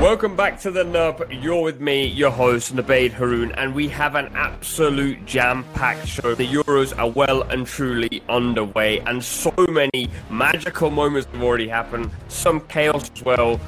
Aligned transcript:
Welcome 0.00 0.34
back 0.34 0.58
to 0.60 0.70
the 0.70 0.82
Nub. 0.82 1.30
You're 1.30 1.60
with 1.60 1.78
me, 1.78 2.06
your 2.06 2.30
host, 2.30 2.74
Nabeed 2.74 3.12
Haroon, 3.12 3.52
and 3.52 3.74
we 3.74 3.86
have 3.88 4.14
an 4.14 4.32
absolute 4.34 5.26
jam 5.26 5.62
packed 5.74 6.08
show. 6.08 6.34
The 6.34 6.48
Euros 6.48 6.98
are 6.98 7.10
well 7.10 7.42
and 7.42 7.66
truly 7.66 8.22
underway, 8.26 9.00
and 9.00 9.22
so 9.22 9.52
many 9.68 10.08
magical 10.30 10.90
moments 10.90 11.28
have 11.30 11.42
already 11.42 11.68
happened, 11.68 12.10
some 12.28 12.62
chaos 12.62 13.10
as 13.14 13.22
well, 13.22 13.60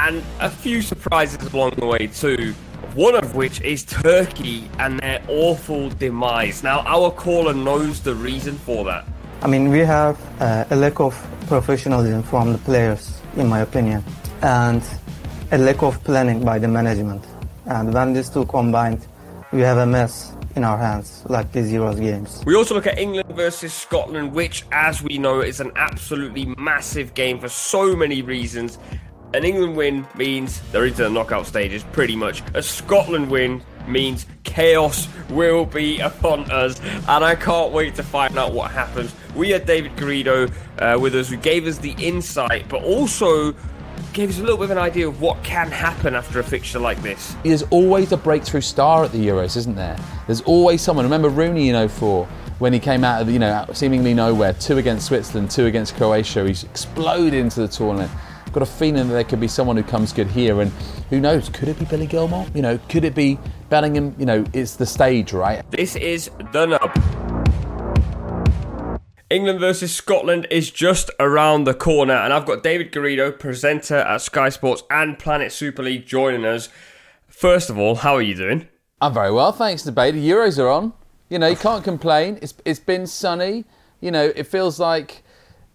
and 0.00 0.22
a 0.40 0.50
few 0.50 0.82
surprises 0.82 1.42
along 1.54 1.70
the 1.78 1.86
way, 1.86 2.06
too. 2.08 2.52
One 2.94 3.14
of 3.14 3.34
which 3.34 3.62
is 3.62 3.82
Turkey 3.82 4.70
and 4.78 5.00
their 5.00 5.22
awful 5.26 5.88
demise. 5.88 6.62
Now, 6.62 6.80
our 6.80 7.10
caller 7.10 7.54
knows 7.54 8.02
the 8.02 8.14
reason 8.14 8.58
for 8.58 8.84
that. 8.84 9.06
I 9.40 9.46
mean, 9.46 9.70
we 9.70 9.78
have 9.78 10.20
uh, 10.38 10.66
a 10.68 10.76
lack 10.76 11.00
of 11.00 11.16
professionalism 11.46 12.24
from 12.24 12.52
the 12.52 12.58
players, 12.58 13.22
in 13.36 13.48
my 13.48 13.60
opinion, 13.60 14.04
and 14.42 14.82
a 15.50 15.56
lack 15.56 15.82
of 15.82 16.02
planning 16.04 16.44
by 16.44 16.58
the 16.58 16.68
management. 16.68 17.24
And 17.66 17.92
when 17.92 18.12
these 18.12 18.28
two 18.28 18.44
combined, 18.46 19.06
we 19.50 19.62
have 19.62 19.78
a 19.78 19.86
mess 19.86 20.34
in 20.56 20.64
our 20.64 20.76
hands, 20.76 21.24
like 21.28 21.50
these 21.52 21.70
Euros 21.72 21.98
games. 21.98 22.42
We 22.44 22.54
also 22.54 22.74
look 22.74 22.86
at 22.86 22.98
England 22.98 23.30
versus 23.30 23.72
Scotland, 23.72 24.32
which, 24.32 24.64
as 24.72 25.02
we 25.02 25.16
know, 25.16 25.40
is 25.40 25.60
an 25.60 25.72
absolutely 25.76 26.46
massive 26.58 27.14
game 27.14 27.38
for 27.38 27.48
so 27.48 27.96
many 27.96 28.20
reasons. 28.20 28.78
An 29.32 29.44
England 29.44 29.76
win 29.76 30.06
means 30.16 30.60
they're 30.72 30.86
into 30.86 31.02
the 31.02 31.10
knockout 31.10 31.46
stages, 31.46 31.82
pretty 31.92 32.16
much. 32.16 32.42
A 32.54 32.62
Scotland 32.62 33.30
win 33.30 33.62
means 33.86 34.26
chaos 34.44 35.08
will 35.30 35.64
be 35.64 35.98
upon 36.00 36.50
us, 36.50 36.78
and 36.80 37.24
I 37.24 37.34
can't 37.34 37.72
wait 37.72 37.94
to 37.94 38.02
find 38.02 38.38
out 38.38 38.52
what 38.52 38.70
happens. 38.70 39.14
We 39.34 39.50
had 39.50 39.64
David 39.64 39.96
Garrido 39.96 40.52
uh, 40.78 40.98
with 40.98 41.14
us, 41.14 41.30
who 41.30 41.36
gave 41.36 41.66
us 41.66 41.78
the 41.78 41.92
insight, 41.92 42.68
but 42.68 42.82
also 42.82 43.54
gave 44.18 44.30
us 44.30 44.38
a 44.38 44.40
little 44.40 44.56
bit 44.56 44.64
of 44.64 44.72
an 44.72 44.78
idea 44.78 45.06
of 45.06 45.20
what 45.20 45.40
can 45.44 45.70
happen 45.70 46.16
after 46.16 46.40
a 46.40 46.42
fixture 46.42 46.80
like 46.80 47.00
this. 47.02 47.36
There's 47.44 47.62
always 47.70 48.10
a 48.10 48.16
breakthrough 48.16 48.62
star 48.62 49.04
at 49.04 49.12
the 49.12 49.28
Euros, 49.28 49.56
isn't 49.56 49.76
there? 49.76 49.96
There's 50.26 50.40
always 50.40 50.82
someone. 50.82 51.04
Remember 51.04 51.28
Rooney 51.28 51.68
in 51.68 51.88
04 51.88 52.26
when 52.58 52.72
he 52.72 52.80
came 52.80 53.04
out 53.04 53.22
of 53.22 53.30
you 53.30 53.38
know 53.38 53.64
seemingly 53.72 54.14
nowhere, 54.14 54.54
two 54.54 54.78
against 54.78 55.06
Switzerland, 55.06 55.52
two 55.52 55.66
against 55.66 55.94
Croatia. 55.94 56.44
He's 56.48 56.64
exploded 56.64 57.32
into 57.32 57.60
the 57.60 57.68
tournament. 57.68 58.10
I've 58.44 58.52
got 58.52 58.64
a 58.64 58.66
feeling 58.66 59.06
that 59.06 59.14
there 59.14 59.22
could 59.22 59.38
be 59.38 59.46
someone 59.46 59.76
who 59.76 59.84
comes 59.84 60.12
good 60.12 60.26
here, 60.26 60.60
and 60.62 60.72
who 61.10 61.20
knows? 61.20 61.48
Could 61.48 61.68
it 61.68 61.78
be 61.78 61.84
Billy 61.84 62.08
Gilmour? 62.08 62.48
You 62.56 62.62
know, 62.62 62.76
could 62.88 63.04
it 63.04 63.14
be 63.14 63.38
Bellingham? 63.68 64.16
You 64.18 64.26
know, 64.26 64.44
it's 64.52 64.74
the 64.74 64.86
stage, 64.86 65.32
right? 65.32 65.62
This 65.70 65.94
is 65.94 66.28
the 66.52 66.66
nub. 66.66 67.17
England 69.30 69.60
versus 69.60 69.94
Scotland 69.94 70.46
is 70.50 70.70
just 70.70 71.10
around 71.20 71.64
the 71.64 71.74
corner, 71.74 72.14
and 72.14 72.32
I've 72.32 72.46
got 72.46 72.62
David 72.62 72.90
Garrido, 72.90 73.38
presenter 73.38 73.96
at 73.96 74.22
Sky 74.22 74.48
Sports 74.48 74.84
and 74.90 75.18
Planet 75.18 75.52
Super 75.52 75.82
League, 75.82 76.06
joining 76.06 76.46
us. 76.46 76.70
First 77.26 77.68
of 77.68 77.76
all, 77.76 77.96
how 77.96 78.14
are 78.14 78.22
you 78.22 78.34
doing? 78.34 78.68
I'm 79.02 79.12
very 79.12 79.30
well, 79.30 79.52
thanks, 79.52 79.82
debate. 79.82 80.14
The 80.14 80.30
Euros 80.30 80.58
are 80.58 80.68
on. 80.68 80.94
You 81.28 81.38
know, 81.38 81.46
you 81.46 81.56
can't 81.56 81.84
complain. 81.84 82.38
It's 82.40 82.54
it's 82.64 82.80
been 82.80 83.06
sunny. 83.06 83.66
You 84.00 84.10
know, 84.10 84.32
it 84.34 84.44
feels 84.44 84.80
like, 84.80 85.22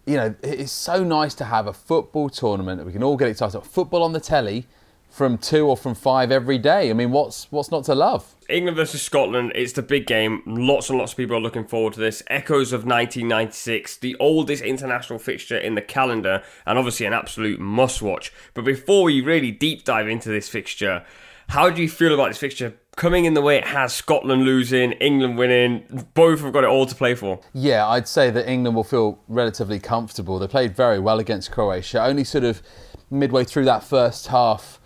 you 0.07 0.17
know, 0.17 0.33
it's 0.41 0.71
so 0.71 1.03
nice 1.03 1.35
to 1.35 1.45
have 1.45 1.67
a 1.67 1.73
football 1.73 2.29
tournament 2.29 2.79
that 2.79 2.85
we 2.85 2.91
can 2.91 3.03
all 3.03 3.17
get 3.17 3.27
excited 3.27 3.55
about. 3.55 3.67
Football 3.67 4.01
on 4.01 4.13
the 4.13 4.19
telly 4.19 4.65
from 5.13 5.37
two 5.37 5.67
or 5.67 5.77
from 5.77 5.93
five 5.93 6.31
every 6.31 6.57
day. 6.57 6.89
I 6.89 6.93
mean, 6.93 7.11
what's 7.11 7.45
what's 7.51 7.69
not 7.69 7.83
to 7.83 7.93
love? 7.93 8.33
England 8.49 8.75
versus 8.75 9.03
Scotland, 9.03 9.51
it's 9.53 9.73
the 9.73 9.83
big 9.83 10.07
game. 10.07 10.41
Lots 10.47 10.89
and 10.89 10.97
lots 10.97 11.11
of 11.11 11.17
people 11.17 11.37
are 11.37 11.39
looking 11.39 11.65
forward 11.65 11.93
to 11.93 11.99
this. 11.99 12.23
Echoes 12.27 12.73
of 12.73 12.79
1996, 12.79 13.97
the 13.97 14.15
oldest 14.19 14.63
international 14.63 15.19
fixture 15.19 15.57
in 15.57 15.75
the 15.75 15.83
calendar, 15.83 16.41
and 16.65 16.79
obviously 16.79 17.05
an 17.05 17.13
absolute 17.13 17.59
must 17.59 18.01
watch. 18.01 18.33
But 18.55 18.65
before 18.65 19.03
we 19.03 19.21
really 19.21 19.51
deep 19.51 19.83
dive 19.83 20.07
into 20.07 20.29
this 20.29 20.49
fixture, 20.49 21.05
how 21.49 21.69
do 21.69 21.83
you 21.83 21.89
feel 21.89 22.15
about 22.15 22.29
this 22.29 22.39
fixture 22.39 22.73
coming 22.95 23.25
in 23.25 23.35
the 23.35 23.41
way 23.41 23.57
it 23.57 23.67
has? 23.67 23.93
Scotland 23.93 24.45
losing, 24.45 24.93
England 24.93 25.37
winning, 25.37 26.07
both 26.15 26.41
have 26.41 26.53
got 26.53 26.63
it 26.63 26.69
all 26.71 26.87
to 26.87 26.95
play 26.95 27.13
for. 27.13 27.39
Yeah, 27.53 27.87
I'd 27.87 28.07
say 28.07 28.31
that 28.31 28.49
England 28.49 28.75
will 28.75 28.83
feel 28.83 29.19
relatively 29.27 29.79
comfortable. 29.79 30.39
They 30.39 30.47
played 30.47 30.75
very 30.75 30.99
well 30.99 31.19
against 31.19 31.51
Croatia, 31.51 32.03
only 32.03 32.23
sort 32.23 32.45
of 32.45 32.63
midway 33.11 33.43
through 33.43 33.65
that 33.65 33.83
first 33.83 34.27
half 34.27 34.79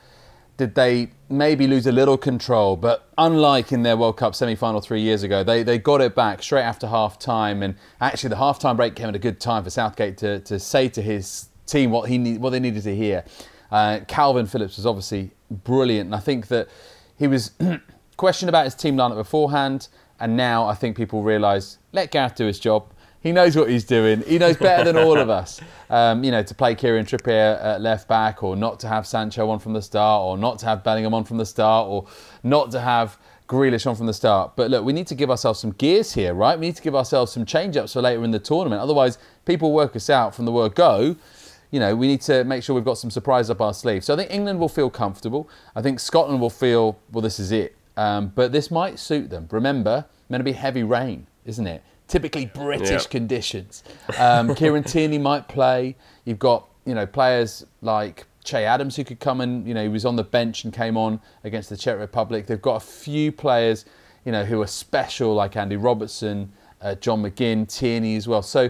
did 0.57 0.73
they 0.73 1.09
maybe 1.29 1.67
lose 1.67 1.85
a 1.85 1.91
little 1.91 2.17
control. 2.17 2.75
But 2.75 3.07
unlike 3.17 3.71
in 3.71 3.83
their 3.83 3.95
World 3.95 4.17
Cup 4.17 4.35
semi 4.35 4.55
final 4.55 4.81
three 4.81 5.01
years 5.01 5.23
ago, 5.23 5.43
they, 5.43 5.63
they 5.63 5.77
got 5.77 6.01
it 6.01 6.15
back 6.15 6.41
straight 6.43 6.63
after 6.63 6.87
half 6.87 7.19
time. 7.19 7.63
And 7.63 7.75
actually, 8.01 8.29
the 8.29 8.37
half 8.37 8.59
time 8.59 8.75
break 8.75 8.95
came 8.95 9.07
at 9.07 9.15
a 9.15 9.19
good 9.19 9.39
time 9.39 9.63
for 9.63 9.69
Southgate 9.69 10.17
to, 10.17 10.39
to 10.41 10.59
say 10.59 10.89
to 10.89 11.01
his 11.01 11.49
team 11.65 11.91
what, 11.91 12.09
he 12.09 12.17
need, 12.17 12.41
what 12.41 12.49
they 12.49 12.59
needed 12.59 12.83
to 12.83 12.95
hear. 12.95 13.23
Uh, 13.71 13.99
Kalvin 14.07 14.49
Phillips 14.49 14.77
was 14.77 14.85
obviously 14.85 15.31
brilliant. 15.51 16.07
And 16.07 16.15
I 16.15 16.19
think 16.19 16.47
that 16.47 16.67
he 17.17 17.27
was 17.27 17.51
questioned 18.17 18.49
about 18.49 18.65
his 18.65 18.75
team 18.75 18.95
lineup 18.95 19.15
beforehand. 19.15 19.89
And 20.19 20.35
now 20.35 20.65
I 20.65 20.73
think 20.73 20.97
people 20.97 21.21
realise 21.21 21.77
let 21.91 22.09
Gareth 22.09 22.35
do 22.35 22.45
his 22.45 22.59
job. 22.59 22.91
He 23.21 23.31
knows 23.31 23.55
what 23.55 23.69
he's 23.69 23.83
doing. 23.83 24.21
He 24.21 24.37
knows 24.37 24.57
better 24.57 24.83
than 24.83 24.97
all 24.97 25.17
of 25.17 25.29
us. 25.29 25.61
Um, 25.89 26.21
you 26.25 26.31
know, 26.31 26.43
to 26.43 26.53
play 26.53 26.75
Kieran 26.75 27.05
Trippier 27.05 27.63
at 27.63 27.79
left 27.79 28.09
back, 28.09 28.43
or 28.43 28.57
not 28.57 28.77
to 28.81 28.89
have 28.89 29.07
Sancho 29.07 29.49
on 29.49 29.57
from 29.57 29.71
the 29.71 29.81
start, 29.81 30.21
or 30.21 30.37
not 30.37 30.59
to 30.59 30.65
have 30.65 30.83
Bellingham 30.83 31.13
on 31.13 31.23
from 31.23 31.37
the 31.37 31.45
start, 31.45 31.87
or 31.87 32.05
not 32.43 32.71
to 32.71 32.81
have 32.81 33.17
Grealish 33.47 33.87
on 33.87 33.95
from 33.95 34.05
the 34.05 34.13
start. 34.13 34.57
But 34.57 34.69
look, 34.69 34.83
we 34.83 34.91
need 34.91 35.07
to 35.07 35.15
give 35.15 35.29
ourselves 35.29 35.61
some 35.61 35.71
gears 35.71 36.13
here, 36.13 36.33
right? 36.33 36.59
We 36.59 36.65
need 36.65 36.75
to 36.75 36.81
give 36.81 36.93
ourselves 36.93 37.31
some 37.31 37.45
change-ups 37.45 37.93
for 37.93 38.01
later 38.01 38.23
in 38.25 38.31
the 38.31 38.39
tournament. 38.39 38.81
Otherwise, 38.81 39.17
people 39.45 39.71
work 39.71 39.95
us 39.95 40.09
out 40.09 40.35
from 40.35 40.43
the 40.43 40.51
word 40.51 40.75
go. 40.75 41.15
You 41.71 41.79
know, 41.79 41.95
we 41.95 42.07
need 42.07 42.19
to 42.23 42.43
make 42.43 42.63
sure 42.63 42.75
we've 42.75 42.83
got 42.83 42.97
some 42.97 43.11
surprise 43.11 43.49
up 43.49 43.61
our 43.61 43.73
sleeve. 43.73 44.03
So 44.03 44.13
I 44.13 44.17
think 44.17 44.31
England 44.31 44.59
will 44.59 44.67
feel 44.67 44.89
comfortable. 44.89 45.49
I 45.73 45.81
think 45.81 46.01
Scotland 46.01 46.41
will 46.41 46.49
feel, 46.49 46.99
well, 47.13 47.21
this 47.21 47.39
is 47.39 47.53
it. 47.53 47.77
Um, 47.95 48.33
but 48.35 48.51
this 48.51 48.69
might 48.69 48.99
suit 48.99 49.29
them. 49.29 49.47
Remember, 49.51 50.05
it's 50.09 50.29
going 50.29 50.39
to 50.39 50.43
be 50.43 50.51
heavy 50.51 50.83
rain, 50.83 51.27
isn't 51.45 51.65
it? 51.65 51.81
Typically 52.07 52.45
British 52.45 52.89
yep. 52.89 53.09
conditions. 53.09 53.83
Um, 54.17 54.53
Kieran 54.55 54.83
Tierney 54.83 55.17
might 55.17 55.47
play. 55.47 55.95
You've 56.25 56.39
got 56.39 56.67
you 56.85 56.95
know 56.95 57.05
players 57.05 57.65
like 57.81 58.25
Che 58.43 58.65
Adams 58.65 58.95
who 58.95 59.03
could 59.03 59.19
come 59.19 59.41
and 59.41 59.67
you 59.67 59.73
know 59.73 59.83
he 59.83 59.89
was 59.89 60.05
on 60.05 60.15
the 60.15 60.23
bench 60.23 60.63
and 60.63 60.73
came 60.73 60.97
on 60.97 61.19
against 61.43 61.69
the 61.69 61.77
Czech 61.77 61.97
Republic. 61.99 62.47
They've 62.47 62.61
got 62.61 62.75
a 62.75 62.85
few 62.85 63.31
players 63.31 63.85
you 64.25 64.31
know 64.31 64.43
who 64.43 64.61
are 64.61 64.67
special 64.67 65.33
like 65.33 65.55
Andy 65.55 65.77
Robertson, 65.77 66.51
uh, 66.81 66.95
John 66.95 67.23
McGinn, 67.23 67.67
Tierney 67.67 68.17
as 68.17 68.27
well. 68.27 68.41
So 68.41 68.69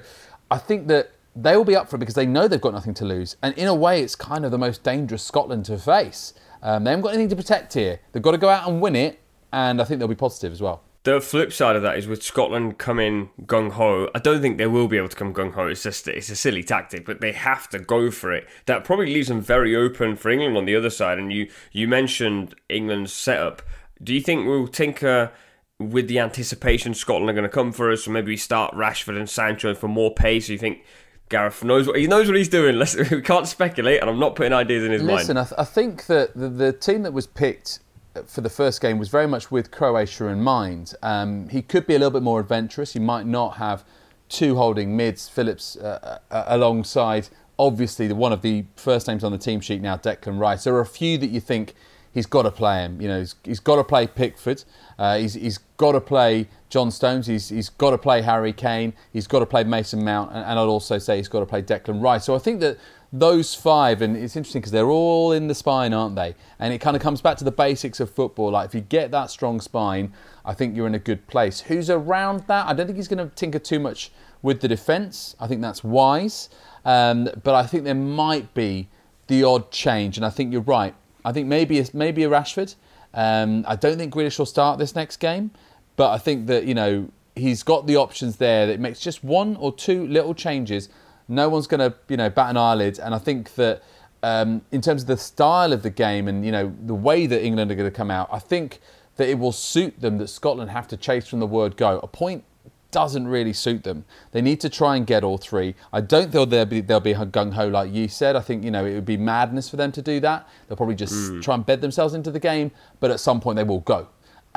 I 0.52 0.58
think 0.60 0.88
that 0.88 1.12
they 1.36 1.56
will 1.56 1.66
be 1.66 1.76
up 1.76 1.90
for 1.90 1.96
it 1.96 2.00
because 2.00 2.16
they 2.16 2.26
know 2.26 2.48
they've 2.48 2.62
got 2.62 2.74
nothing 2.74 2.94
to 2.96 3.06
lose. 3.06 3.38
And 3.42 3.56
in 3.58 3.68
a 3.68 3.74
way, 3.74 4.02
it's 4.02 4.16
kind 4.16 4.46
of 4.46 4.52
the 4.52 4.58
most 4.58 4.84
dangerous 4.84 5.24
Scotland 5.24 5.66
to 5.66 5.78
face. 5.78 6.34
Um, 6.62 6.84
they 6.84 6.92
haven't 6.92 7.04
got 7.04 7.14
anything 7.14 7.30
to 7.30 7.36
protect 7.36 7.74
here. 7.74 8.00
They've 8.12 8.24
got 8.24 8.32
to 8.32 8.38
go 8.38 8.50
out 8.50 8.68
and 8.68 8.82
win 8.82 8.96
it, 8.96 9.20
and 9.54 9.82
I 9.82 9.84
think 9.84 10.00
they'll 10.00 10.08
be 10.08 10.16
positive 10.16 10.52
as 10.52 10.62
well. 10.62 10.84
The 11.04 11.22
flip 11.22 11.54
side 11.54 11.76
of 11.76 11.84
that 11.84 11.98
is 11.98 12.08
with 12.08 12.22
Scotland 12.22 12.78
coming 12.78 13.30
gung 13.44 13.72
ho. 13.72 14.10
I 14.14 14.20
don't 14.20 14.42
think 14.42 14.58
they 14.58 14.68
will 14.68 14.88
be 14.88 14.98
able 14.98 15.08
to 15.08 15.16
come 15.16 15.34
gung 15.34 15.54
ho. 15.54 15.68
It's 15.68 15.84
just 15.84 16.08
it's 16.08 16.30
a 16.30 16.36
silly 16.36 16.64
tactic, 16.64 17.06
but 17.06 17.22
they 17.22 17.32
have 17.32 17.70
to 17.70 17.80
go 17.80 18.12
for 18.12 18.34
it. 18.34 18.48
That 18.66 18.84
probably 18.84 19.14
leaves 19.14 19.30
them 19.30 19.42
very 19.42 19.76
open 19.76 20.16
for 20.16 20.30
England 20.30 20.58
on 20.58 20.66
the 20.66 20.76
other 20.76 20.90
side. 20.90 21.18
And 21.18 21.32
you 21.32 21.50
you 21.72 21.88
mentioned 21.88 22.56
England's 22.68 23.14
setup. 23.14 23.62
Do 24.04 24.14
you 24.14 24.22
think 24.22 24.46
we'll 24.46 24.68
tinker 24.68 25.32
with 25.80 26.08
the 26.08 26.20
anticipation 26.20 26.94
Scotland 26.94 27.30
are 27.30 27.34
going 27.34 27.44
to 27.44 27.50
come 27.50 27.72
for 27.72 27.92
us? 27.92 28.04
So 28.04 28.12
maybe 28.12 28.32
we 28.32 28.38
start 28.38 28.74
Rashford 28.76 29.18
and 29.18 29.30
Sancho 29.30 29.74
for 29.76 29.88
more 29.88 30.14
pace. 30.14 30.48
Do 30.48 30.54
you 30.54 30.60
think 30.60 30.84
Gareth 31.30 31.64
knows 31.64 31.88
what 31.88 31.98
he 31.98 32.08
knows 32.08 32.28
what 32.28 32.38
he's 32.38 32.50
doing. 32.50 32.76
Let's, 32.80 32.96
we 32.96 33.22
can't 33.22 33.48
speculate, 33.48 34.02
and 34.02 34.10
I'm 34.10 34.20
not 34.20 34.36
putting 34.36 34.54
ideas 34.54 34.84
in 34.84 34.92
his 34.92 35.02
Listen, 35.02 35.36
mind. 35.36 35.38
Listen, 35.38 35.38
I, 35.38 35.44
th- 35.44 35.60
I, 35.60 35.64
think 35.64 36.06
that 36.08 36.36
the, 36.36 36.50
the 36.50 36.74
team 36.74 37.04
that 37.04 37.14
was 37.14 37.28
picked 37.28 37.80
for 38.26 38.42
the 38.42 38.50
first 38.50 38.82
game 38.82 38.98
was 38.98 39.10
very 39.10 39.28
much 39.28 39.52
with 39.52 39.72
Croatia 39.72 40.28
in 40.28 40.42
mind. 40.42 40.94
Um, 41.02 41.50
he 41.50 41.62
could 41.62 41.86
be 41.86 41.96
a 41.96 42.00
little 42.00 42.12
bit 42.12 42.24
more 42.24 42.40
adventurous. 42.40 42.94
He 42.94 43.00
might 43.00 43.26
not 43.26 43.58
have 43.58 43.84
two 44.30 44.56
holding 44.56 44.98
mids, 44.98 45.30
Phillips 45.30 45.78
uh, 45.78 46.20
uh, 46.32 46.44
alongside 46.48 47.30
obviously 47.60 48.08
the 48.08 48.16
one 48.16 48.32
of 48.32 48.42
the 48.42 48.66
first 48.76 49.08
names 49.08 49.24
on 49.24 49.32
the 49.32 49.38
team 49.38 49.60
sheet 49.60 49.82
now, 49.82 49.98
Declan 49.98 50.40
Rice. 50.40 50.64
There 50.64 50.76
are 50.76 50.82
a 50.82 50.86
few 50.86 51.18
that 51.18 51.28
you 51.28 51.40
think 51.40 51.74
he's 52.14 52.26
got 52.26 52.44
to 52.44 52.52
play 52.52 52.80
him. 52.80 53.02
You 53.02 53.08
know, 53.08 53.20
he's, 53.20 53.36
he's 53.44 53.60
got 53.60 53.78
to 53.78 53.84
play 53.84 54.08
Pickford. 54.08 54.64
Uh, 54.98 55.18
he's, 55.18 55.34
he's 55.34 55.58
got 55.78 55.94
to 55.94 56.02
play 56.02 56.48
John 56.70 56.92
Stones. 56.92 57.28
He's, 57.28 57.50
he's 57.50 57.70
got 57.70 57.92
to 57.92 57.98
play 57.98 58.22
Harry 58.22 58.54
Kane. 58.54 58.94
He's 59.12 59.28
got 59.28 59.40
to 59.40 59.46
play 59.46 59.64
Mason 59.64 60.04
Mount, 60.04 60.32
and, 60.32 60.40
and 60.40 60.60
I'd 60.60 60.64
also 60.64 60.98
say 60.98 61.18
he's 61.18 61.28
got 61.28 61.40
to 61.42 61.46
play 61.46 61.62
Declan 61.62 62.02
Rice. 62.02 62.26
So 62.26 62.36
I 62.36 62.40
think 62.40 62.60
that 62.62 62.78
those 63.12 63.56
five, 63.56 64.02
and 64.02 64.18
it's 64.18 64.36
interesting 64.36 64.62
because 64.62 64.72
they're 64.72 64.90
all 64.90 65.32
in 65.32 65.48
the 65.48 65.56
spine, 65.56 65.94
aren't 65.94 66.16
they? 66.16 66.36
And 66.60 66.74
it 66.74 66.80
kind 66.80 66.96
of 66.96 67.02
comes 67.02 67.22
back 67.22 67.38
to 67.38 67.44
the 67.44 67.52
basics 67.52 68.00
of 68.00 68.10
football. 68.12 68.52
Like 68.52 68.68
if 68.68 68.76
you 68.76 68.82
get 68.82 69.12
that 69.12 69.32
strong 69.32 69.62
spine, 69.62 70.14
I 70.44 70.54
think 70.54 70.76
you're 70.76 70.88
in 70.88 70.96
a 70.96 71.00
good 71.00 71.26
place. 71.28 71.62
Who's 71.62 71.90
around 71.90 72.42
that? 72.48 72.68
I 72.68 72.74
don't 72.74 72.86
think 72.86 72.98
he's 72.98 73.08
going 73.08 73.28
to 73.28 73.34
tinker 73.36 73.60
too 73.60 73.80
much 73.80 74.12
with 74.42 74.62
the 74.62 74.68
defence. 74.68 75.36
I 75.40 75.48
think 75.48 75.62
that's 75.62 75.84
wise. 75.84 76.50
Um, 76.84 77.30
but 77.44 77.56
I 77.56 77.66
think 77.66 77.86
there 77.86 77.96
might 77.96 78.54
be 78.54 78.90
the 79.28 79.44
odd 79.44 79.72
change, 79.72 80.18
and 80.18 80.26
I 80.26 80.30
think 80.30 80.52
you're 80.52 80.62
right. 80.62 80.96
I 81.24 81.32
think 81.34 81.48
maybe 81.48 81.84
maybe 81.94 82.24
a 82.24 82.30
Rashford. 82.30 82.76
Um, 83.14 83.66
I 83.68 83.76
don't 83.76 83.98
think 83.98 84.14
Grealish 84.14 84.38
will 84.38 84.46
start 84.46 84.80
this 84.80 84.96
next 84.96 85.18
game, 85.18 85.52
but 85.96 86.12
I 86.12 86.18
think 86.18 86.48
that 86.48 86.66
you 86.66 86.74
know 86.74 87.10
he's 87.36 87.64
got 87.64 87.88
the 87.88 87.96
options 87.96 88.38
there 88.38 88.68
that 88.68 88.80
makes 88.80 89.00
just 89.00 89.24
one 89.24 89.56
or 89.58 89.74
two 89.74 90.08
little 90.08 90.34
changes 90.34 90.90
no 91.28 91.50
one's 91.50 91.68
going 91.68 91.92
to 91.92 91.98
you 92.08 92.18
know 92.18 92.30
bat 92.30 92.50
an 92.50 92.58
eyelid. 92.58 93.00
And 93.00 93.14
I 93.14 93.18
think 93.18 93.56
that 93.56 93.84
um, 94.24 94.62
in 94.72 94.82
terms 94.82 95.04
of 95.04 95.08
the 95.08 95.18
style 95.18 95.74
of 95.74 95.84
the 95.84 95.90
game 95.90 96.28
and 96.28 96.46
you 96.46 96.52
know 96.52 96.74
the 96.86 96.96
way 96.96 97.28
that 97.28 97.44
England 97.44 97.72
are 97.72 97.76
going 97.76 97.90
to 97.90 97.96
come 97.96 98.12
out, 98.12 98.30
I 98.32 98.40
think 98.40 98.80
that 99.18 99.28
it 99.30 99.40
will 99.40 99.52
suit 99.52 100.00
them 100.00 100.18
that 100.20 100.28
Scotland 100.28 100.72
have 100.72 100.88
to 100.90 100.98
chase 100.98 101.28
from 101.28 101.40
the 101.40 101.48
word 101.48 101.76
go. 101.76 102.00
A 102.00 102.08
point 102.08 102.44
doesn't 102.92 103.28
really 103.28 103.54
suit 103.54 103.84
them. 103.84 104.06
They 104.32 104.42
need 104.42 104.62
to 104.62 104.70
try 104.70 104.96
and 104.96 105.06
get 105.06 105.24
all 105.24 105.38
three. 105.38 105.76
I 105.92 106.02
don't 106.02 106.32
think 106.32 106.50
they'll 106.50 106.66
be 106.66 106.82
they'll 106.82 107.00
be 107.00 107.14
gung 107.14 107.54
ho 107.54 107.68
like 107.68 107.92
you 107.92 108.08
said. 108.08 108.36
I 108.36 108.42
think 108.42 108.64
you 108.64 108.72
know 108.72 108.86
it 108.86 108.94
would 108.94 109.06
be 109.06 109.18
madness 109.18 109.70
for 109.70 109.76
them 109.76 109.92
to 109.94 110.02
do 110.02 110.20
that. 110.22 110.48
They'll 110.68 110.78
probably 110.78 110.96
just 110.96 111.14
mm. 111.14 111.42
try 111.42 111.56
and 111.56 111.66
bed 111.66 111.82
themselves 111.82 112.14
into 112.14 112.32
the 112.32 112.40
game, 112.40 112.72
but 113.00 113.12
at 113.12 113.20
some 113.20 113.42
point 113.42 113.58
they 113.58 113.64
will 113.64 113.82
go. 113.82 114.08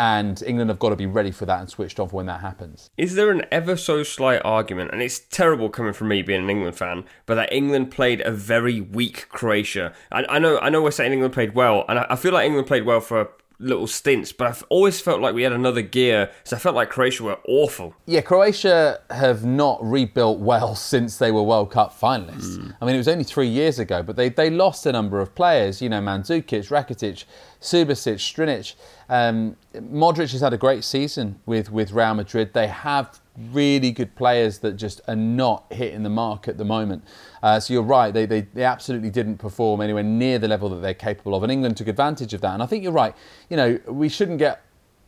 And 0.00 0.42
England 0.46 0.70
have 0.70 0.78
got 0.78 0.88
to 0.88 0.96
be 0.96 1.04
ready 1.04 1.30
for 1.30 1.44
that 1.44 1.60
and 1.60 1.68
switched 1.68 2.00
off 2.00 2.10
when 2.10 2.24
that 2.24 2.40
happens. 2.40 2.88
Is 2.96 3.16
there 3.16 3.30
an 3.30 3.44
ever 3.52 3.76
so 3.76 4.02
slight 4.02 4.40
argument, 4.46 4.92
and 4.92 5.02
it's 5.02 5.18
terrible 5.18 5.68
coming 5.68 5.92
from 5.92 6.08
me 6.08 6.22
being 6.22 6.42
an 6.44 6.48
England 6.48 6.74
fan, 6.74 7.04
but 7.26 7.34
that 7.34 7.52
England 7.52 7.90
played 7.90 8.22
a 8.22 8.30
very 8.30 8.80
weak 8.80 9.28
Croatia? 9.28 9.92
I, 10.10 10.24
I 10.26 10.38
know, 10.38 10.58
I 10.58 10.70
know, 10.70 10.80
we're 10.80 10.90
saying 10.90 11.12
England 11.12 11.34
played 11.34 11.54
well, 11.54 11.84
and 11.86 11.98
I, 11.98 12.06
I 12.08 12.16
feel 12.16 12.32
like 12.32 12.46
England 12.46 12.66
played 12.66 12.86
well 12.86 13.02
for 13.02 13.28
little 13.60 13.86
stints, 13.86 14.32
but 14.32 14.46
I've 14.48 14.64
always 14.68 15.00
felt 15.00 15.20
like 15.20 15.34
we 15.34 15.42
had 15.42 15.52
another 15.52 15.82
gear. 15.82 16.30
So 16.44 16.56
I 16.56 16.58
felt 16.58 16.74
like 16.74 16.88
Croatia 16.88 17.22
were 17.22 17.38
awful. 17.46 17.94
Yeah, 18.06 18.22
Croatia 18.22 19.00
have 19.10 19.44
not 19.44 19.78
rebuilt 19.82 20.40
well 20.40 20.74
since 20.90 21.18
they 21.18 21.30
were 21.30 21.42
World 21.42 21.70
Cup 21.70 21.98
finalists. 21.98 22.58
Mm. 22.58 22.74
I 22.80 22.86
mean, 22.86 22.94
it 22.94 22.98
was 22.98 23.08
only 23.08 23.24
three 23.24 23.48
years 23.48 23.78
ago, 23.78 24.02
but 24.02 24.16
they, 24.16 24.30
they 24.30 24.50
lost 24.50 24.86
a 24.86 24.92
number 24.92 25.20
of 25.20 25.34
players. 25.34 25.80
You 25.80 25.90
know, 25.90 26.00
Mandzukic, 26.00 26.70
Rakitic, 26.70 27.24
Subasic, 27.60 28.16
Strinic. 28.16 28.74
Um, 29.08 29.56
Modric 29.74 30.32
has 30.32 30.40
had 30.40 30.52
a 30.52 30.58
great 30.58 30.82
season 30.82 31.40
with, 31.46 31.70
with 31.70 31.92
Real 31.92 32.14
Madrid. 32.14 32.54
They 32.54 32.68
have 32.68 33.19
really 33.36 33.90
good 33.90 34.14
players 34.16 34.58
that 34.58 34.72
just 34.72 35.00
are 35.08 35.16
not 35.16 35.64
hitting 35.70 36.02
the 36.02 36.10
mark 36.10 36.48
at 36.48 36.58
the 36.58 36.64
moment. 36.64 37.04
Uh, 37.42 37.58
so 37.60 37.72
you're 37.72 37.82
right, 37.82 38.12
they, 38.12 38.26
they, 38.26 38.42
they 38.42 38.64
absolutely 38.64 39.10
didn't 39.10 39.38
perform 39.38 39.80
anywhere 39.80 40.02
near 40.02 40.38
the 40.38 40.48
level 40.48 40.68
that 40.68 40.82
they're 40.82 40.94
capable 40.94 41.34
of, 41.34 41.42
and 41.42 41.50
England 41.50 41.76
took 41.76 41.88
advantage 41.88 42.34
of 42.34 42.40
that. 42.40 42.54
And 42.54 42.62
I 42.62 42.66
think 42.66 42.82
you're 42.82 42.92
right. 42.92 43.14
You 43.48 43.56
know, 43.56 43.78
we 43.86 44.08
shouldn't 44.08 44.38
get 44.38 44.62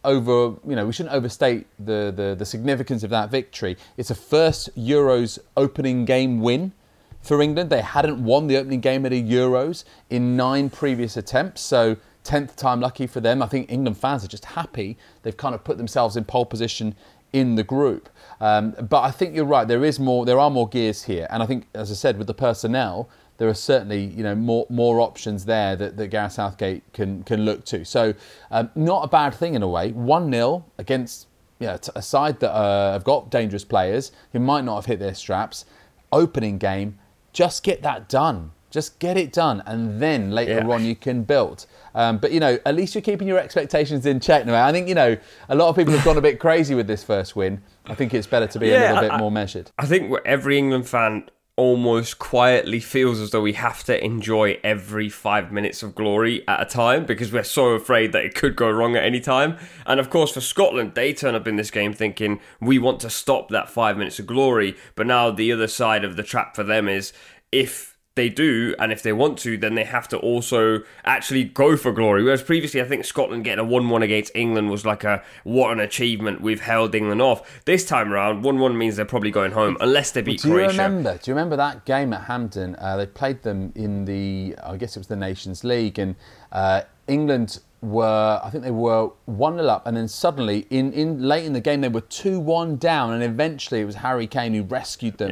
over 0.04 0.56
you 0.66 0.74
know 0.74 0.84
we 0.84 0.92
shouldn't 0.92 1.14
overstate 1.14 1.64
the, 1.78 2.12
the, 2.14 2.34
the 2.36 2.44
significance 2.44 3.02
of 3.02 3.10
that 3.10 3.30
victory. 3.30 3.76
It's 3.96 4.10
a 4.10 4.14
first 4.14 4.76
Euros 4.76 5.38
opening 5.56 6.04
game 6.04 6.40
win 6.40 6.72
for 7.20 7.40
England. 7.40 7.70
They 7.70 7.82
hadn't 7.82 8.22
won 8.22 8.46
the 8.46 8.56
opening 8.56 8.80
game 8.80 9.06
at 9.06 9.12
a 9.12 9.22
Euros 9.22 9.84
in 10.10 10.36
nine 10.36 10.70
previous 10.70 11.16
attempts, 11.16 11.60
so 11.60 11.96
10th 12.24 12.54
time 12.56 12.80
lucky 12.80 13.06
for 13.06 13.20
them. 13.20 13.42
I 13.42 13.46
think 13.46 13.70
England 13.70 13.98
fans 13.98 14.24
are 14.24 14.28
just 14.28 14.44
happy. 14.44 14.96
They've 15.22 15.36
kind 15.36 15.54
of 15.54 15.64
put 15.64 15.76
themselves 15.76 16.16
in 16.16 16.24
pole 16.24 16.46
position 16.46 16.94
in 17.32 17.54
the 17.54 17.62
group. 17.62 18.08
Um, 18.40 18.72
but 18.72 19.02
I 19.02 19.10
think 19.10 19.34
you're 19.34 19.44
right. 19.44 19.66
There 19.66 19.84
is 19.84 19.98
more. 20.00 20.24
There 20.24 20.38
are 20.38 20.50
more 20.50 20.68
gears 20.68 21.04
here, 21.04 21.26
and 21.30 21.42
I 21.42 21.46
think, 21.46 21.66
as 21.74 21.90
I 21.90 21.94
said, 21.94 22.18
with 22.18 22.26
the 22.26 22.34
personnel, 22.34 23.08
there 23.38 23.48
are 23.48 23.54
certainly 23.54 24.04
you 24.04 24.22
know 24.22 24.34
more 24.34 24.66
more 24.68 25.00
options 25.00 25.44
there 25.44 25.76
that, 25.76 25.96
that 25.96 26.08
Gareth 26.08 26.32
Southgate 26.32 26.82
can 26.92 27.22
can 27.24 27.44
look 27.44 27.64
to. 27.66 27.84
So 27.84 28.14
um, 28.50 28.70
not 28.74 29.04
a 29.04 29.08
bad 29.08 29.34
thing 29.34 29.54
in 29.54 29.62
a 29.62 29.68
way. 29.68 29.92
One 29.92 30.30
0 30.30 30.64
against 30.78 31.26
you 31.58 31.68
know, 31.68 31.78
a 31.94 32.02
side 32.02 32.40
that 32.40 32.52
uh, 32.52 32.92
have 32.92 33.04
got 33.04 33.30
dangerous 33.30 33.64
players 33.64 34.12
who 34.32 34.40
might 34.40 34.64
not 34.64 34.76
have 34.76 34.86
hit 34.86 34.98
their 34.98 35.14
straps. 35.14 35.64
Opening 36.10 36.58
game, 36.58 36.98
just 37.32 37.62
get 37.62 37.82
that 37.82 38.08
done. 38.08 38.52
Just 38.70 38.98
get 38.98 39.16
it 39.16 39.32
done, 39.32 39.62
and 39.66 40.00
then 40.00 40.30
later 40.30 40.64
yeah. 40.64 40.68
on 40.68 40.84
you 40.84 40.96
can 40.96 41.24
build. 41.24 41.66
Um, 41.94 42.18
but 42.18 42.32
you 42.32 42.40
know, 42.40 42.58
at 42.64 42.74
least 42.74 42.94
you're 42.94 43.02
keeping 43.02 43.28
your 43.28 43.38
expectations 43.38 44.06
in 44.06 44.20
check. 44.20 44.46
Now, 44.46 44.66
I 44.66 44.72
think 44.72 44.88
you 44.88 44.94
know 44.94 45.16
a 45.48 45.54
lot 45.54 45.68
of 45.68 45.76
people 45.76 45.92
have 45.92 46.04
gone 46.04 46.16
a 46.16 46.22
bit 46.22 46.38
crazy 46.38 46.74
with 46.74 46.86
this 46.86 47.04
first 47.04 47.36
win. 47.36 47.62
I 47.86 47.94
think 47.94 48.14
it's 48.14 48.26
better 48.26 48.46
to 48.46 48.58
be 48.58 48.68
yeah, 48.68 48.92
a 48.92 48.94
little 48.94 49.10
bit 49.10 49.18
more 49.18 49.30
measured. 49.30 49.70
I 49.78 49.86
think 49.86 50.14
every 50.24 50.58
England 50.58 50.88
fan 50.88 51.28
almost 51.56 52.18
quietly 52.18 52.80
feels 52.80 53.20
as 53.20 53.30
though 53.30 53.42
we 53.42 53.52
have 53.52 53.84
to 53.84 54.02
enjoy 54.02 54.58
every 54.64 55.08
five 55.08 55.52
minutes 55.52 55.82
of 55.82 55.94
glory 55.94 56.46
at 56.48 56.62
a 56.62 56.64
time 56.64 57.04
because 57.04 57.30
we're 57.30 57.44
so 57.44 57.68
afraid 57.70 58.12
that 58.12 58.24
it 58.24 58.34
could 58.34 58.56
go 58.56 58.70
wrong 58.70 58.96
at 58.96 59.04
any 59.04 59.20
time. 59.20 59.58
And 59.84 60.00
of 60.00 60.08
course, 60.08 60.32
for 60.32 60.40
Scotland, 60.40 60.94
they 60.94 61.12
turn 61.12 61.34
up 61.34 61.46
in 61.46 61.56
this 61.56 61.70
game 61.70 61.92
thinking 61.92 62.40
we 62.60 62.78
want 62.78 63.00
to 63.00 63.10
stop 63.10 63.50
that 63.50 63.68
five 63.68 63.98
minutes 63.98 64.18
of 64.18 64.26
glory. 64.26 64.76
But 64.94 65.06
now 65.06 65.30
the 65.30 65.52
other 65.52 65.68
side 65.68 66.04
of 66.04 66.16
the 66.16 66.22
trap 66.22 66.56
for 66.56 66.64
them 66.64 66.88
is 66.88 67.12
if 67.50 67.91
they 68.14 68.28
do, 68.28 68.74
and 68.78 68.92
if 68.92 69.02
they 69.02 69.12
want 69.12 69.38
to, 69.38 69.56
then 69.56 69.74
they 69.74 69.84
have 69.84 70.06
to 70.08 70.18
also 70.18 70.80
actually 71.04 71.44
go 71.44 71.76
for 71.76 71.92
glory. 71.92 72.22
Whereas 72.22 72.42
previously, 72.42 72.80
I 72.80 72.84
think 72.84 73.06
Scotland 73.06 73.44
getting 73.44 73.64
a 73.64 73.68
1 73.68 73.88
1 73.88 74.02
against 74.02 74.32
England 74.34 74.70
was 74.70 74.84
like 74.84 75.02
a 75.02 75.22
what 75.44 75.72
an 75.72 75.80
achievement, 75.80 76.42
we've 76.42 76.60
held 76.60 76.94
England 76.94 77.22
off. 77.22 77.64
This 77.64 77.86
time 77.86 78.12
around, 78.12 78.42
1 78.42 78.58
1 78.58 78.76
means 78.76 78.96
they're 78.96 79.04
probably 79.06 79.30
going 79.30 79.52
home 79.52 79.78
unless 79.80 80.10
they 80.10 80.20
beat 80.20 80.42
do 80.42 80.50
Croatia. 80.50 80.72
Do 80.72 80.76
you 80.76 80.82
remember? 80.82 81.18
Do 81.22 81.30
you 81.30 81.34
remember 81.34 81.56
that 81.56 81.84
game 81.86 82.12
at 82.12 82.24
Hampden? 82.24 82.76
Uh, 82.78 82.96
they 82.98 83.06
played 83.06 83.42
them 83.42 83.72
in 83.74 84.04
the, 84.04 84.56
I 84.62 84.76
guess 84.76 84.94
it 84.96 85.00
was 85.00 85.06
the 85.06 85.16
Nations 85.16 85.64
League, 85.64 85.98
and 85.98 86.14
uh, 86.52 86.82
England 87.08 87.60
were 87.80 88.40
I 88.44 88.48
think 88.50 88.62
they 88.62 88.70
were 88.70 89.10
one 89.24 89.54
0 89.56 89.66
up, 89.66 89.86
and 89.86 89.96
then 89.96 90.06
suddenly 90.06 90.66
in, 90.70 90.92
in 90.92 91.22
late 91.22 91.44
in 91.44 91.52
the 91.52 91.60
game 91.60 91.80
they 91.80 91.88
were 91.88 92.02
two 92.02 92.38
one 92.38 92.76
down, 92.76 93.12
and 93.12 93.22
eventually 93.22 93.80
it 93.80 93.84
was 93.84 93.96
Harry 93.96 94.26
Kane 94.26 94.52
who 94.54 94.62
rescued 94.62 95.18
them. 95.18 95.30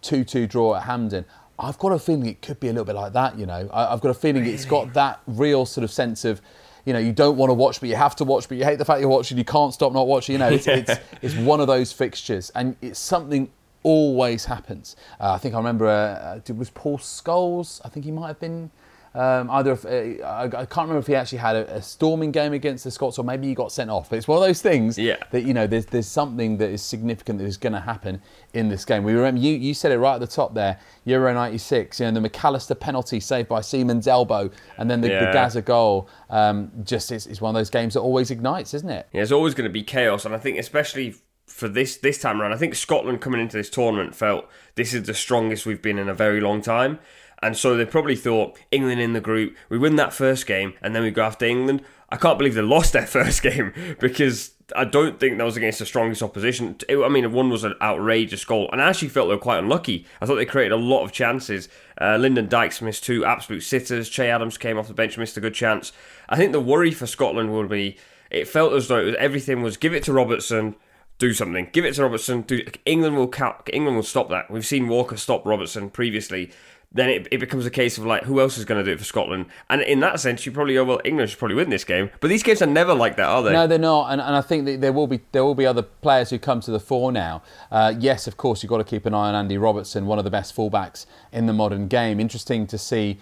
Two 0.00 0.24
two 0.24 0.48
draw 0.48 0.74
at 0.74 0.82
Hampden. 0.82 1.24
I've 1.62 1.78
got 1.78 1.92
a 1.92 1.98
feeling 1.98 2.26
it 2.26 2.42
could 2.42 2.58
be 2.58 2.68
a 2.68 2.72
little 2.72 2.84
bit 2.84 2.96
like 2.96 3.12
that, 3.12 3.38
you 3.38 3.46
know. 3.46 3.70
I, 3.72 3.90
have 3.90 4.00
got 4.00 4.10
a 4.10 4.14
feeling 4.14 4.42
really? 4.42 4.54
it's 4.54 4.64
got 4.64 4.92
that 4.94 5.20
real 5.28 5.64
sort 5.64 5.84
of 5.84 5.92
sense 5.92 6.24
of, 6.24 6.42
you 6.84 6.92
know, 6.92 6.98
you 6.98 7.12
don't 7.12 7.36
want 7.36 7.50
to 7.50 7.54
watch, 7.54 7.78
but 7.78 7.88
you 7.88 7.94
have 7.94 8.16
to 8.16 8.24
watch, 8.24 8.48
but 8.48 8.58
you 8.58 8.64
hate 8.64 8.78
the 8.78 8.84
fact 8.84 9.00
you're 9.00 9.08
watching, 9.08 9.38
you 9.38 9.44
can't 9.44 9.72
stop 9.72 9.92
not 9.92 10.08
watching. 10.08 10.32
You 10.32 10.40
know, 10.40 10.48
it's, 10.48 10.66
yeah. 10.66 10.76
it's, 10.76 10.92
it's, 11.22 11.34
one 11.36 11.60
of 11.60 11.68
those 11.68 11.92
fixtures, 11.92 12.50
and 12.56 12.76
it's 12.82 12.98
something 12.98 13.48
always 13.84 14.44
happens. 14.44 14.96
Uh, 15.20 15.32
I 15.32 15.38
think 15.38 15.54
I 15.54 15.58
remember, 15.58 15.86
uh, 15.86 16.40
it 16.44 16.56
was 16.56 16.70
Paul 16.70 16.98
Scholes, 16.98 17.80
I 17.84 17.88
think 17.88 18.04
he 18.04 18.10
might 18.10 18.28
have 18.28 18.40
been 18.40 18.70
um, 19.14 19.50
either 19.50 19.72
if, 19.72 19.84
uh, 19.84 20.26
I, 20.26 20.48
can't 20.48 20.88
remember 20.88 20.98
if 20.98 21.06
he 21.06 21.14
actually 21.14 21.38
had 21.38 21.54
a, 21.54 21.76
a, 21.76 21.82
storming 21.82 22.32
game 22.32 22.54
against 22.54 22.84
the 22.84 22.90
Scots 22.90 23.18
or 23.18 23.24
maybe 23.24 23.46
he 23.46 23.54
got 23.54 23.70
sent 23.70 23.90
off. 23.90 24.08
But 24.08 24.16
it's 24.16 24.26
one 24.26 24.38
of 24.38 24.44
those 24.44 24.62
things 24.62 24.96
yeah. 24.96 25.16
that 25.32 25.42
you 25.42 25.52
know 25.52 25.66
there's 25.66 25.84
there's 25.86 26.06
something 26.06 26.56
that 26.58 26.70
is 26.70 26.82
significant 26.82 27.38
that 27.38 27.44
is 27.44 27.58
going 27.58 27.74
to 27.74 27.80
happen 27.80 28.22
in 28.54 28.70
this 28.70 28.86
game. 28.86 29.04
We 29.04 29.12
remember 29.12 29.40
you 29.40 29.54
you 29.54 29.74
said 29.74 29.92
it 29.92 29.98
right 29.98 30.14
at 30.14 30.20
the 30.20 30.26
top 30.26 30.54
there. 30.54 30.80
Euro 31.04 31.34
'96, 31.34 32.00
you 32.00 32.10
know 32.10 32.20
the 32.20 32.28
McAllister 32.28 32.78
penalty 32.78 33.20
saved 33.20 33.48
by 33.48 33.60
Seaman's 33.60 34.08
elbow, 34.08 34.50
and 34.78 34.90
then 34.90 35.02
the, 35.02 35.08
yeah. 35.08 35.26
the 35.26 35.32
Gazza 35.32 35.60
goal. 35.60 36.08
Um, 36.30 36.70
just 36.82 37.12
is, 37.12 37.26
is 37.26 37.42
one 37.42 37.54
of 37.54 37.60
those 37.60 37.68
games 37.68 37.92
that 37.92 38.00
always 38.00 38.30
ignites, 38.30 38.72
isn't 38.72 38.88
it? 38.88 39.06
Yeah, 39.12 39.18
there's 39.18 39.32
always 39.32 39.52
going 39.52 39.68
to 39.68 39.72
be 39.72 39.82
chaos, 39.82 40.24
and 40.24 40.34
I 40.34 40.38
think 40.38 40.58
especially 40.58 41.16
for 41.46 41.68
this 41.68 41.96
this 41.98 42.18
time 42.18 42.40
around, 42.40 42.52
I 42.52 42.56
think 42.56 42.74
Scotland 42.74 43.20
coming 43.20 43.40
into 43.40 43.58
this 43.58 43.68
tournament 43.68 44.14
felt 44.14 44.48
this 44.74 44.94
is 44.94 45.02
the 45.02 45.14
strongest 45.14 45.66
we've 45.66 45.82
been 45.82 45.98
in 45.98 46.08
a 46.08 46.14
very 46.14 46.40
long 46.40 46.62
time. 46.62 46.98
And 47.42 47.56
so 47.56 47.76
they 47.76 47.84
probably 47.84 48.16
thought 48.16 48.58
England 48.70 49.00
in 49.00 49.12
the 49.12 49.20
group, 49.20 49.56
we 49.68 49.78
win 49.78 49.96
that 49.96 50.12
first 50.12 50.46
game 50.46 50.74
and 50.80 50.94
then 50.94 51.02
we 51.02 51.10
go 51.10 51.24
after 51.24 51.44
England. 51.44 51.82
I 52.08 52.16
can't 52.16 52.38
believe 52.38 52.54
they 52.54 52.62
lost 52.62 52.92
their 52.92 53.06
first 53.06 53.42
game 53.42 53.72
because 53.98 54.52
I 54.76 54.84
don't 54.84 55.18
think 55.18 55.38
that 55.38 55.44
was 55.44 55.56
against 55.56 55.78
the 55.78 55.86
strongest 55.86 56.22
opposition. 56.22 56.76
I 56.88 57.08
mean, 57.08 57.32
one 57.32 57.50
was 57.50 57.64
an 57.64 57.74
outrageous 57.80 58.44
goal, 58.44 58.68
and 58.72 58.80
I 58.80 58.88
actually 58.88 59.08
felt 59.08 59.28
they 59.28 59.34
were 59.34 59.40
quite 59.40 59.58
unlucky. 59.58 60.06
I 60.20 60.26
thought 60.26 60.36
they 60.36 60.44
created 60.44 60.72
a 60.72 60.76
lot 60.76 61.04
of 61.04 61.12
chances. 61.12 61.68
Uh, 62.00 62.16
Lyndon 62.16 62.48
Dykes 62.48 62.80
missed 62.80 63.04
two 63.04 63.24
absolute 63.24 63.62
sitters. 63.62 64.08
Che 64.08 64.30
Adams 64.30 64.58
came 64.58 64.78
off 64.78 64.88
the 64.88 64.94
bench, 64.94 65.18
missed 65.18 65.36
a 65.36 65.40
good 65.40 65.54
chance. 65.54 65.92
I 66.28 66.36
think 66.36 66.52
the 66.52 66.60
worry 66.60 66.90
for 66.90 67.06
Scotland 67.06 67.52
will 67.52 67.66
be 67.66 67.96
it 68.30 68.48
felt 68.48 68.72
as 68.72 68.88
though 68.88 68.98
it 68.98 69.04
was, 69.04 69.14
everything 69.18 69.62
was 69.62 69.76
give 69.76 69.92
it 69.92 70.02
to 70.04 70.12
Robertson, 70.12 70.74
do 71.18 71.34
something. 71.34 71.68
Give 71.72 71.84
it 71.84 71.94
to 71.94 72.02
Robertson. 72.02 72.42
Do, 72.42 72.64
England 72.86 73.16
will 73.16 73.32
England 73.72 73.96
will 73.96 74.02
stop 74.02 74.30
that. 74.30 74.50
We've 74.50 74.66
seen 74.66 74.88
Walker 74.88 75.16
stop 75.16 75.44
Robertson 75.46 75.90
previously 75.90 76.50
then 76.94 77.08
it, 77.08 77.28
it 77.30 77.38
becomes 77.38 77.64
a 77.66 77.70
case 77.70 77.96
of 77.98 78.04
like, 78.04 78.24
who 78.24 78.40
else 78.40 78.58
is 78.58 78.64
going 78.64 78.82
to 78.82 78.84
do 78.84 78.92
it 78.92 78.98
for 78.98 79.04
Scotland? 79.04 79.46
And 79.70 79.80
in 79.82 80.00
that 80.00 80.20
sense, 80.20 80.44
you 80.44 80.52
probably 80.52 80.74
go, 80.74 80.84
well, 80.84 81.00
England 81.04 81.30
should 81.30 81.38
probably 81.38 81.56
win 81.56 81.70
this 81.70 81.84
game. 81.84 82.10
But 82.20 82.28
these 82.28 82.42
games 82.42 82.60
are 82.62 82.66
never 82.66 82.94
like 82.94 83.16
that, 83.16 83.26
are 83.26 83.42
they? 83.42 83.52
No, 83.52 83.66
they're 83.66 83.78
not. 83.78 84.12
And, 84.12 84.20
and 84.20 84.36
I 84.36 84.42
think 84.42 84.66
that 84.66 84.80
there 84.80 84.92
will 84.92 85.06
be 85.06 85.20
there 85.32 85.44
will 85.44 85.54
be 85.54 85.66
other 85.66 85.82
players 85.82 86.30
who 86.30 86.38
come 86.38 86.60
to 86.60 86.70
the 86.70 86.80
fore 86.80 87.12
now. 87.12 87.42
Uh, 87.70 87.94
yes, 87.98 88.26
of 88.26 88.36
course, 88.36 88.62
you've 88.62 88.70
got 88.70 88.78
to 88.78 88.84
keep 88.84 89.06
an 89.06 89.14
eye 89.14 89.28
on 89.28 89.34
Andy 89.34 89.58
Robertson, 89.58 90.06
one 90.06 90.18
of 90.18 90.24
the 90.24 90.30
best 90.30 90.54
fullbacks 90.54 91.06
in 91.32 91.46
the 91.46 91.52
modern 91.52 91.88
game. 91.88 92.20
Interesting 92.20 92.66
to 92.66 92.78
see 92.78 93.18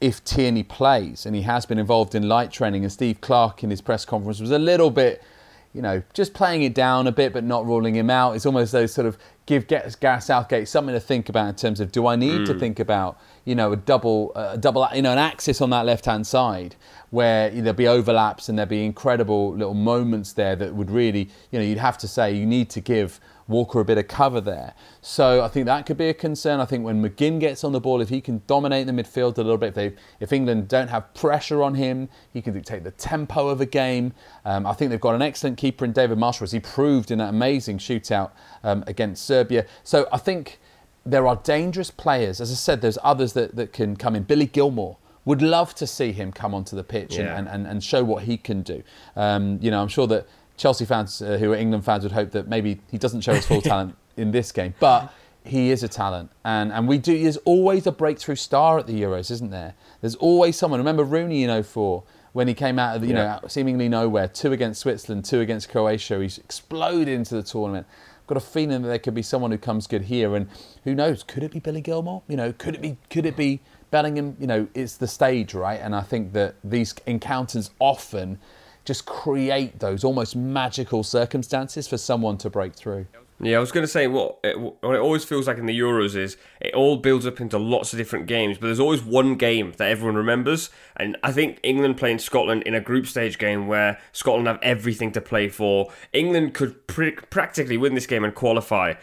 if 0.00 0.22
Tierney 0.24 0.62
plays, 0.62 1.26
and 1.26 1.34
he 1.34 1.42
has 1.42 1.66
been 1.66 1.78
involved 1.78 2.14
in 2.14 2.28
light 2.28 2.50
training. 2.50 2.82
And 2.82 2.92
Steve 2.92 3.20
Clarke 3.20 3.62
in 3.62 3.70
his 3.70 3.80
press 3.80 4.04
conference 4.04 4.40
was 4.40 4.50
a 4.50 4.58
little 4.58 4.90
bit 4.90 5.22
you 5.72 5.80
know, 5.80 6.02
just 6.12 6.34
playing 6.34 6.62
it 6.62 6.74
down 6.74 7.06
a 7.06 7.12
bit 7.12 7.32
but 7.32 7.44
not 7.44 7.66
ruling 7.66 7.94
him 7.94 8.10
out. 8.10 8.36
It's 8.36 8.46
almost 8.46 8.72
those 8.72 8.92
sort 8.92 9.06
of 9.06 9.16
give 9.46 9.66
Gareth 9.66 10.22
Southgate 10.22 10.68
something 10.68 10.94
to 10.94 11.00
think 11.00 11.28
about 11.28 11.48
in 11.48 11.54
terms 11.54 11.80
of 11.80 11.90
do 11.90 12.06
I 12.06 12.16
need 12.16 12.42
mm. 12.42 12.46
to 12.46 12.58
think 12.58 12.78
about 12.78 13.18
you 13.44 13.54
know 13.54 13.72
a 13.72 13.76
double 13.76 14.32
a 14.36 14.56
double 14.56 14.86
you 14.94 15.02
know 15.02 15.12
an 15.12 15.18
axis 15.18 15.60
on 15.60 15.70
that 15.70 15.84
left 15.84 16.04
hand 16.04 16.26
side 16.26 16.76
where 17.10 17.50
there'll 17.50 17.72
be 17.72 17.88
overlaps 17.88 18.48
and 18.48 18.56
there'll 18.56 18.68
be 18.68 18.84
incredible 18.84 19.52
little 19.52 19.74
moments 19.74 20.32
there 20.32 20.54
that 20.56 20.74
would 20.74 20.90
really 20.90 21.28
you 21.50 21.58
know 21.58 21.64
you'd 21.64 21.78
have 21.78 21.98
to 21.98 22.08
say 22.08 22.32
you 22.32 22.46
need 22.46 22.70
to 22.70 22.80
give 22.80 23.20
Walker 23.48 23.80
a 23.80 23.84
bit 23.84 23.98
of 23.98 24.08
cover 24.08 24.40
there. 24.40 24.74
So 25.00 25.42
I 25.42 25.48
think 25.48 25.66
that 25.66 25.86
could 25.86 25.96
be 25.96 26.08
a 26.08 26.14
concern. 26.14 26.60
I 26.60 26.64
think 26.64 26.84
when 26.84 27.02
McGinn 27.02 27.40
gets 27.40 27.64
on 27.64 27.72
the 27.72 27.80
ball, 27.80 28.00
if 28.00 28.08
he 28.08 28.20
can 28.20 28.42
dominate 28.46 28.86
the 28.86 28.92
midfield 28.92 29.38
a 29.38 29.42
little 29.42 29.58
bit, 29.58 29.68
if, 29.68 29.74
they, 29.74 29.92
if 30.20 30.32
England 30.32 30.68
don't 30.68 30.88
have 30.88 31.12
pressure 31.14 31.62
on 31.62 31.74
him, 31.74 32.08
he 32.32 32.40
can 32.40 32.54
dictate 32.54 32.84
the 32.84 32.90
tempo 32.92 33.48
of 33.48 33.60
a 33.60 33.66
game. 33.66 34.12
Um, 34.44 34.66
I 34.66 34.72
think 34.72 34.90
they've 34.90 35.00
got 35.00 35.14
an 35.14 35.22
excellent 35.22 35.58
keeper 35.58 35.84
in 35.84 35.92
David 35.92 36.18
Marshall, 36.18 36.44
as 36.44 36.52
he 36.52 36.60
proved 36.60 37.10
in 37.10 37.18
that 37.18 37.30
amazing 37.30 37.78
shootout 37.78 38.30
um, 38.62 38.84
against 38.86 39.24
Serbia. 39.24 39.66
So 39.82 40.08
I 40.12 40.18
think 40.18 40.58
there 41.04 41.26
are 41.26 41.36
dangerous 41.36 41.90
players. 41.90 42.40
As 42.40 42.50
I 42.52 42.54
said, 42.54 42.80
there's 42.80 42.98
others 43.02 43.32
that, 43.32 43.56
that 43.56 43.72
can 43.72 43.96
come 43.96 44.14
in. 44.14 44.22
Billy 44.22 44.46
Gilmour 44.46 44.96
would 45.24 45.42
love 45.42 45.74
to 45.76 45.86
see 45.86 46.12
him 46.12 46.32
come 46.32 46.52
onto 46.54 46.74
the 46.74 46.82
pitch 46.84 47.16
Yeah. 47.16 47.36
and, 47.36 47.48
and, 47.48 47.66
and 47.66 47.82
show 47.82 48.02
what 48.02 48.24
he 48.24 48.36
can 48.36 48.62
do. 48.62 48.82
Um, 49.14 49.58
you 49.62 49.70
know, 49.70 49.80
I'm 49.80 49.88
sure 49.88 50.06
that 50.08 50.26
Chelsea 50.62 50.84
fans 50.84 51.20
uh, 51.20 51.38
who 51.38 51.50
are 51.52 51.56
England 51.56 51.84
fans 51.84 52.04
would 52.04 52.12
hope 52.12 52.30
that 52.30 52.46
maybe 52.46 52.80
he 52.88 52.96
doesn't 52.96 53.22
show 53.22 53.34
his 53.34 53.44
full 53.44 53.60
talent 53.72 53.96
in 54.16 54.30
this 54.30 54.52
game, 54.52 54.74
but 54.78 55.12
he 55.44 55.70
is 55.72 55.82
a 55.82 55.88
talent, 55.88 56.30
and 56.44 56.72
and 56.72 56.86
we 56.86 56.98
do. 56.98 57.20
There's 57.20 57.36
always 57.38 57.84
a 57.88 57.90
breakthrough 57.92 58.36
star 58.36 58.78
at 58.78 58.86
the 58.86 59.02
Euros, 59.02 59.28
isn't 59.32 59.50
there? 59.50 59.74
There's 60.00 60.14
always 60.14 60.56
someone. 60.56 60.78
Remember 60.78 61.02
Rooney 61.02 61.42
in 61.42 61.62
04 61.64 62.04
when 62.32 62.46
he 62.46 62.54
came 62.54 62.78
out 62.78 62.94
of 62.94 63.02
the, 63.02 63.08
you 63.08 63.14
Yeah. 63.14 63.40
know 63.42 63.48
seemingly 63.48 63.88
nowhere, 63.88 64.28
two 64.28 64.52
against 64.52 64.80
Switzerland, 64.82 65.24
two 65.24 65.40
against 65.40 65.68
Croatia. 65.68 66.20
He's 66.22 66.38
exploded 66.38 67.08
into 67.08 67.34
the 67.34 67.42
tournament. 67.42 67.86
I've 68.20 68.26
got 68.28 68.36
a 68.36 68.40
feeling 68.40 68.82
that 68.82 68.88
there 68.88 69.00
could 69.00 69.14
be 69.16 69.22
someone 69.22 69.50
who 69.50 69.58
comes 69.58 69.88
good 69.88 70.02
here, 70.02 70.36
and 70.36 70.46
who 70.84 70.94
knows? 70.94 71.24
Could 71.24 71.42
it 71.42 71.50
be 71.50 71.58
Billy 71.58 71.80
Gilmour? 71.82 72.22
You 72.28 72.36
know, 72.36 72.52
could 72.52 72.76
it 72.76 72.80
be? 72.80 72.98
Could 73.10 73.26
it 73.26 73.36
be 73.36 73.60
Bellingham? 73.90 74.36
You 74.38 74.46
know, 74.46 74.68
it's 74.74 74.96
the 74.96 75.08
stage, 75.08 75.54
right? 75.54 75.80
And 75.82 75.92
I 75.96 76.02
think 76.02 76.32
that 76.34 76.54
these 76.62 76.94
encounters 77.04 77.72
often 77.80 78.38
just 78.84 79.06
create 79.06 79.78
those 79.80 80.04
almost 80.04 80.34
magical 80.36 81.02
circumstances 81.02 81.86
for 81.86 81.98
someone 81.98 82.38
to 82.38 82.50
break 82.50 82.74
through. 82.74 83.06
Yeah, 83.40 83.56
I 83.56 83.60
was 83.60 83.72
going 83.72 83.82
to 83.82 83.88
say 83.88 84.06
what 84.06 84.38
it, 84.44 84.58
what 84.58 84.94
it 84.94 85.00
always 85.00 85.24
feels 85.24 85.48
like 85.48 85.58
in 85.58 85.66
the 85.66 85.76
Euros 85.76 86.14
is 86.14 86.36
it 86.60 86.74
all 86.74 86.96
builds 86.96 87.26
up 87.26 87.40
into 87.40 87.58
lots 87.58 87.92
of 87.92 87.98
different 87.98 88.26
games, 88.26 88.56
but 88.56 88.68
there's 88.68 88.78
always 88.78 89.02
one 89.02 89.34
game 89.34 89.72
that 89.78 89.88
everyone 89.88 90.14
remembers. 90.14 90.70
And 90.96 91.16
I 91.24 91.32
think 91.32 91.58
England 91.64 91.96
playing 91.96 92.20
Scotland 92.20 92.62
in 92.62 92.74
a 92.74 92.80
group 92.80 93.04
stage 93.06 93.38
game 93.38 93.66
where 93.66 93.98
Scotland 94.12 94.46
have 94.46 94.60
everything 94.62 95.10
to 95.12 95.20
play 95.20 95.48
for, 95.48 95.90
England 96.12 96.54
could 96.54 96.86
pr- 96.86 97.20
practically 97.30 97.76
win 97.76 97.96
this 97.96 98.06
game 98.06 98.22
and 98.22 98.32
qualify. 98.32 98.94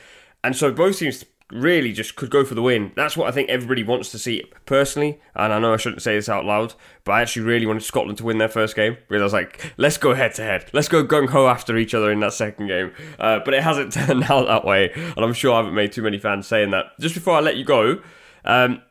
And 0.41 0.55
so 0.55 0.71
both 0.71 0.99
teams 0.99 1.25
really 1.51 1.91
just 1.91 2.15
could 2.15 2.29
go 2.29 2.45
for 2.45 2.55
the 2.55 2.61
win. 2.61 2.91
That's 2.95 3.17
what 3.17 3.27
I 3.27 3.31
think 3.31 3.49
everybody 3.49 3.83
wants 3.83 4.11
to 4.11 4.19
see 4.19 4.43
personally. 4.65 5.19
And 5.35 5.51
I 5.51 5.59
know 5.59 5.73
I 5.73 5.77
shouldn't 5.77 6.01
say 6.01 6.15
this 6.15 6.29
out 6.29 6.45
loud, 6.45 6.73
but 7.03 7.13
I 7.13 7.21
actually 7.21 7.43
really 7.43 7.65
wanted 7.65 7.83
Scotland 7.83 8.17
to 8.19 8.23
win 8.23 8.37
their 8.37 8.49
first 8.49 8.75
game 8.75 8.97
because 9.07 9.21
I 9.21 9.23
was 9.23 9.33
like, 9.33 9.73
let's 9.77 9.97
go 9.97 10.13
head 10.13 10.35
to 10.35 10.43
head. 10.43 10.69
Let's 10.73 10.87
go 10.87 11.03
gung 11.03 11.29
ho 11.29 11.47
after 11.47 11.77
each 11.77 11.93
other 11.93 12.11
in 12.11 12.19
that 12.19 12.33
second 12.33 12.67
game. 12.67 12.91
Uh, 13.17 13.39
but 13.43 13.53
it 13.53 13.63
hasn't 13.63 13.93
turned 13.93 14.23
out 14.23 14.47
that 14.47 14.65
way. 14.65 14.91
And 14.93 15.19
I'm 15.19 15.33
sure 15.33 15.53
I 15.53 15.57
haven't 15.57 15.75
made 15.75 15.91
too 15.91 16.03
many 16.03 16.19
fans 16.19 16.47
saying 16.47 16.71
that. 16.71 16.85
Just 16.99 17.15
before 17.15 17.35
I 17.35 17.39
let 17.39 17.57
you 17.57 17.65
go, 17.65 18.01
um, 18.45 18.81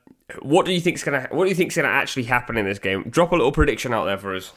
what 0.42 0.66
do 0.66 0.73
you 0.73 0.80
think's 0.80 1.02
gonna 1.02 1.26
what 1.30 1.44
do 1.44 1.49
you 1.49 1.54
think's 1.54 1.76
gonna 1.76 1.88
actually 1.88 2.25
happen 2.25 2.56
in 2.58 2.66
this 2.66 2.78
game? 2.78 3.04
Drop 3.08 3.32
a 3.32 3.37
little 3.37 3.52
prediction 3.52 3.94
out 3.94 4.04
there 4.04 4.18
for 4.18 4.35
us. 4.35 4.52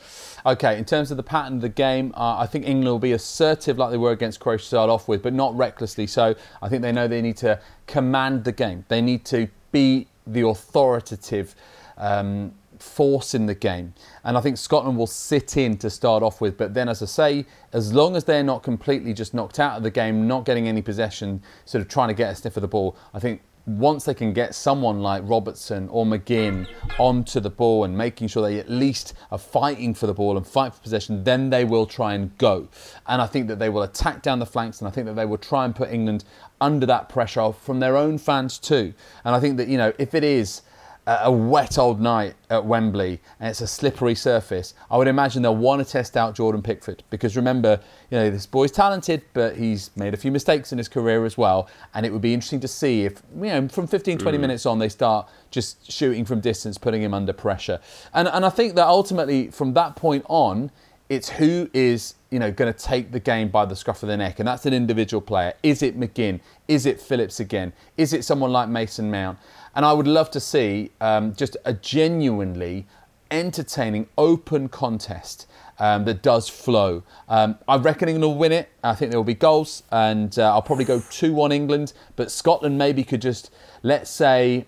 Okay, 0.46 0.78
in 0.78 0.86
terms 0.86 1.12
of 1.12 1.18
the 1.18 1.24
pattern 1.24 1.56
of 1.56 1.62
the 1.62 1.70
game, 1.70 2.14
uh, 2.18 2.38
I 2.38 2.46
think 2.46 2.66
England 2.66 2.88
will 2.90 3.00
be 3.00 3.14
assertive 3.14 3.78
like 3.78 3.92
they 3.92 3.98
were 3.98 4.12
against 4.12 4.40
Croatia 4.40 4.64
to 4.64 4.68
start 4.68 4.90
off 4.90 5.08
with, 5.08 5.22
but 5.22 5.34
not 5.34 5.56
recklessly 5.56 6.08
so. 6.08 6.36
I 6.62 6.68
think 6.68 6.82
they 6.82 6.92
know 6.92 7.08
they 7.08 7.22
need 7.22 7.38
to 7.38 7.60
command 7.88 8.44
the 8.44 8.52
game. 8.52 8.84
They 8.88 9.02
need 9.02 9.24
to 9.26 9.48
be 9.72 10.08
the 10.28 10.46
authoritative 10.48 11.56
um, 11.98 12.54
force 12.80 13.36
in 13.36 13.46
the 13.46 13.56
game. 13.56 13.94
And 14.24 14.38
I 14.38 14.42
think 14.42 14.58
Scotland 14.58 14.98
will 14.98 15.08
sit 15.08 15.58
in 15.58 15.78
to 15.78 15.90
start 15.90 16.24
off 16.24 16.42
with, 16.42 16.58
but 16.58 16.74
then, 16.74 16.90
as 16.90 17.02
I 17.02 17.06
say, 17.06 17.46
as 17.72 17.94
long 17.94 18.16
as 18.16 18.24
they're 18.24 18.44
not 18.44 18.64
completely 18.64 19.14
just 19.14 19.34
knocked 19.34 19.60
out 19.60 19.78
of 19.78 19.84
the 19.84 19.92
game, 19.92 20.28
not 20.28 20.44
getting 20.44 20.68
any 20.68 20.82
possession, 20.82 21.42
sort 21.66 21.82
of 21.82 21.88
trying 21.88 22.08
to 22.08 22.16
get 22.16 22.32
a 22.32 22.36
sniff 22.36 22.58
of 22.58 22.62
the 22.62 22.68
ball, 22.68 22.98
I 23.14 23.20
think 23.20 23.42
once 23.66 24.06
they 24.06 24.14
can 24.14 24.34
get 24.34 24.56
someone 24.56 25.02
like 25.02 25.22
Robertson 25.26 25.88
or 25.90 26.06
McGinn 26.06 26.68
onto 27.00 27.40
the 27.40 27.50
ball 27.50 27.84
and 27.84 27.98
making 27.98 28.28
sure 28.28 28.42
they 28.42 28.60
at 28.60 28.70
least 28.70 29.14
are 29.32 29.38
fighting 29.38 29.94
for 29.94 30.08
the 30.08 30.14
ball 30.14 30.38
and 30.38 30.46
fight 30.46 30.74
for 30.74 30.82
possession, 30.82 31.24
then 31.24 31.50
they 31.50 31.64
will 31.66 31.86
try 31.86 32.14
and 32.14 32.36
go. 32.38 32.68
And 33.08 33.22
I 33.22 33.28
think 33.28 33.48
that 33.48 33.60
they 33.60 33.70
will 33.70 33.84
attack 33.84 34.22
down 34.22 34.40
the 34.40 34.46
flanks 34.46 34.80
and 34.80 34.88
I 34.88 34.92
think 34.92 35.08
that 35.08 35.16
they 35.16 35.26
will 35.26 35.38
try 35.38 35.66
and 35.66 35.76
put 35.76 35.92
England 35.92 36.24
under 36.60 36.86
that 36.86 37.10
pressure 37.10 37.52
from 37.52 37.80
their 37.80 37.98
own 37.98 38.18
fans 38.18 38.58
too. 38.58 38.94
And 39.24 39.36
I 39.36 39.40
think 39.40 39.58
that, 39.58 39.68
you 39.68 39.78
know, 39.78 39.94
if 39.98 40.14
it 40.14 40.24
is 40.24 40.62
a 41.08 41.32
wet 41.32 41.80
old 41.80 42.00
night 42.00 42.36
at 42.50 42.64
Wembley 42.64 43.20
and 43.40 43.50
it's 43.50 43.62
a 43.62 43.68
slippery 43.68 44.14
surface, 44.14 44.76
I 44.90 44.98
would 44.98 45.08
imagine 45.08 45.42
they'll 45.42 45.56
want 45.56 45.86
to 45.86 45.92
test 45.92 46.16
out 46.16 46.36
Jordan 46.36 46.62
Pickford 46.62 47.04
because 47.10 47.36
remember, 47.36 47.80
you 48.12 48.18
know, 48.18 48.30
this 48.30 48.46
boy's 48.46 48.72
talented, 48.72 49.24
but 49.34 49.58
he's 49.58 49.90
made 49.96 50.14
a 50.14 50.18
few 50.18 50.32
mistakes 50.32 50.72
in 50.72 50.78
his 50.78 50.88
career 50.88 51.26
as 51.26 51.38
well. 51.38 51.70
And 51.96 52.06
it 52.06 52.14
would 52.14 52.22
be 52.22 52.34
interesting 52.34 52.60
to 52.60 52.68
see 52.68 53.06
if, 53.06 53.22
you 53.36 53.48
know, 53.48 53.68
from 53.68 53.88
15, 53.88 54.20
20 54.20 54.38
mm. 54.38 54.42
minutes 54.42 54.66
on, 54.66 54.78
they 54.78 54.90
start 54.90 55.28
just 55.50 55.92
shooting 55.92 56.24
from 56.24 56.40
distance, 56.40 56.78
putting 56.78 57.02
him 57.02 57.14
under 57.14 57.34
pressure. 57.34 57.80
And, 58.14 58.28
and 58.28 58.46
I 58.46 58.50
think 58.50 58.76
that 58.76 58.88
ultimately, 58.88 59.50
from 59.50 59.74
that 59.74 59.96
point 59.96 60.24
on, 60.30 60.72
it's 61.12 61.28
who 61.28 61.70
is 61.74 62.14
you 62.30 62.40
know 62.40 62.54
going 62.54 62.72
to 62.72 62.80
take 62.80 63.12
the 63.12 63.20
game 63.20 63.50
by 63.50 63.66
the 63.66 63.76
scruff 63.76 64.02
of 64.02 64.08
the 64.08 64.16
neck, 64.16 64.40
and 64.40 64.48
that's 64.48 64.66
an 64.66 64.74
individual 64.74 65.20
player. 65.20 65.54
Is 65.62 65.84
it 65.84 66.00
McGinn? 66.00 66.40
Is 66.70 66.86
it 66.86 67.02
Phillips 67.02 67.42
again? 67.42 67.74
Is 67.98 68.14
it 68.14 68.24
someone 68.24 68.54
like 68.54 68.70
Mason 68.70 69.12
Mount? 69.12 69.38
And 69.76 69.86
I 69.86 69.94
would 69.94 70.08
love 70.08 70.30
to 70.32 70.40
see 70.40 70.92
um, 71.00 71.34
just 71.36 71.58
a 71.66 71.74
genuinely 71.74 72.86
entertaining, 73.30 74.08
open 74.18 74.68
contest 74.68 75.48
um, 75.80 76.06
that 76.06 76.22
does 76.22 76.50
flow. 76.50 77.04
Um, 77.30 77.58
I 77.68 77.78
reckon 77.78 78.10
England 78.10 78.34
will 78.34 78.40
win 78.40 78.52
it. 78.52 78.70
I 78.84 78.94
think 78.94 79.12
there 79.12 79.20
will 79.20 79.24
be 79.24 79.34
goals, 79.34 79.84
and 79.92 80.38
uh, 80.38 80.54
I'll 80.54 80.62
probably 80.62 80.86
go 80.86 81.02
two-one 81.10 81.52
England. 81.52 81.94
But 82.16 82.32
Scotland 82.32 82.78
maybe 82.78 83.04
could 83.04 83.22
just 83.22 83.52
let's 83.82 84.12
say 84.12 84.66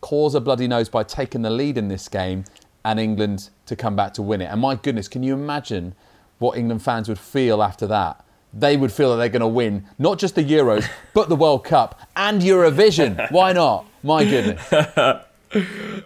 cause 0.00 0.34
a 0.34 0.40
bloody 0.40 0.66
nose 0.68 0.88
by 0.88 1.04
taking 1.04 1.42
the 1.42 1.50
lead 1.50 1.78
in 1.78 1.88
this 1.88 2.08
game 2.08 2.44
and 2.84 2.98
England 2.98 3.48
to 3.66 3.76
come 3.76 3.94
back 3.96 4.12
to 4.14 4.22
win 4.22 4.40
it. 4.40 4.46
And 4.46 4.60
my 4.60 4.74
goodness, 4.74 5.08
can 5.08 5.22
you 5.22 5.34
imagine 5.34 5.94
what 6.38 6.58
England 6.58 6.82
fans 6.82 7.08
would 7.08 7.20
feel 7.20 7.62
after 7.62 7.86
that? 7.86 8.24
They 8.54 8.76
would 8.76 8.92
feel 8.92 9.10
that 9.10 9.16
they're 9.16 9.28
going 9.28 9.40
to 9.40 9.48
win 9.48 9.86
not 9.98 10.18
just 10.18 10.34
the 10.34 10.44
Euros, 10.44 10.86
but 11.14 11.28
the 11.28 11.36
World 11.36 11.64
Cup 11.64 12.00
and 12.16 12.42
Eurovision. 12.42 13.30
Why 13.30 13.52
not? 13.52 13.86
My 14.02 14.24
goodness. 14.24 14.60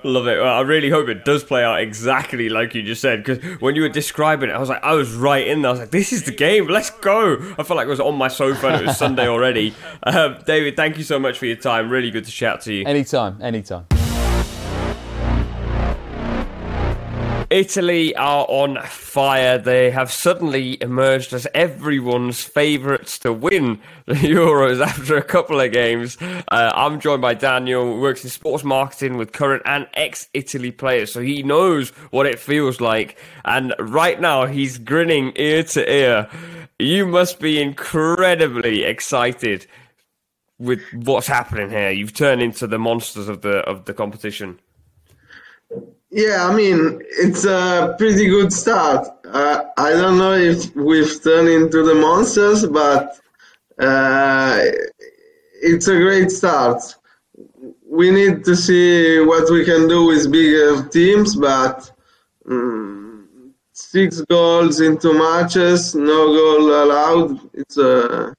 Love 0.03 0.27
it. 0.27 0.39
Well, 0.41 0.55
I 0.55 0.61
really 0.63 0.91
hope 0.91 1.09
it 1.09 1.25
does 1.25 1.45
play 1.45 1.63
out 1.63 1.81
exactly 1.81 2.49
like 2.49 2.75
you 2.75 2.83
just 2.83 3.01
said. 3.01 3.23
Because 3.23 3.61
when 3.61 3.77
you 3.77 3.83
were 3.83 3.89
describing 3.89 4.51
it, 4.51 4.53
I 4.53 4.59
was 4.59 4.69
like, 4.69 4.83
I 4.83 4.93
was 4.95 5.13
right 5.15 5.47
in 5.47 5.63
there. 5.63 5.69
I 5.69 5.73
was 5.73 5.81
like, 5.81 5.91
this 5.91 6.13
is 6.13 6.25
the 6.25 6.33
game. 6.33 6.67
Let's 6.67 6.91
go. 6.91 7.35
I 7.57 7.63
felt 7.63 7.77
like 7.77 7.87
I 7.87 7.91
was 7.91 8.01
on 8.01 8.17
my 8.17 8.29
sofa 8.29 8.69
and 8.69 8.83
it 8.83 8.87
was 8.87 8.99
Sunday 8.99 9.29
already. 9.29 9.75
Um, 10.03 10.39
David, 10.47 10.77
thank 10.77 10.99
you 10.99 11.05
so 11.05 11.19
much 11.19 11.39
for 11.39 11.47
your 11.47 11.57
time. 11.57 11.91
Really 11.91 12.13
good 12.13 12.25
to 12.27 12.31
chat 12.31 12.61
to 12.63 12.73
you. 12.73 12.85
Anytime, 12.87 13.43
anytime. 13.43 13.87
Italy 17.57 18.15
are 18.17 18.45
on 18.51 18.83
fire. 18.83 19.57
They 19.57 19.91
have 19.91 20.13
suddenly 20.13 20.77
emerged 20.83 21.33
as 21.33 21.47
everyone's 21.55 22.45
favourites 22.45 23.19
to 23.21 23.33
win 23.33 23.81
the 24.05 24.13
Euros 24.15 24.85
after 24.85 25.17
a 25.17 25.23
couple 25.23 25.59
of 25.59 25.73
games. 25.73 26.19
Uh, 26.21 26.71
I'm 26.75 27.01
joined 27.01 27.23
by 27.23 27.33
Daniel, 27.33 27.83
who 27.83 27.99
works 27.99 28.23
in 28.25 28.29
sports 28.29 28.63
marketing 28.63 29.17
with 29.17 29.33
current 29.33 29.63
and 29.65 29.89
ex 29.95 30.29
Italy 30.35 30.71
players, 30.71 31.11
so 31.11 31.23
he 31.23 31.43
knows 31.43 31.89
what 32.11 32.27
it 32.27 32.39
feels 32.39 32.79
like. 32.79 33.19
And 33.47 33.75
right 33.79 34.21
now, 34.21 34.45
he's 34.45 34.77
grinning 34.77 35.33
ear 35.37 35.63
to 35.63 35.91
ear. 35.91 36.29
You 36.79 37.07
must 37.07 37.41
be 37.41 37.59
incredibly 37.63 38.85
excited 38.85 39.67
with 40.59 40.83
what's 40.93 41.27
happening 41.27 41.71
here. 41.71 41.91
You've 41.91 42.13
turned 42.13 42.43
into 42.43 42.67
the 42.67 42.79
monsters 42.79 43.31
of 43.31 43.41
the 43.41 43.61
of 43.61 43.87
the 43.87 43.95
competition. 43.95 44.61
Yeah, 46.11 46.47
I 46.49 46.55
mean, 46.55 47.03
it's 47.19 47.45
a 47.45 47.95
pretty 47.99 48.27
good 48.29 48.53
start. 48.53 49.07
Uh, 49.25 49.65
I 49.77 49.91
don't 49.91 50.19
know 50.19 50.35
if 50.35 50.75
we've 50.77 51.23
turned 51.23 51.49
into 51.49 51.83
the 51.83 51.95
monsters, 51.95 52.65
but 52.67 53.19
uh, 53.79 54.63
it's 55.63 55.89
a 55.89 55.97
great 55.97 56.31
start. 56.31 56.81
We 57.89 58.11
need 58.11 58.45
to 58.45 58.55
see 58.57 59.21
what 59.21 59.51
we 59.51 59.65
can 59.65 59.89
do 59.89 60.07
with 60.07 60.31
bigger 60.31 60.89
teams, 60.89 61.35
but 61.35 61.91
um, 62.49 63.53
six 63.73 64.21
goals 64.23 64.81
in 64.81 64.99
two 64.99 65.15
matches, 65.19 65.95
no 65.95 66.27
goal 66.39 66.85
allowed. 66.85 67.41
It's 67.53 67.79
a 67.79 68.35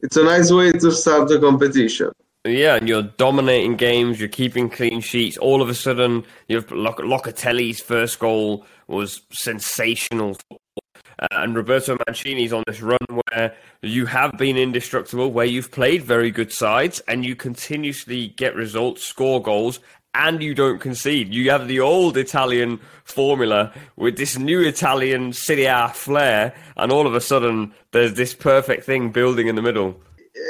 it's 0.00 0.16
a 0.16 0.24
nice 0.24 0.50
way 0.50 0.72
to 0.72 0.90
start 0.92 1.28
the 1.28 1.38
competition. 1.40 2.10
Yeah, 2.44 2.76
and 2.76 2.88
you're 2.88 3.02
dominating 3.02 3.76
games. 3.76 4.18
You're 4.18 4.30
keeping 4.30 4.70
clean 4.70 5.02
sheets. 5.02 5.36
All 5.36 5.60
of 5.60 5.68
a 5.68 5.74
sudden, 5.74 6.24
you've 6.48 6.70
Loc- 6.70 6.98
Locatelli's 6.98 7.80
first 7.80 8.18
goal 8.18 8.64
was 8.88 9.20
sensational, 9.30 10.38
uh, 10.50 11.26
and 11.32 11.54
Roberto 11.54 11.98
Mancini's 12.06 12.52
on 12.54 12.64
this 12.66 12.80
run 12.80 12.98
where 13.08 13.54
you 13.82 14.06
have 14.06 14.32
been 14.38 14.56
indestructible, 14.56 15.30
where 15.30 15.44
you've 15.44 15.70
played 15.70 16.02
very 16.02 16.30
good 16.30 16.50
sides, 16.50 17.00
and 17.06 17.26
you 17.26 17.36
continuously 17.36 18.28
get 18.28 18.54
results, 18.54 19.04
score 19.04 19.42
goals, 19.42 19.78
and 20.14 20.42
you 20.42 20.54
don't 20.54 20.80
concede. 20.80 21.34
You 21.34 21.50
have 21.50 21.68
the 21.68 21.80
old 21.80 22.16
Italian 22.16 22.80
formula 23.04 23.70
with 23.96 24.16
this 24.16 24.38
new 24.38 24.62
Italian 24.62 25.34
Serie 25.34 25.66
A 25.66 25.90
flair, 25.90 26.54
and 26.78 26.90
all 26.90 27.06
of 27.06 27.14
a 27.14 27.20
sudden, 27.20 27.74
there's 27.92 28.14
this 28.14 28.32
perfect 28.32 28.84
thing 28.84 29.10
building 29.10 29.46
in 29.46 29.56
the 29.56 29.62
middle. 29.62 30.00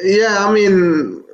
Yeah, 0.05 0.47
I 0.47 0.53
mean, 0.53 1.25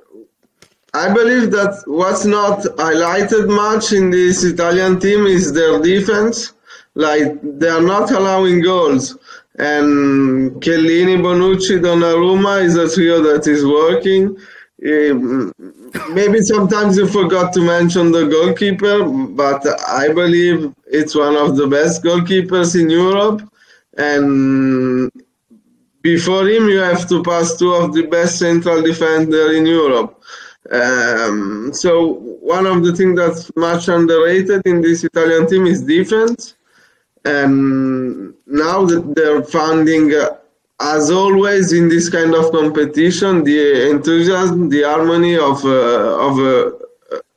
I 1.05 1.13
believe 1.13 1.51
that 1.51 1.83
what's 1.87 2.25
not 2.25 2.61
highlighted 2.87 3.49
much 3.65 3.93
in 3.93 4.09
this 4.09 4.43
Italian 4.45 4.99
team 4.99 5.27
is 5.27 5.53
their 5.53 5.79
defense. 5.83 6.55
Like 6.95 7.39
they 7.43 7.69
are 7.69 7.83
not 7.83 8.11
allowing 8.13 8.63
goals, 8.63 9.19
and 9.59 10.53
Chiellini, 10.63 11.17
Bonucci, 11.27 11.77
Donnarumma 11.85 12.65
is 12.65 12.77
a 12.77 12.89
trio 12.89 13.21
that 13.29 13.47
is 13.47 13.63
working. 13.67 14.39
Um, 14.91 15.53
maybe 16.15 16.41
sometimes 16.41 16.97
you 16.97 17.07
forgot 17.07 17.53
to 17.55 17.61
mention 17.61 18.11
the 18.11 18.27
goalkeeper, 18.29 19.05
but 19.05 19.67
I 19.87 20.09
believe 20.09 20.75
it's 20.87 21.15
one 21.15 21.37
of 21.37 21.57
the 21.59 21.67
best 21.67 22.03
goalkeepers 22.03 22.81
in 22.81 22.89
Europe. 22.89 23.43
And 23.99 25.11
before 26.01 26.49
him, 26.49 26.71
you 26.71 26.79
have 26.79 27.07
to 27.11 27.23
pass 27.23 27.59
two 27.59 27.75
of 27.75 27.93
the 27.93 28.07
best 28.07 28.39
central 28.39 28.81
defender 28.81 29.53
in 29.53 29.67
Europe. 29.67 30.23
Um, 30.73 31.71
so 31.73 32.15
one 32.41 32.67
of 32.67 32.85
the 32.85 32.93
things 32.93 33.17
that's 33.17 33.55
much 33.57 33.89
underrated 33.89 34.63
in 34.65 34.81
this 34.81 35.05
Italian 35.05 35.47
team 35.47 35.67
is 35.67 35.83
defense. 35.83 36.55
And 37.25 38.35
now 38.47 38.85
that 38.87 39.15
they're 39.15 39.45
finding, 39.45 40.15
uh, 40.15 40.37
as 40.81 41.11
always 41.11 41.73
in 41.73 41.89
this 41.89 42.09
kind 42.09 42.35
of 42.35 42.53
competition, 42.53 43.45
the 43.45 43.91
enthusiasm, 43.91 44.69
the 44.69 44.83
harmony 44.83 45.37
of 45.37 45.65
uh, 45.65 46.27
of 46.29 46.39
a, 46.39 46.73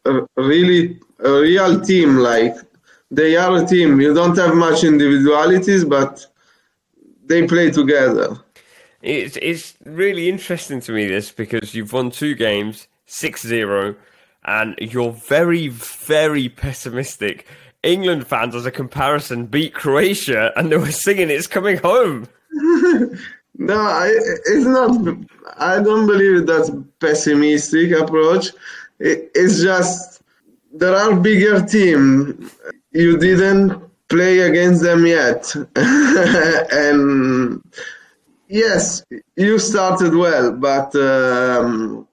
a, 0.05 0.27
really 0.35 0.99
a 1.19 1.31
real 1.31 1.81
team. 1.81 2.17
Like 2.17 2.55
they 3.09 3.35
are 3.35 3.63
a 3.63 3.65
team. 3.65 3.99
You 3.99 4.13
don't 4.13 4.37
have 4.37 4.55
much 4.55 4.83
individualities, 4.83 5.85
but 5.85 6.25
they 7.25 7.47
play 7.47 7.71
together. 7.71 8.37
It's 9.01 9.37
it's 9.37 9.75
really 9.85 10.29
interesting 10.29 10.81
to 10.81 10.91
me 10.91 11.07
this 11.07 11.31
because 11.31 11.73
you've 11.73 11.93
won 11.93 12.11
two 12.11 12.35
games 12.35 12.88
6-0 13.09 13.95
and 14.45 14.75
you're 14.79 15.11
very 15.11 15.67
very 15.67 16.47
pessimistic. 16.49 17.45
England 17.83 18.27
fans 18.27 18.55
as 18.55 18.65
a 18.65 18.71
comparison 18.71 19.45
beat 19.45 19.73
Croatia 19.73 20.51
and 20.55 20.71
they 20.71 20.77
were 20.77 20.91
singing 20.91 21.29
it's 21.29 21.47
coming 21.47 21.77
home. 21.77 22.27
no, 23.57 23.79
I, 23.79 24.11
it's 24.45 24.65
not 24.65 25.17
I 25.57 25.81
don't 25.81 26.07
believe 26.07 26.45
that's 26.45 26.71
pessimistic 26.99 27.91
approach. 27.91 28.51
It, 28.99 29.31
it's 29.33 29.61
just 29.61 30.21
there 30.73 30.95
are 30.95 31.15
bigger 31.15 31.61
team. 31.61 32.49
You 32.91 33.17
didn't 33.17 33.81
play 34.09 34.39
against 34.39 34.81
them 34.81 35.05
yet. 35.05 35.55
and 35.75 37.63
yes, 38.47 39.03
you 39.35 39.59
started 39.59 40.13
well, 40.15 40.51
but 40.51 40.93
um, 40.95 42.07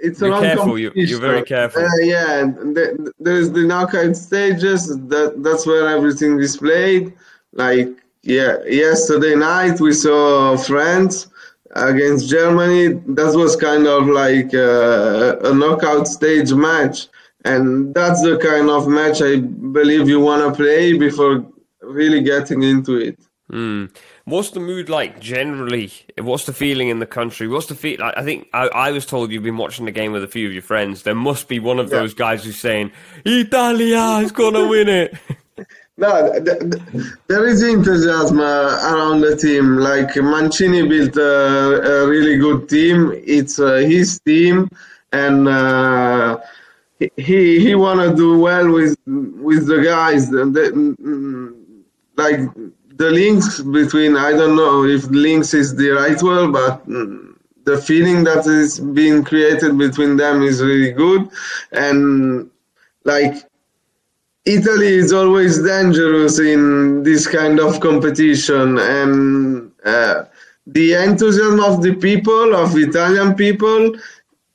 it's 0.00 0.20
you're 0.20 0.40
careful. 0.40 0.78
You, 0.78 0.90
are 0.90 1.20
very 1.20 1.42
careful. 1.42 1.82
Uh, 1.82 2.02
yeah, 2.02 2.44
the, 2.44 3.12
there's 3.18 3.50
the 3.50 3.62
knockout 3.62 4.16
stages. 4.16 4.86
That 5.08 5.42
that's 5.42 5.66
where 5.66 5.88
everything 5.88 6.38
is 6.40 6.56
played. 6.56 7.12
Like 7.52 7.88
yeah, 8.22 8.62
yesterday 8.64 9.34
night 9.34 9.80
we 9.80 9.92
saw 9.92 10.56
France 10.56 11.28
against 11.72 12.28
Germany. 12.28 13.00
That 13.14 13.34
was 13.34 13.56
kind 13.56 13.86
of 13.86 14.06
like 14.06 14.52
a, 14.52 15.38
a 15.42 15.54
knockout 15.54 16.06
stage 16.08 16.52
match, 16.52 17.08
and 17.44 17.94
that's 17.94 18.22
the 18.22 18.38
kind 18.38 18.68
of 18.70 18.88
match 18.88 19.22
I 19.22 19.40
believe 19.40 20.08
you 20.08 20.20
want 20.20 20.42
to 20.42 20.56
play 20.62 20.92
before 20.96 21.44
really 21.82 22.22
getting 22.22 22.62
into 22.62 22.96
it. 22.96 23.18
Mm. 23.50 23.90
What's 24.28 24.50
the 24.50 24.60
mood 24.60 24.90
like 24.90 25.20
generally? 25.20 25.90
What's 26.18 26.44
the 26.44 26.52
feeling 26.52 26.90
in 26.90 26.98
the 26.98 27.06
country? 27.06 27.48
What's 27.48 27.66
the 27.66 27.74
feel? 27.74 28.02
I 28.02 28.22
think 28.22 28.48
I, 28.52 28.68
I, 28.68 28.90
was 28.90 29.06
told 29.06 29.32
you've 29.32 29.42
been 29.42 29.56
watching 29.56 29.86
the 29.86 29.90
game 29.90 30.12
with 30.12 30.22
a 30.22 30.28
few 30.28 30.46
of 30.46 30.52
your 30.52 30.60
friends. 30.62 31.02
There 31.02 31.14
must 31.14 31.48
be 31.48 31.58
one 31.58 31.78
of 31.78 31.90
yeah. 31.90 32.00
those 32.00 32.12
guys 32.12 32.44
who's 32.44 32.60
saying 32.60 32.92
Italia 33.24 34.22
is 34.22 34.32
gonna 34.32 34.66
win 34.68 34.88
it. 34.88 35.14
No, 36.00 36.30
th- 36.30 36.60
th- 36.60 37.06
there 37.26 37.44
is 37.48 37.60
enthusiasm 37.60 38.38
uh, 38.38 38.92
around 38.92 39.20
the 39.20 39.34
team. 39.34 39.78
Like 39.78 40.14
Mancini 40.14 40.86
built 40.86 41.16
a, 41.16 42.04
a 42.04 42.08
really 42.08 42.36
good 42.36 42.68
team. 42.68 43.12
It's 43.26 43.58
uh, 43.58 43.78
his 43.78 44.20
team, 44.20 44.70
and 45.12 45.48
uh, 45.48 46.38
he 47.00 47.58
he 47.58 47.74
want 47.74 47.98
to 47.98 48.14
do 48.14 48.38
well 48.38 48.70
with 48.70 48.96
with 49.06 49.66
the 49.66 49.82
guys. 49.82 50.30
The, 50.30 50.44
the, 50.44 51.54
like 52.16 52.40
the 52.98 53.10
links 53.10 53.60
between 53.60 54.16
I 54.16 54.32
don't 54.32 54.56
know 54.56 54.84
if 54.84 55.06
links 55.06 55.54
is 55.54 55.74
the 55.74 55.90
right 55.90 56.20
word, 56.20 56.52
but 56.52 56.84
the 57.64 57.78
feeling 57.78 58.24
that 58.24 58.44
is 58.46 58.80
being 58.80 59.22
created 59.22 59.78
between 59.78 60.16
them 60.16 60.42
is 60.42 60.60
really 60.62 60.92
good, 60.92 61.28
and 61.72 62.50
like 63.04 63.34
Italy 64.44 64.94
is 65.02 65.12
always 65.12 65.62
dangerous 65.62 66.40
in 66.40 67.04
this 67.04 67.26
kind 67.28 67.60
of 67.60 67.78
competition, 67.80 68.78
and 68.78 69.70
uh, 69.84 70.24
the 70.66 70.94
enthusiasm 70.94 71.60
of 71.60 71.82
the 71.82 71.94
people, 71.94 72.56
of 72.56 72.76
Italian 72.76 73.34
people, 73.36 73.94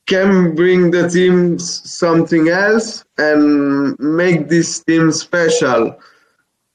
can 0.06 0.54
bring 0.54 0.92
the 0.92 1.08
team 1.08 1.58
something 1.58 2.50
else 2.50 3.06
and 3.18 3.98
make 4.00 4.50
this 4.50 4.84
team 4.84 5.14
special 5.14 5.98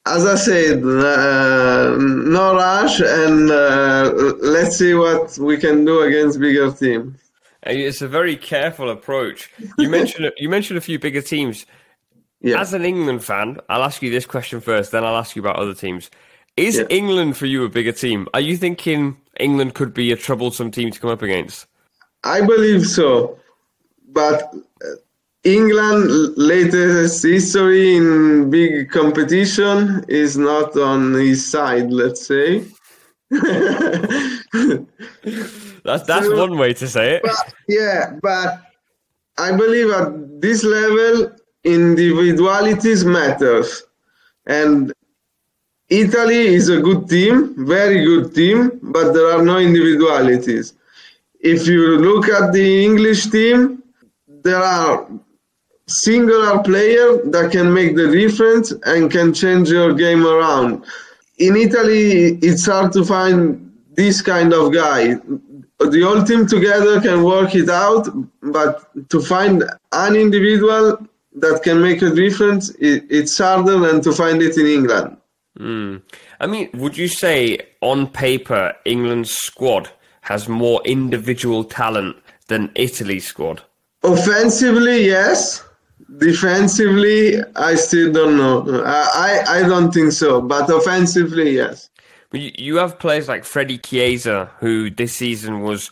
as 0.09 0.27
I 0.27 0.35
said, 0.35 0.83
uh, 0.83 1.97
no 1.99 2.55
rush, 2.55 3.01
and 3.01 3.51
uh, 3.51 4.13
let's 4.41 4.79
see 4.79 4.95
what 4.95 5.37
we 5.39 5.57
can 5.57 5.85
do 5.85 6.03
against 6.03 6.41
bigger 6.41 6.71
teams. 6.73 7.19
It's 7.63 8.03
a 8.03 8.09
very 8.09 8.37
careful 8.37 8.91
approach. 8.91 9.51
You 9.79 9.89
mentioned 9.89 10.33
you 10.37 10.49
mentioned 10.49 10.79
a 10.79 10.81
few 10.81 10.99
bigger 10.99 11.23
teams. 11.23 11.67
Yeah. 12.41 12.61
As 12.61 12.73
an 12.73 12.85
England 12.85 13.25
fan, 13.25 13.59
I'll 13.69 13.83
ask 13.83 14.01
you 14.01 14.11
this 14.11 14.25
question 14.25 14.61
first, 14.61 14.93
then 14.93 15.05
I'll 15.05 15.17
ask 15.17 15.35
you 15.35 15.43
about 15.43 15.57
other 15.57 15.75
teams. 15.75 16.09
Is 16.57 16.77
yeah. 16.77 16.85
England 16.89 17.37
for 17.37 17.47
you 17.47 17.65
a 17.65 17.69
bigger 17.69 17.93
team? 17.93 18.29
Are 18.33 18.41
you 18.41 18.57
thinking 18.57 19.17
England 19.41 19.75
could 19.75 19.93
be 19.93 20.13
a 20.13 20.17
troublesome 20.17 20.71
team 20.71 20.91
to 20.93 21.01
come 21.01 21.11
up 21.11 21.23
against? 21.23 21.67
I 22.25 22.41
believe 22.41 22.87
so, 22.87 23.39
but 24.09 24.55
England 25.45 26.37
latest 26.37 27.23
history 27.23 27.97
in 27.97 28.51
big 28.51 28.91
competition 28.91 30.05
is 30.09 30.37
not 30.37 30.77
on 30.77 31.15
his 31.15 31.47
side, 31.47 31.91
let's 31.91 32.27
say. 32.27 32.65
that's 35.85 36.03
that's 36.07 36.27
so, 36.27 36.37
one 36.37 36.59
way 36.59 36.73
to 36.73 36.89
say 36.89 37.17
it. 37.17 37.23
But, 37.23 37.55
yeah, 37.69 38.17
but 38.21 38.63
I 39.39 39.53
believe 39.53 39.91
at 39.91 40.41
this 40.41 40.65
level, 40.65 41.31
individualities 41.63 43.05
matters, 43.05 43.85
and 44.47 44.93
Italy 45.89 46.55
is 46.55 46.69
a 46.69 46.81
good 46.81 47.09
team, 47.09 47.55
very 47.67 48.05
good 48.05 48.35
team, 48.35 48.79
but 48.83 49.13
there 49.13 49.31
are 49.31 49.43
no 49.43 49.59
individualities. 49.59 50.75
If 51.41 51.69
you 51.69 51.99
look 51.99 52.29
at 52.29 52.53
the 52.53 52.85
English 52.85 53.27
team, 53.27 53.83
there 54.27 54.63
are 54.63 55.07
singular 55.89 56.63
player 56.63 57.19
that 57.25 57.51
can 57.51 57.73
make 57.73 57.97
the 57.97 58.11
difference 58.11 58.73
and 58.85 59.11
can 59.11 59.33
change 59.33 59.71
your 59.71 59.95
game 59.95 60.27
around. 60.27 60.85
In 61.39 61.57
Italy, 61.57 62.39
it's 62.43 62.67
hard 62.67 62.93
to 62.93 63.05
find 63.05 63.73
this 63.95 64.21
kind 64.21 64.53
of 64.53 64.73
guy. 64.73 65.15
The 65.79 66.03
whole 66.03 66.23
team 66.25 66.47
together 66.47 67.01
can 67.01 67.23
work 67.23 67.55
it 67.55 67.69
out, 67.69 68.09
but 68.43 69.09
to 69.11 69.21
find 69.21 69.65
an 69.93 70.17
individual 70.17 70.99
that 71.37 71.63
can 71.63 71.81
make 71.81 72.03
a 72.03 72.11
difference, 72.11 72.71
it's 72.81 73.39
harder 73.39 73.79
than 73.79 74.01
to 74.03 74.13
find 74.13 74.43
it 74.43 74.57
in 74.57 74.67
England. 74.67 75.17
Mm. 75.59 76.03
I 76.41 76.47
mean, 76.47 76.71
would 76.75 76.97
you 76.97 77.09
say 77.09 77.59
on 77.81 78.09
paper 78.09 78.75
England's 78.85 79.31
squad 79.31 79.91
has 80.23 80.49
more 80.49 80.83
individual 80.85 81.65
talent 81.65 82.17
than 82.49 82.71
Italy's 82.75 83.27
squad? 83.27 83.63
Offensively, 84.03 85.07
yes 85.07 85.65
Defensively, 86.17 87.39
I 87.55 87.75
still 87.75 88.11
don't 88.11 88.39
know. 88.39 88.83
I, 88.85 89.45
I 89.47 89.63
don't 89.63 89.93
think 89.93 90.13
so, 90.13 90.41
but 90.41 90.71
offensively, 90.71 91.57
yes. 91.57 91.91
You 92.33 92.77
have 92.77 92.99
players 92.99 93.29
like 93.29 93.45
Freddy 93.45 93.79
Chiesa, 93.79 94.51
who 94.61 94.91
this 94.91 95.15
season 95.15 95.61
was 95.61 95.91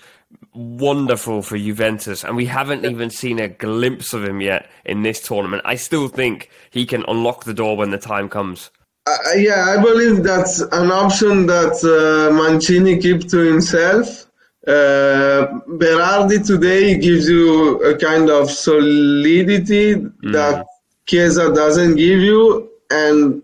wonderful 0.55 1.42
for 1.42 1.59
Juventus, 1.59 2.24
and 2.24 2.35
we 2.35 2.46
haven't 2.46 2.85
even 2.85 3.11
seen 3.11 3.38
a 3.38 3.48
glimpse 3.48 4.12
of 4.12 4.24
him 4.24 4.40
yet 4.40 4.68
in 4.85 5.02
this 5.02 5.20
tournament. 5.20 5.62
I 5.64 5.76
still 5.76 6.09
think 6.09 6.50
he 6.70 6.87
can 6.87 7.05
unlock 7.09 7.44
the 7.44 7.55
door 7.55 7.76
when 7.76 7.90
the 7.90 7.98
time 7.98 8.29
comes. 8.29 8.70
Uh, 9.07 9.16
yeah, 9.37 9.66
I 9.68 9.81
believe 9.81 10.22
that's 10.22 10.61
an 10.61 10.90
option 10.90 11.46
that 11.46 11.79
uh, 11.85 12.35
Mancini 12.35 12.98
keeps 12.98 13.31
to 13.31 13.38
himself. 13.38 14.26
Uh, 14.66 15.61
Berardi 15.79 16.44
today 16.44 16.98
gives 16.98 17.29
you 17.29 17.81
a 17.85 17.96
kind 17.96 18.29
of 18.29 18.50
solidity 18.50 19.94
mm. 19.94 20.33
that 20.33 20.66
Chiesa 21.07 21.52
doesn't 21.55 21.94
give 21.94 22.18
you, 22.18 22.68
and 22.90 23.42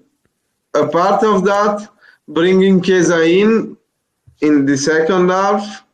a 0.74 0.86
part 0.88 1.22
of 1.22 1.44
that, 1.44 1.88
bringing 2.26 2.82
Chiesa 2.82 3.22
in 3.22 3.76
in 4.40 4.66
the 4.66 4.76
second 4.76 5.28
half 5.28 5.84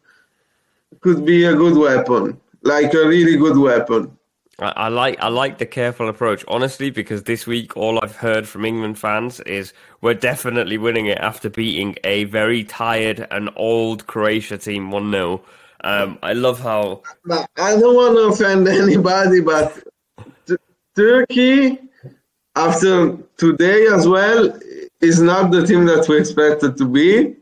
could 1.00 1.24
be 1.24 1.44
a 1.44 1.54
good 1.54 1.76
weapon, 1.76 2.40
like 2.62 2.94
a 2.94 3.06
really 3.06 3.36
good 3.36 3.58
weapon. 3.58 4.17
I, 4.58 4.72
I 4.76 4.88
like 4.88 5.18
I 5.20 5.28
like 5.28 5.58
the 5.58 5.66
careful 5.66 6.08
approach, 6.08 6.44
honestly, 6.48 6.90
because 6.90 7.24
this 7.24 7.46
week 7.46 7.76
all 7.76 7.98
I've 8.02 8.16
heard 8.16 8.48
from 8.48 8.64
England 8.64 8.98
fans 8.98 9.40
is 9.40 9.72
we're 10.00 10.14
definitely 10.14 10.78
winning 10.78 11.06
it 11.06 11.18
after 11.18 11.48
beating 11.48 11.96
a 12.04 12.24
very 12.24 12.64
tired 12.64 13.26
and 13.30 13.50
old 13.56 14.06
Croatia 14.06 14.58
team 14.58 14.90
one 14.90 15.10
0 15.10 15.42
Um, 15.84 16.18
I 16.22 16.32
love 16.32 16.60
how. 16.60 17.02
I 17.30 17.76
don't 17.76 17.94
want 17.94 18.16
to 18.16 18.44
offend 18.44 18.66
anybody, 18.82 19.40
but 19.40 19.80
t- 20.46 20.56
Turkey, 20.96 21.78
after 22.56 23.16
today 23.36 23.86
as 23.86 24.08
well, 24.08 24.58
is 25.00 25.20
not 25.20 25.52
the 25.52 25.64
team 25.64 25.84
that 25.86 26.08
we 26.08 26.18
expected 26.18 26.76
to 26.78 26.88
be. 26.88 27.36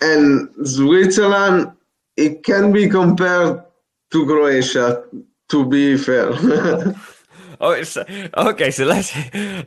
And 0.00 0.48
Switzerland, 0.66 1.72
it 2.16 2.42
can 2.42 2.72
be 2.72 2.88
compared 2.88 3.62
to 4.10 4.26
Croatia, 4.26 5.04
to 5.52 5.66
be 5.66 5.96
fair. 5.98 6.32
oh, 7.60 7.70
it's, 7.70 7.96
okay. 8.36 8.70
So 8.70 8.84
let's 8.84 9.12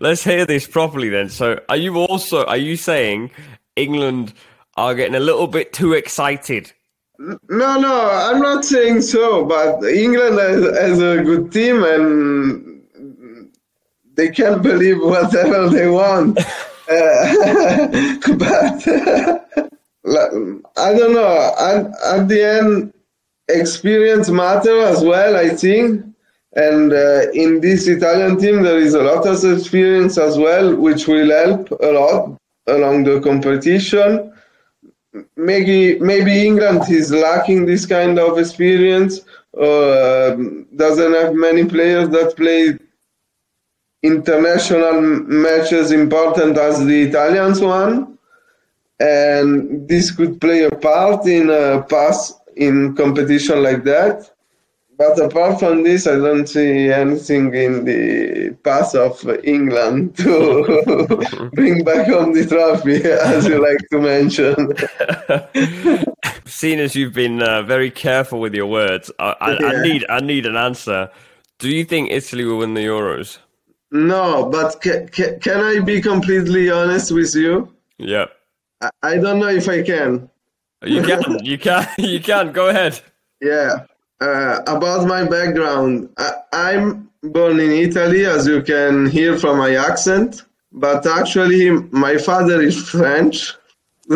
let's 0.02 0.24
hear 0.24 0.46
this 0.46 0.68
properly 0.68 1.10
then. 1.10 1.30
So, 1.30 1.60
are 1.70 1.78
you 1.78 1.96
also 1.98 2.44
are 2.46 2.58
you 2.58 2.76
saying 2.76 3.32
England 3.76 4.34
are 4.76 4.96
getting 4.96 5.16
a 5.16 5.20
little 5.20 5.48
bit 5.48 5.72
too 5.74 5.94
excited? 5.94 6.74
No, 7.20 7.80
no, 7.80 8.10
I'm 8.12 8.42
not 8.42 8.66
saying 8.66 9.02
so. 9.02 9.46
But 9.46 9.84
England 9.84 10.40
has, 10.40 10.78
has 10.78 11.00
a 11.00 11.24
good 11.24 11.52
team, 11.52 11.84
and 11.84 12.82
they 14.16 14.30
can 14.30 14.62
believe 14.64 15.00
whatever 15.00 15.70
they 15.70 15.88
want. 15.88 16.40
uh, 16.40 16.44
but 18.38 18.88
I 20.78 20.94
don't 20.98 21.14
know. 21.14 21.54
At, 21.60 21.86
at 22.18 22.28
the 22.28 22.44
end, 22.44 22.95
experience 23.50 24.30
matter 24.30 24.80
as 24.82 25.04
well. 25.04 25.36
I 25.36 25.50
think. 25.50 26.04
And 26.58 26.94
uh, 26.94 27.30
in 27.34 27.60
this 27.60 27.88
Italian 27.88 28.38
team, 28.38 28.64
there 28.64 28.80
is 28.80 28.94
a 28.94 29.04
lot 29.04 29.28
of 29.28 29.44
experience 29.44 30.18
as 30.18 30.38
well, 30.38 30.74
which 30.74 31.06
will 31.06 31.30
help 31.30 31.70
a 31.82 31.92
lot 31.92 32.38
along 32.68 33.04
the 33.04 33.20
competition. 33.20 34.32
Maybe 35.36 36.00
maybe 36.00 36.46
England 36.46 36.84
is 36.90 37.12
lacking 37.12 37.66
this 37.66 37.86
kind 37.86 38.20
of 38.20 38.38
experience, 38.38 39.22
or 39.52 40.38
doesn't 40.76 41.14
have 41.14 41.34
many 41.34 41.66
players 41.66 42.10
that 42.10 42.36
play 42.36 42.78
international 44.04 45.02
matches 45.02 45.92
important 45.92 46.58
as 46.58 46.86
the 46.86 47.04
Italians 47.04 47.60
one, 47.60 48.18
and 49.00 49.88
this 49.88 50.12
could 50.12 50.40
play 50.40 50.64
a 50.64 50.72
part 50.72 51.26
in 51.26 51.50
a 51.50 51.82
pass 51.84 52.34
in 52.56 52.96
competition 52.96 53.64
like 53.64 53.84
that. 53.84 54.32
But 54.98 55.20
apart 55.20 55.60
from 55.60 55.84
this, 55.84 56.08
I 56.08 56.16
don't 56.16 56.48
see 56.48 56.90
anything 56.90 57.54
in 57.54 57.84
the 57.84 58.52
path 58.64 58.96
of 58.96 59.28
England 59.44 60.16
to 60.18 61.50
bring 61.54 61.84
back 61.84 62.08
home 62.08 62.34
the 62.34 62.46
trophy, 62.46 63.04
as 63.04 63.46
you 63.48 63.62
like 63.62 63.80
to 63.92 64.00
mention. 64.00 64.74
Seeing 66.46 66.80
as 66.80 66.96
you've 66.96 67.14
been 67.14 67.42
uh, 67.42 67.64
very 67.64 67.92
careful 67.92 68.40
with 68.40 68.56
your 68.56 68.68
words, 68.68 69.12
I, 69.20 69.36
I, 69.42 69.52
yeah. 69.60 69.68
I, 69.68 69.84
need 69.84 70.06
I 70.10 70.20
need 70.20 70.46
an 70.46 70.56
answer. 70.56 71.10
Do 71.60 71.70
you 71.70 71.84
think 71.84 72.12
Italy 72.12 72.46
will 72.46 72.60
win 72.60 72.74
the 72.74 72.86
Euros? 72.86 73.40
No, 73.92 74.50
but 74.50 74.82
ca- 74.82 75.08
ca- 75.08 75.38
can 75.40 75.60
I 75.60 75.80
be 75.80 76.02
completely 76.02 76.70
honest 76.70 77.12
with 77.12 77.36
you? 77.36 77.74
Yeah. 77.98 78.26
I, 78.82 78.90
I 79.04 79.18
don't 79.18 79.40
know 79.40 79.50
if 79.50 79.68
I 79.68 79.84
can. 79.84 80.30
You 80.84 81.02
can. 81.02 81.40
you 81.44 81.58
can. 81.58 81.88
You 81.98 82.20
can. 82.20 82.52
Go 82.52 82.70
ahead. 82.70 83.02
Yeah 83.42 83.86
uh, 84.22 84.62
about 84.68 85.08
my 85.08 85.24
background, 85.24 86.10
I, 86.18 86.74
am 86.74 87.10
born 87.22 87.60
in 87.60 87.72
Italy, 87.72 88.26
as 88.26 88.48
you 88.48 88.62
can 88.62 89.08
hear 89.08 89.38
from 89.38 89.58
my 89.58 89.76
accent, 89.76 90.44
but 90.72 91.06
actually, 91.06 91.70
my 91.92 92.18
father 92.18 92.62
is 92.62 92.90
French. 92.90 93.54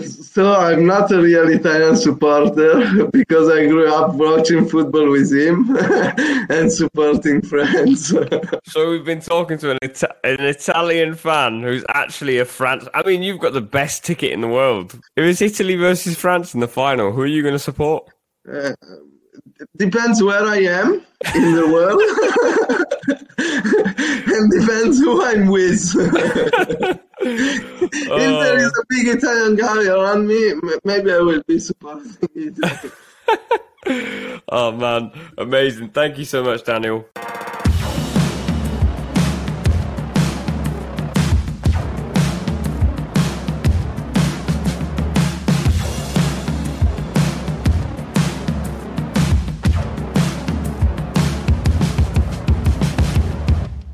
so 0.00 0.52
I'm 0.52 0.86
not 0.86 1.10
a 1.12 1.20
real 1.20 1.48
Italian 1.48 1.96
supporter 1.96 3.06
because 3.12 3.48
I 3.48 3.66
grew 3.66 3.92
up 3.92 4.14
watching 4.14 4.68
football 4.68 5.10
with 5.10 5.32
him 5.32 5.76
and 6.50 6.70
supporting 6.70 7.42
France. 7.42 8.08
so 8.64 8.90
we've 8.90 9.04
been 9.04 9.20
talking 9.20 9.58
to 9.58 9.72
an, 9.72 9.78
Ita- 9.82 10.14
an 10.24 10.40
Italian 10.40 11.14
fan 11.14 11.62
who's 11.62 11.84
actually 11.90 12.38
a 12.38 12.44
France. 12.44 12.88
I 12.94 13.02
mean, 13.04 13.22
you've 13.22 13.40
got 13.40 13.52
the 13.52 13.60
best 13.60 14.04
ticket 14.04 14.32
in 14.32 14.40
the 14.40 14.48
world. 14.48 14.94
If 15.16 15.24
it's 15.24 15.42
Italy 15.42 15.76
versus 15.76 16.16
France 16.16 16.54
in 16.54 16.60
the 16.60 16.68
final, 16.68 17.12
who 17.12 17.22
are 17.22 17.26
you 17.26 17.42
going 17.42 17.54
to 17.54 17.58
support? 17.58 18.10
Uh, 18.50 18.72
depends 19.76 20.22
where 20.22 20.44
I 20.44 20.58
am 20.58 21.04
in 21.34 21.54
the 21.54 21.68
world. 21.68 22.02
and 24.26 24.50
depends 24.50 24.98
who 24.98 25.24
I'm 25.24 25.46
with. 25.46 27.00
If 27.24 28.10
there 28.10 28.58
is 28.58 28.66
a 28.66 28.84
big 28.88 29.08
Italian 29.08 29.56
guy 29.56 29.86
around 29.86 30.26
me, 30.26 30.54
maybe 30.84 31.12
I 31.12 31.18
will 31.18 31.42
be 31.46 31.58
supporting 31.58 32.16
it. 32.34 32.92
oh 34.48 34.72
man, 34.72 35.12
amazing! 35.38 35.90
Thank 35.90 36.18
you 36.18 36.24
so 36.24 36.42
much, 36.42 36.64
Daniel. 36.64 37.06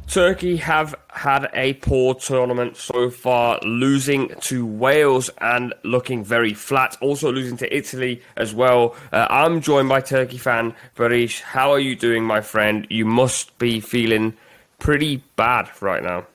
Turkey 0.09 0.57
have 0.57 0.94
had 1.09 1.51
a 1.53 1.75
poor 1.75 2.14
tournament 2.14 2.79
so 2.79 3.11
far, 3.11 3.61
losing 3.62 4.31
to 4.40 4.64
Wales 4.64 5.29
and 5.38 5.75
looking 5.85 6.25
very 6.25 6.55
flat. 6.55 6.97
Also 7.03 7.31
losing 7.31 7.59
to 7.59 7.77
Italy 7.77 8.23
as 8.37 8.55
well. 8.55 8.97
Uh, 9.12 9.27
I'm 9.29 9.61
joined 9.61 9.90
by 9.90 10.01
Turkey 10.01 10.38
fan 10.38 10.75
Baris. 10.94 11.40
How 11.40 11.73
are 11.73 11.79
you 11.79 11.94
doing, 11.94 12.25
my 12.25 12.40
friend? 12.40 12.87
You 12.88 13.05
must 13.05 13.59
be 13.59 13.81
feeling 13.81 14.33
pretty 14.79 15.23
bad 15.37 15.68
right 15.83 16.03
now. 16.03 16.27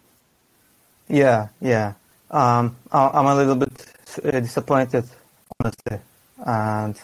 Yeah, 1.10 1.48
yeah. 1.60 1.94
Um, 2.30 2.76
I'm 2.92 3.26
a 3.26 3.36
little 3.36 3.56
bit 3.56 3.86
uh, 4.24 4.40
disappointed, 4.40 5.06
honestly, 5.60 6.00
and 6.46 7.00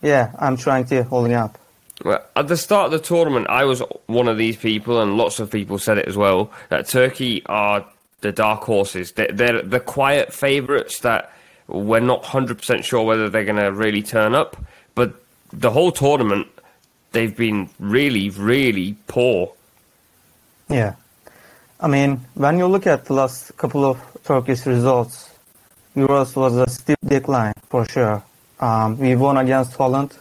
yeah, 0.00 0.32
I'm 0.38 0.56
trying 0.56 0.86
to 0.86 1.04
holding 1.04 1.34
up. 1.34 1.58
At 2.04 2.46
the 2.46 2.56
start 2.56 2.86
of 2.86 2.92
the 2.92 3.06
tournament, 3.06 3.48
I 3.48 3.64
was 3.64 3.82
one 4.06 4.28
of 4.28 4.38
these 4.38 4.56
people, 4.56 5.00
and 5.00 5.16
lots 5.16 5.40
of 5.40 5.50
people 5.50 5.78
said 5.78 5.98
it 5.98 6.06
as 6.06 6.16
well. 6.16 6.50
That 6.68 6.86
Turkey 6.86 7.42
are 7.46 7.84
the 8.20 8.30
dark 8.30 8.62
horses. 8.62 9.12
They're, 9.12 9.32
they're 9.32 9.62
the 9.62 9.80
quiet 9.80 10.32
favourites 10.32 11.00
that 11.00 11.32
we're 11.66 12.00
not 12.00 12.24
hundred 12.24 12.58
percent 12.58 12.84
sure 12.84 13.04
whether 13.04 13.28
they're 13.28 13.44
going 13.44 13.56
to 13.56 13.72
really 13.72 14.02
turn 14.02 14.34
up. 14.34 14.56
But 14.94 15.14
the 15.52 15.70
whole 15.70 15.92
tournament, 15.92 16.46
they've 17.12 17.36
been 17.36 17.68
really, 17.78 18.30
really 18.30 18.96
poor. 19.08 19.52
Yeah, 20.68 20.94
I 21.80 21.88
mean, 21.88 22.20
when 22.34 22.58
you 22.58 22.66
look 22.66 22.86
at 22.86 23.06
the 23.06 23.14
last 23.14 23.56
couple 23.56 23.84
of 23.84 24.00
Turkish 24.24 24.66
results, 24.66 25.30
Euros 25.96 26.36
was 26.36 26.56
a 26.56 26.70
steep 26.70 26.98
decline 27.04 27.54
for 27.68 27.84
sure. 27.86 28.22
Um, 28.60 28.98
we 28.98 29.16
won 29.16 29.36
against 29.36 29.74
Holland 29.74 30.16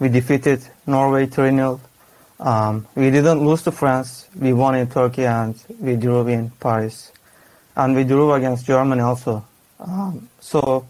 we 0.00 0.08
defeated 0.08 0.66
Norway 0.86 1.26
3 1.26 1.50
0. 1.50 1.80
Um, 2.40 2.86
we 2.96 3.10
didn't 3.10 3.46
lose 3.46 3.62
to 3.64 3.70
France. 3.70 4.28
We 4.34 4.54
won 4.54 4.74
in 4.74 4.88
Turkey 4.88 5.26
and 5.26 5.54
we 5.78 5.94
drew 5.96 6.26
in 6.26 6.50
Paris. 6.58 7.12
And 7.76 7.94
we 7.94 8.04
drew 8.04 8.32
against 8.32 8.64
Germany 8.64 9.02
also. 9.02 9.44
Um, 9.78 10.28
so, 10.40 10.86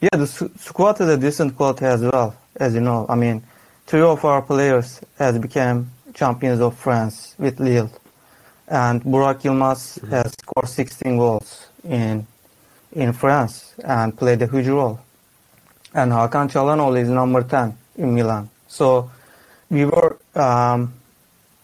yeah, 0.00 0.16
the 0.16 0.26
squad 0.26 1.00
is 1.00 1.08
a 1.08 1.18
decent 1.18 1.54
quality 1.54 1.84
as 1.84 2.00
well, 2.00 2.34
as 2.56 2.74
you 2.74 2.80
know. 2.80 3.06
I 3.08 3.14
mean, 3.14 3.42
three 3.86 4.00
of 4.00 4.24
our 4.24 4.40
players 4.40 5.00
has 5.18 5.38
become 5.38 5.90
champions 6.14 6.60
of 6.60 6.76
France 6.76 7.34
with 7.38 7.60
Lille. 7.60 7.90
And 8.68 9.02
Burak 9.02 9.42
Yilmaz 9.42 9.98
mm-hmm. 9.98 10.10
has 10.10 10.32
scored 10.32 10.68
16 10.68 11.16
goals 11.18 11.66
in 11.84 12.26
in 12.92 13.12
France 13.12 13.74
and 13.84 14.16
played 14.16 14.42
a 14.42 14.46
huge 14.46 14.66
role. 14.66 14.98
And 15.94 16.10
Hakan 16.10 16.50
Çalhanoğlu 16.50 17.02
is 17.02 17.08
number 17.08 17.42
10 17.42 17.76
in 18.00 18.14
Milan. 18.14 18.48
So 18.68 19.10
we 19.68 19.84
were 19.84 20.18
um, 20.34 20.92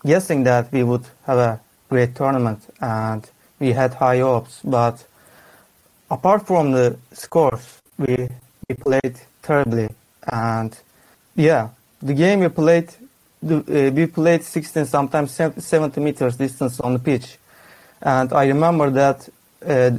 guessing 0.04 0.44
that 0.44 0.72
we 0.72 0.82
would 0.84 1.04
have 1.26 1.38
a 1.38 1.60
great 1.88 2.14
tournament 2.14 2.62
and 2.80 3.28
we 3.58 3.72
had 3.72 3.94
high 3.94 4.20
hopes. 4.20 4.60
But 4.62 5.04
apart 6.10 6.46
from 6.46 6.72
the 6.72 6.96
scores, 7.12 7.80
we 7.98 8.28
we 8.68 8.74
played 8.74 9.20
terribly. 9.42 9.88
And 10.30 10.76
yeah, 11.36 11.68
the 12.02 12.14
game 12.14 12.40
we 12.40 12.48
played, 12.48 12.88
uh, 13.48 13.62
we 13.94 14.06
played 14.06 14.42
16, 14.42 14.86
sometimes 14.86 15.30
70 15.30 16.00
meters 16.00 16.36
distance 16.36 16.80
on 16.80 16.94
the 16.94 16.98
pitch. 16.98 17.38
And 18.02 18.32
I 18.32 18.46
remember 18.46 18.90
that 18.90 19.28
uh, 19.64 19.98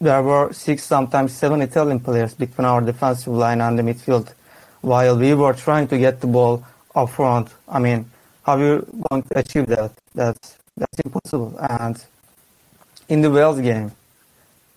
there 0.00 0.22
were 0.22 0.52
six, 0.52 0.84
sometimes 0.84 1.32
seven 1.32 1.60
Italian 1.62 2.00
players 2.00 2.34
between 2.34 2.66
our 2.66 2.80
defensive 2.80 3.32
line 3.32 3.60
and 3.60 3.78
the 3.78 3.82
midfield 3.82 4.32
while 4.84 5.16
we 5.16 5.34
were 5.34 5.54
trying 5.54 5.88
to 5.88 5.98
get 5.98 6.20
the 6.20 6.26
ball 6.26 6.64
up 6.94 7.10
front. 7.10 7.48
I 7.68 7.78
mean, 7.78 8.10
how 8.44 8.56
are 8.56 8.64
you 8.64 8.86
going 9.08 9.22
to 9.22 9.38
achieve 9.38 9.66
that? 9.66 9.92
That's 10.14 10.58
that's 10.76 10.98
impossible. 11.00 11.56
And 11.58 11.96
in 13.08 13.22
the 13.22 13.30
Wales 13.30 13.60
game, 13.60 13.92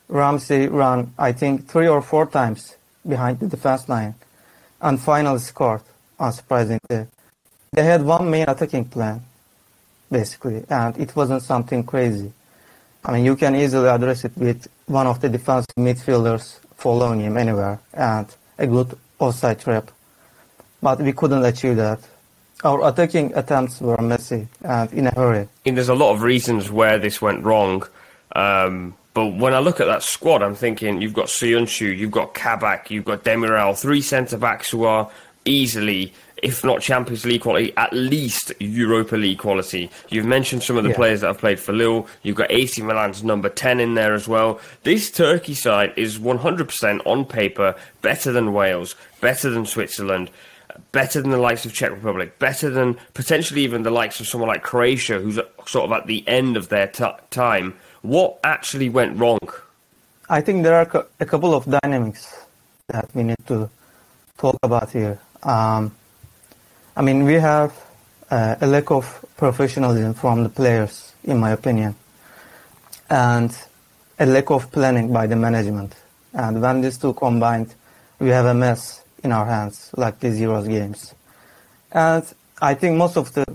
Ramsey 0.08 0.68
ran, 0.68 1.14
I 1.18 1.32
think, 1.34 1.68
three 1.68 1.88
or 1.88 2.02
four 2.02 2.26
times 2.28 2.76
behind 3.08 3.40
the 3.40 3.48
defense 3.48 3.90
line 3.90 4.16
and 4.82 5.00
finally 5.00 5.40
scored, 5.40 5.82
unsurprisingly. 6.20 7.08
They 7.74 7.84
had 7.84 8.04
one 8.04 8.30
main 8.30 8.48
attacking 8.48 8.86
plan, 8.86 9.22
basically, 10.12 10.64
and 10.70 10.98
it 10.98 11.16
wasn't 11.16 11.44
something 11.44 11.84
crazy. 11.84 12.32
I 13.04 13.12
mean, 13.14 13.26
you 13.26 13.36
can 13.36 13.56
easily 13.56 13.90
address 13.90 14.24
it 14.26 14.38
with 14.38 14.68
one 14.86 15.08
of 15.08 15.20
the 15.20 15.30
defensive 15.30 15.76
midfielders 15.78 16.60
following 16.76 17.22
him 17.22 17.38
anywhere 17.38 17.80
and 17.94 18.28
a 18.58 18.68
good 18.68 18.98
offside 19.20 19.60
trap. 19.60 19.92
But 20.82 21.00
we 21.02 21.12
couldn't 21.14 21.44
achieve 21.46 21.76
that. 21.78 22.00
Our 22.64 22.88
attacking 22.88 23.34
attempts 23.36 23.82
were 23.82 23.98
messy 24.02 24.48
and 24.64 24.92
in 24.94 25.08
a 25.08 25.12
hurry. 25.16 25.48
And 25.66 25.78
there's 25.78 25.90
a 25.90 25.96
lot 25.96 26.14
of 26.14 26.22
reasons 26.22 26.72
where 26.72 26.98
this 26.98 27.22
went 27.22 27.44
wrong. 27.44 27.84
Um, 28.36 28.96
but 29.14 29.28
when 29.36 29.54
I 29.54 29.60
look 29.60 29.80
at 29.80 29.86
that 29.88 30.04
squad, 30.04 30.42
I'm 30.44 30.56
thinking 30.56 31.02
you've 31.02 31.14
got 31.14 31.28
Söyüncü, 31.28 31.96
you've 31.98 32.12
got 32.12 32.34
Kabak, 32.34 32.90
you've 32.92 33.06
got 33.06 33.24
Demiral, 33.24 33.80
three 33.80 34.02
centre 34.02 34.38
backs 34.38 34.70
who 34.72 34.84
are 34.86 35.10
easily, 35.46 36.14
if 36.44 36.64
not 36.64 36.82
Champions 36.82 37.26
League 37.26 37.42
quality, 37.42 37.74
at 37.78 37.94
least 37.94 38.52
Europa 38.60 39.16
League 39.16 39.40
quality. 39.40 39.90
You've 40.10 40.26
mentioned 40.26 40.62
some 40.64 40.78
of 40.78 40.84
the 40.84 40.90
Yeah. 40.92 40.96
players 40.96 41.22
that 41.22 41.28
have 41.28 41.38
played 41.40 41.60
for 41.60 41.74
Lille. 41.74 42.08
You've 42.22 42.36
got 42.36 42.52
AC 42.52 42.82
Milan's 42.82 43.24
number 43.24 43.50
10 43.50 43.80
in 43.80 43.94
there 43.96 44.14
as 44.14 44.28
well. 44.28 44.60
This 44.84 45.10
Turkey 45.10 45.54
side 45.56 45.94
is 45.96 46.20
100% 46.20 47.02
on 47.06 47.26
paper 47.26 47.76
better 48.02 48.32
than 48.32 48.54
Wales, 48.54 48.96
better 49.22 49.50
than 49.50 49.66
Switzerland. 49.66 50.30
Better 50.92 51.22
than 51.22 51.32
the 51.32 51.38
likes 51.38 51.66
of 51.66 51.74
Czech 51.74 51.92
Republic, 51.92 52.40
better 52.40 52.70
than 52.70 52.98
potentially 53.14 53.62
even 53.62 53.84
the 53.84 53.92
likes 53.92 54.20
of 54.20 54.28
someone 54.28 54.50
like 54.50 54.64
Croatia, 54.64 55.20
who's 55.20 55.40
sort 55.66 55.86
of 55.86 55.92
at 55.92 56.08
the 56.08 56.28
end 56.28 56.58
of 56.58 56.70
their 56.70 56.88
t- 56.88 57.06
time. 57.30 57.76
What 58.02 58.40
actually 58.44 58.90
went 58.90 59.18
wrong? 59.18 59.40
I 60.30 60.42
think 60.42 60.64
there 60.64 60.76
are 60.76 61.06
a 61.20 61.26
couple 61.26 61.54
of 61.54 61.66
dynamics 61.66 62.34
that 62.88 63.10
we 63.14 63.24
need 63.24 63.46
to 63.48 63.70
talk 64.38 64.58
about 64.64 64.92
here. 64.92 65.20
Um, 65.44 65.96
I 66.96 67.02
mean, 67.02 67.24
we 67.24 67.36
have 67.36 67.74
uh, 68.30 68.56
a 68.60 68.68
lack 68.68 68.92
of 68.92 69.26
professionalism 69.38 70.14
from 70.14 70.44
the 70.44 70.50
players, 70.50 71.14
in 71.24 71.38
my 71.40 71.52
opinion, 71.52 71.96
and 73.10 73.58
a 74.20 74.26
lack 74.26 74.50
of 74.52 74.72
planning 74.72 75.14
by 75.14 75.28
the 75.28 75.36
management. 75.36 75.94
And 76.34 76.62
when 76.62 76.82
these 76.82 76.98
two 76.98 77.14
combined, 77.14 77.74
we 78.20 78.30
have 78.30 78.46
a 78.46 78.54
mess 78.54 79.04
in 79.24 79.32
our 79.32 79.46
hands, 79.46 79.92
like 79.96 80.20
these 80.20 80.40
Euros 80.40 80.68
games. 80.68 81.14
And 81.92 82.24
I 82.62 82.74
think 82.74 82.98
most 82.98 83.18
of 83.18 83.34
the 83.34 83.46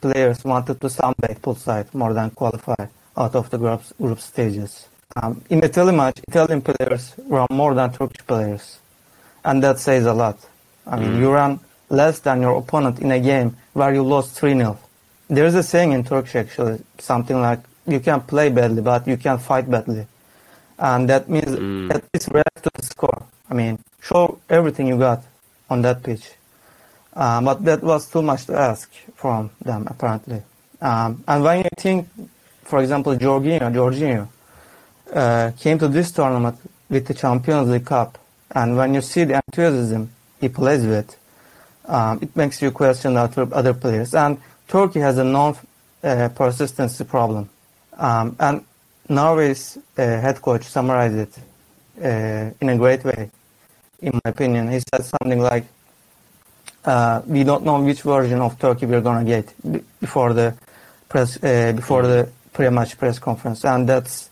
players 0.00 0.44
wanted 0.44 0.80
to 0.80 0.86
sunbathe 0.88 1.40
poolside 1.40 1.92
more 1.94 2.14
than 2.14 2.30
qualify 2.30 2.86
out 3.16 3.34
of 3.34 3.50
the 3.50 3.58
group, 3.58 3.82
group 3.98 4.20
stages. 4.20 4.88
Um, 5.16 5.42
in 5.50 5.60
the 5.60 5.68
telematch, 5.68 6.20
Italian 6.28 6.62
players 6.62 7.14
run 7.26 7.46
more 7.50 7.74
than 7.74 7.92
Turkish 7.92 8.24
players, 8.26 8.78
and 9.44 9.62
that 9.62 9.78
says 9.78 10.06
a 10.06 10.12
lot. 10.12 10.38
I 10.86 10.98
mean, 10.98 11.20
you 11.20 11.30
run 11.30 11.60
less 11.90 12.20
than 12.20 12.40
your 12.40 12.56
opponent 12.56 13.00
in 13.00 13.10
a 13.12 13.20
game 13.20 13.56
where 13.72 13.92
you 13.92 14.02
lost 14.02 14.38
3 14.38 14.54
0. 14.54 14.78
There's 15.28 15.54
a 15.54 15.62
saying 15.62 15.92
in 15.92 16.04
Turkish 16.04 16.36
actually, 16.36 16.80
something 16.98 17.40
like, 17.40 17.60
you 17.86 18.00
can 18.00 18.20
play 18.20 18.48
badly, 18.48 18.82
but 18.82 19.06
you 19.06 19.16
can 19.16 19.38
fight 19.38 19.70
badly. 19.70 20.06
And 20.78 21.08
that 21.08 21.28
means 21.28 21.52
at 21.90 22.04
least 22.14 22.28
react 22.30 22.62
to 22.62 22.70
the 22.74 22.82
score. 22.82 23.22
I 23.50 23.54
mean, 23.54 23.78
show 24.02 24.38
everything 24.48 24.86
you 24.88 24.98
got 24.98 25.22
on 25.70 25.82
that 25.82 26.02
pitch. 26.02 26.30
Uh, 27.14 27.40
but 27.40 27.64
that 27.64 27.82
was 27.82 28.10
too 28.10 28.22
much 28.22 28.46
to 28.46 28.54
ask 28.56 28.90
from 29.14 29.50
them, 29.64 29.86
apparently. 29.88 30.42
Um, 30.80 31.24
and 31.26 31.42
when 31.42 31.58
you 31.58 31.70
think, 31.76 32.08
for 32.62 32.80
example, 32.80 33.16
Jorginho, 33.16 33.72
Jorginho 33.72 34.28
uh, 35.12 35.50
came 35.58 35.78
to 35.78 35.88
this 35.88 36.12
tournament 36.12 36.56
with 36.88 37.06
the 37.06 37.14
Champions 37.14 37.68
League 37.70 37.86
Cup, 37.86 38.18
and 38.52 38.76
when 38.76 38.94
you 38.94 39.00
see 39.00 39.24
the 39.24 39.42
enthusiasm 39.46 40.10
he 40.40 40.48
plays 40.48 40.86
with, 40.86 41.16
um, 41.86 42.18
it 42.22 42.34
makes 42.36 42.62
you 42.62 42.70
question 42.70 43.16
other, 43.16 43.48
other 43.52 43.74
players. 43.74 44.14
And 44.14 44.38
Turkey 44.68 45.00
has 45.00 45.18
a 45.18 45.24
known 45.24 45.56
uh, 46.04 46.28
persistency 46.28 47.04
problem. 47.04 47.48
Um, 47.96 48.36
and 48.38 48.64
Norway's 49.08 49.78
uh, 49.96 50.02
head 50.02 50.40
coach 50.40 50.64
summarized 50.64 51.16
it 51.16 51.38
uh, 52.04 52.50
in 52.60 52.68
a 52.68 52.76
great 52.76 53.02
way, 53.04 53.30
in 54.00 54.12
my 54.24 54.30
opinion. 54.30 54.70
He 54.70 54.80
said 54.80 55.04
something 55.04 55.40
like, 55.40 55.64
uh, 56.84 57.22
"We 57.26 57.44
don't 57.44 57.64
know 57.64 57.80
which 57.80 58.02
version 58.02 58.40
of 58.40 58.58
Turkey 58.58 58.86
we're 58.86 59.00
gonna 59.00 59.24
get 59.24 59.54
before 60.00 60.32
the 60.32 60.54
press 61.08 61.42
uh, 61.42 61.72
before 61.74 62.02
the 62.02 62.28
pre-match 62.52 62.98
press 62.98 63.18
conference," 63.18 63.64
and 63.64 63.88
that's 63.88 64.30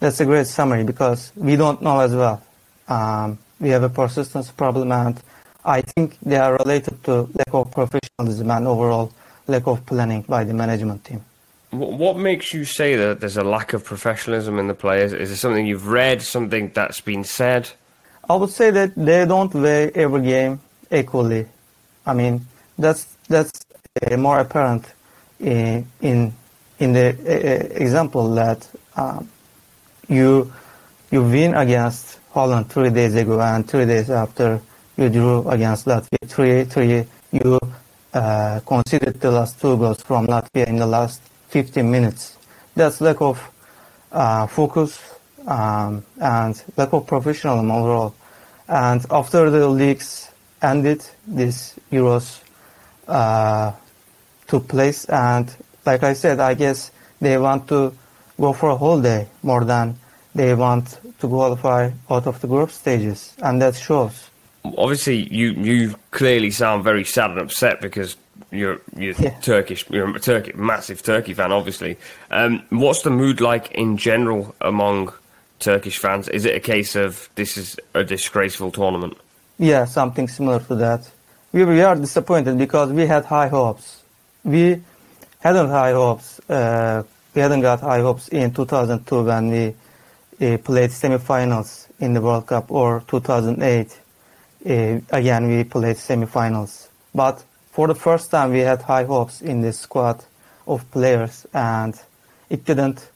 that's 0.00 0.20
a 0.20 0.24
great 0.24 0.46
summary 0.46 0.84
because 0.84 1.32
we 1.36 1.56
don't 1.56 1.80
know 1.82 2.00
as 2.00 2.14
well. 2.14 2.42
Um, 2.88 3.38
we 3.60 3.68
have 3.70 3.84
a 3.84 3.88
persistence 3.88 4.50
problem, 4.50 4.90
and 4.92 5.20
I 5.64 5.82
think 5.82 6.18
they 6.22 6.36
are 6.36 6.56
related 6.56 7.04
to 7.04 7.28
lack 7.38 7.52
of 7.52 7.70
professionalism 7.70 8.50
and 8.50 8.66
overall 8.66 9.12
lack 9.46 9.66
of 9.66 9.86
planning 9.86 10.22
by 10.22 10.44
the 10.44 10.54
management 10.54 11.04
team. 11.04 11.24
What 11.70 12.18
makes 12.18 12.52
you 12.52 12.64
say 12.64 12.96
that 12.96 13.20
there's 13.20 13.38
a 13.38 13.44
lack 13.44 13.72
of 13.72 13.82
professionalism 13.84 14.58
in 14.58 14.66
the 14.66 14.74
players? 14.74 15.12
Is 15.12 15.30
it 15.30 15.36
something 15.36 15.64
you've 15.64 15.88
read, 15.88 16.20
something 16.20 16.70
that's 16.74 17.00
been 17.00 17.24
said? 17.24 17.70
I 18.28 18.36
would 18.36 18.50
say 18.50 18.70
that 18.70 18.94
they 18.94 19.24
don't 19.26 19.52
weigh 19.54 19.90
every 19.90 20.22
game 20.22 20.60
equally. 20.90 21.46
I 22.06 22.14
mean, 22.14 22.46
that's 22.78 23.04
that's 23.28 23.52
uh, 24.10 24.16
more 24.16 24.38
apparent 24.40 24.86
in 25.40 25.86
in, 26.00 26.32
in 26.78 26.92
the 26.92 27.08
uh, 27.10 27.82
example 27.82 28.34
that 28.34 28.68
um, 28.96 29.28
you 30.08 30.52
you 31.10 31.22
win 31.22 31.54
against 31.54 32.18
Holland 32.30 32.70
three 32.70 32.90
days 32.90 33.14
ago, 33.14 33.40
and 33.40 33.68
three 33.68 33.86
days 33.86 34.10
after 34.10 34.60
you 34.96 35.08
drew 35.08 35.48
against 35.48 35.86
Latvia 35.86 36.28
three 36.28 36.64
three. 36.64 37.04
You 37.32 37.58
uh, 38.12 38.60
conceded 38.66 39.20
the 39.20 39.30
last 39.30 39.60
two 39.60 39.76
goals 39.78 40.02
from 40.02 40.26
Latvia 40.26 40.66
in 40.66 40.76
the 40.76 40.86
last 40.86 41.22
15 41.48 41.90
minutes. 41.90 42.36
That's 42.76 43.00
lack 43.00 43.20
of 43.22 43.40
uh, 44.12 44.46
focus 44.46 44.98
um, 45.46 46.04
and 46.20 46.62
lack 46.76 46.92
of 46.92 47.06
professionalism 47.06 47.70
overall. 47.70 48.14
And 48.68 49.04
after 49.10 49.50
the 49.50 49.68
leagues 49.68 50.30
ended, 50.62 51.04
this 51.26 51.74
Euros 51.90 52.40
uh, 53.08 53.72
took 54.46 54.68
place, 54.68 55.04
and 55.06 55.54
like 55.84 56.02
I 56.02 56.12
said, 56.12 56.40
I 56.40 56.54
guess 56.54 56.90
they 57.20 57.36
want 57.38 57.68
to 57.68 57.94
go 58.40 58.52
for 58.52 58.70
a 58.70 58.76
whole 58.76 59.00
day 59.00 59.28
more 59.42 59.64
than 59.64 59.96
they 60.34 60.54
want 60.54 60.98
to 61.20 61.28
qualify 61.28 61.90
out 62.10 62.26
of 62.26 62.40
the 62.40 62.46
group 62.46 62.70
stages, 62.70 63.34
and 63.42 63.60
that 63.60 63.74
shows. 63.74 64.30
Obviously, 64.64 65.28
you 65.34 65.52
you 65.52 65.94
clearly 66.12 66.50
sound 66.50 66.84
very 66.84 67.04
sad 67.04 67.30
and 67.30 67.40
upset 67.40 67.80
because 67.80 68.16
you're 68.50 68.80
you're 68.96 69.14
Yeah. 69.18 69.38
Turkish, 69.40 69.84
you're 69.90 70.16
a 70.16 70.20
Turkey, 70.20 70.52
massive 70.54 71.02
Turkey 71.02 71.34
fan, 71.34 71.52
obviously. 71.52 71.96
Um, 72.30 72.62
what's 72.70 73.02
the 73.02 73.10
mood 73.10 73.40
like 73.40 73.72
in 73.72 73.96
general 73.96 74.54
among 74.60 75.12
Turkish 75.62 75.98
fans? 75.98 76.28
Is 76.28 76.44
it 76.44 76.54
a 76.56 76.60
case 76.60 76.96
of 76.96 77.28
this 77.34 77.56
is 77.56 77.76
a 77.94 78.04
disgraceful 78.04 78.70
tournament? 78.70 79.16
Yeah, 79.58 79.84
something 79.84 80.28
similar 80.28 80.60
to 80.60 80.74
that. 80.76 81.10
We, 81.52 81.64
we 81.64 81.82
are 81.82 81.94
disappointed 81.94 82.58
because 82.58 82.90
we 82.90 83.06
had 83.06 83.24
high 83.24 83.48
hopes. 83.48 84.02
We 84.44 84.82
hadn't 85.40 85.68
high 85.68 85.92
hopes. 85.92 86.40
Uh, 86.50 87.04
we 87.34 87.40
hadn't 87.40 87.60
got 87.60 87.80
high 87.80 88.00
hopes 88.00 88.28
in 88.28 88.52
2002 88.52 89.22
when 89.22 89.50
we 89.50 89.66
uh, 89.68 90.58
played 90.58 90.90
semifinals 90.90 91.86
in 92.00 92.14
the 92.14 92.20
World 92.20 92.46
Cup, 92.46 92.70
or 92.70 93.02
2008. 93.06 93.98
Uh, 94.64 95.00
again, 95.10 95.48
we 95.48 95.64
played 95.64 95.96
semifinals. 95.96 96.88
But 97.14 97.44
for 97.70 97.86
the 97.86 97.94
first 97.94 98.30
time, 98.30 98.50
we 98.50 98.60
had 98.60 98.82
high 98.82 99.04
hopes 99.04 99.40
in 99.40 99.62
this 99.62 99.78
squad 99.78 100.24
of 100.66 100.90
players, 100.90 101.46
and 101.54 101.94
it 102.50 102.64
didn't. 102.64 103.08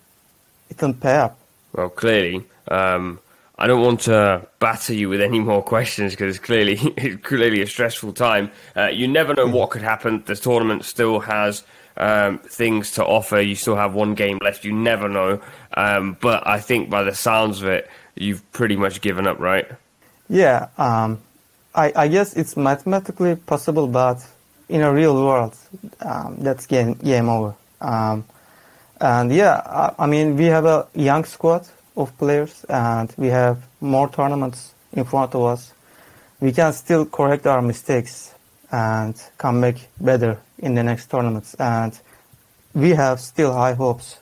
It 0.70 0.78
didn't 0.78 1.00
pay 1.00 1.16
up. 1.16 1.38
Well, 1.76 1.90
clearly, 1.90 2.42
um, 2.68 3.20
I 3.58 3.66
don't 3.66 3.82
want 3.82 4.00
to 4.02 4.46
batter 4.60 4.94
you 4.94 5.10
with 5.10 5.20
any 5.20 5.40
more 5.40 5.62
questions 5.62 6.12
because 6.12 6.36
it's 6.36 6.44
clearly 6.44 6.78
it's 6.96 7.22
clearly 7.22 7.60
a 7.60 7.66
stressful 7.66 8.14
time. 8.14 8.50
Uh, 8.74 8.86
you 8.86 9.06
never 9.06 9.34
know 9.34 9.46
what 9.46 9.70
could 9.70 9.82
happen. 9.82 10.22
The 10.24 10.36
tournament 10.36 10.86
still 10.86 11.20
has 11.20 11.64
um, 11.98 12.38
things 12.38 12.92
to 12.92 13.04
offer. 13.04 13.40
You 13.40 13.54
still 13.54 13.76
have 13.76 13.92
one 13.92 14.14
game 14.14 14.38
left. 14.42 14.64
You 14.64 14.72
never 14.72 15.06
know. 15.06 15.42
Um, 15.74 16.16
but 16.20 16.46
I 16.46 16.60
think 16.60 16.88
by 16.88 17.02
the 17.02 17.14
sounds 17.14 17.60
of 17.60 17.68
it, 17.68 17.90
you've 18.14 18.40
pretty 18.52 18.76
much 18.76 19.02
given 19.02 19.26
up, 19.26 19.38
right? 19.38 19.70
Yeah, 20.30 20.68
um, 20.78 21.20
I, 21.74 21.92
I 21.94 22.08
guess 22.08 22.34
it's 22.34 22.56
mathematically 22.56 23.36
possible, 23.36 23.86
but 23.86 24.26
in 24.70 24.80
a 24.80 24.92
real 24.92 25.14
world, 25.14 25.54
um, 26.00 26.38
that's 26.40 26.66
game 26.66 26.94
game 26.94 27.28
over. 27.28 27.54
And 29.00 29.32
yeah, 29.32 29.61
I, 29.66 30.04
I 30.04 30.06
mean, 30.06 30.37
we 30.37 30.46
have 30.46 30.64
a 30.64 30.88
young 30.94 31.24
squad 31.24 31.66
of 31.96 32.16
players, 32.18 32.64
and 32.68 33.12
we 33.16 33.28
have 33.28 33.62
more 33.80 34.09
tournaments 34.09 34.72
in 34.92 35.04
front 35.04 35.35
of 35.35 35.44
us. 35.44 35.72
We 36.40 36.52
can 36.52 36.72
still 36.72 37.06
correct 37.06 37.46
our 37.46 37.62
mistakes 37.62 38.35
and 38.70 39.14
come 39.38 39.61
back 39.61 39.76
better 40.00 40.38
in 40.59 40.74
the 40.74 40.82
next 40.82 41.11
tournaments. 41.11 41.54
And 41.54 41.98
we 42.74 42.90
have 42.90 43.20
still 43.20 43.52
high 43.52 43.74
hopes 43.74 44.18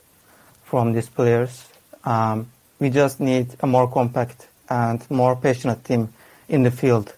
from 0.63 0.93
these 0.93 1.09
players. 1.09 1.67
Um, 2.03 2.49
we 2.79 2.89
just 2.89 3.19
need 3.19 3.55
a 3.61 3.67
more 3.67 3.87
compact 3.89 4.47
and 4.69 5.05
more 5.09 5.35
passionate 5.35 5.83
team 5.83 6.13
in 6.47 6.63
the 6.63 6.71
field, 6.71 7.13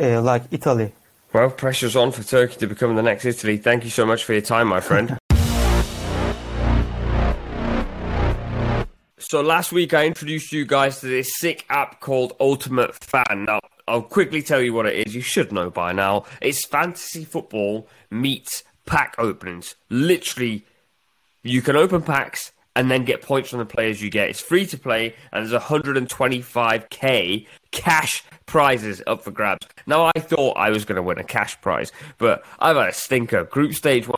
uh, 0.00 0.20
like 0.22 0.44
Italy. 0.50 0.92
Well, 1.32 1.50
pressure's 1.50 1.96
on 1.96 2.12
for 2.12 2.22
Turkey 2.22 2.56
to 2.56 2.66
become 2.66 2.96
the 2.96 3.02
next 3.02 3.24
Italy. 3.24 3.58
Thank 3.58 3.84
you 3.84 3.90
so 3.90 4.06
much 4.06 4.24
for 4.24 4.32
your 4.32 4.42
time, 4.42 4.68
my 4.68 4.80
friend. 4.80 5.18
so 9.28 9.42
last 9.42 9.72
week 9.72 9.92
I 9.92 10.06
introduced 10.06 10.52
you 10.52 10.64
guys 10.64 11.00
to 11.00 11.06
this 11.06 11.30
sick 11.36 11.66
app 11.68 12.00
called 12.00 12.32
Ultimate 12.40 12.94
Fan. 13.04 13.44
Now, 13.44 13.60
I'll 13.86 14.00
quickly 14.00 14.40
tell 14.40 14.62
you 14.62 14.72
what 14.72 14.86
it 14.86 15.06
is. 15.06 15.14
You 15.14 15.20
should 15.20 15.52
know 15.52 15.68
by 15.68 15.92
now. 15.92 16.24
It's 16.40 16.64
fantasy 16.64 17.26
football 17.26 17.86
meets 18.10 18.64
pack 18.86 19.14
openings. 19.18 19.74
Literally, 19.90 20.64
you 21.42 21.60
can 21.60 21.76
open 21.76 22.00
packs 22.00 22.52
and 22.74 22.90
then 22.90 23.04
get 23.04 23.20
points 23.20 23.50
from 23.50 23.58
the 23.58 23.66
players 23.66 24.00
you 24.00 24.08
get. 24.08 24.30
It's 24.30 24.40
free 24.40 24.64
to 24.66 24.78
play, 24.78 25.14
and 25.30 25.46
there's 25.46 25.62
125k 25.62 27.46
cash 27.70 28.24
prizes 28.46 29.02
up 29.06 29.22
for 29.22 29.30
grabs. 29.30 29.66
Now, 29.86 30.10
I 30.14 30.20
thought 30.20 30.56
I 30.56 30.70
was 30.70 30.86
going 30.86 30.96
to 30.96 31.02
win 31.02 31.18
a 31.18 31.24
cash 31.24 31.60
prize, 31.60 31.92
but 32.16 32.44
I've 32.60 32.76
had 32.76 32.88
a 32.88 32.92
stinker. 32.94 33.44
Group 33.44 33.74
stage 33.74 34.06
one, 34.06 34.16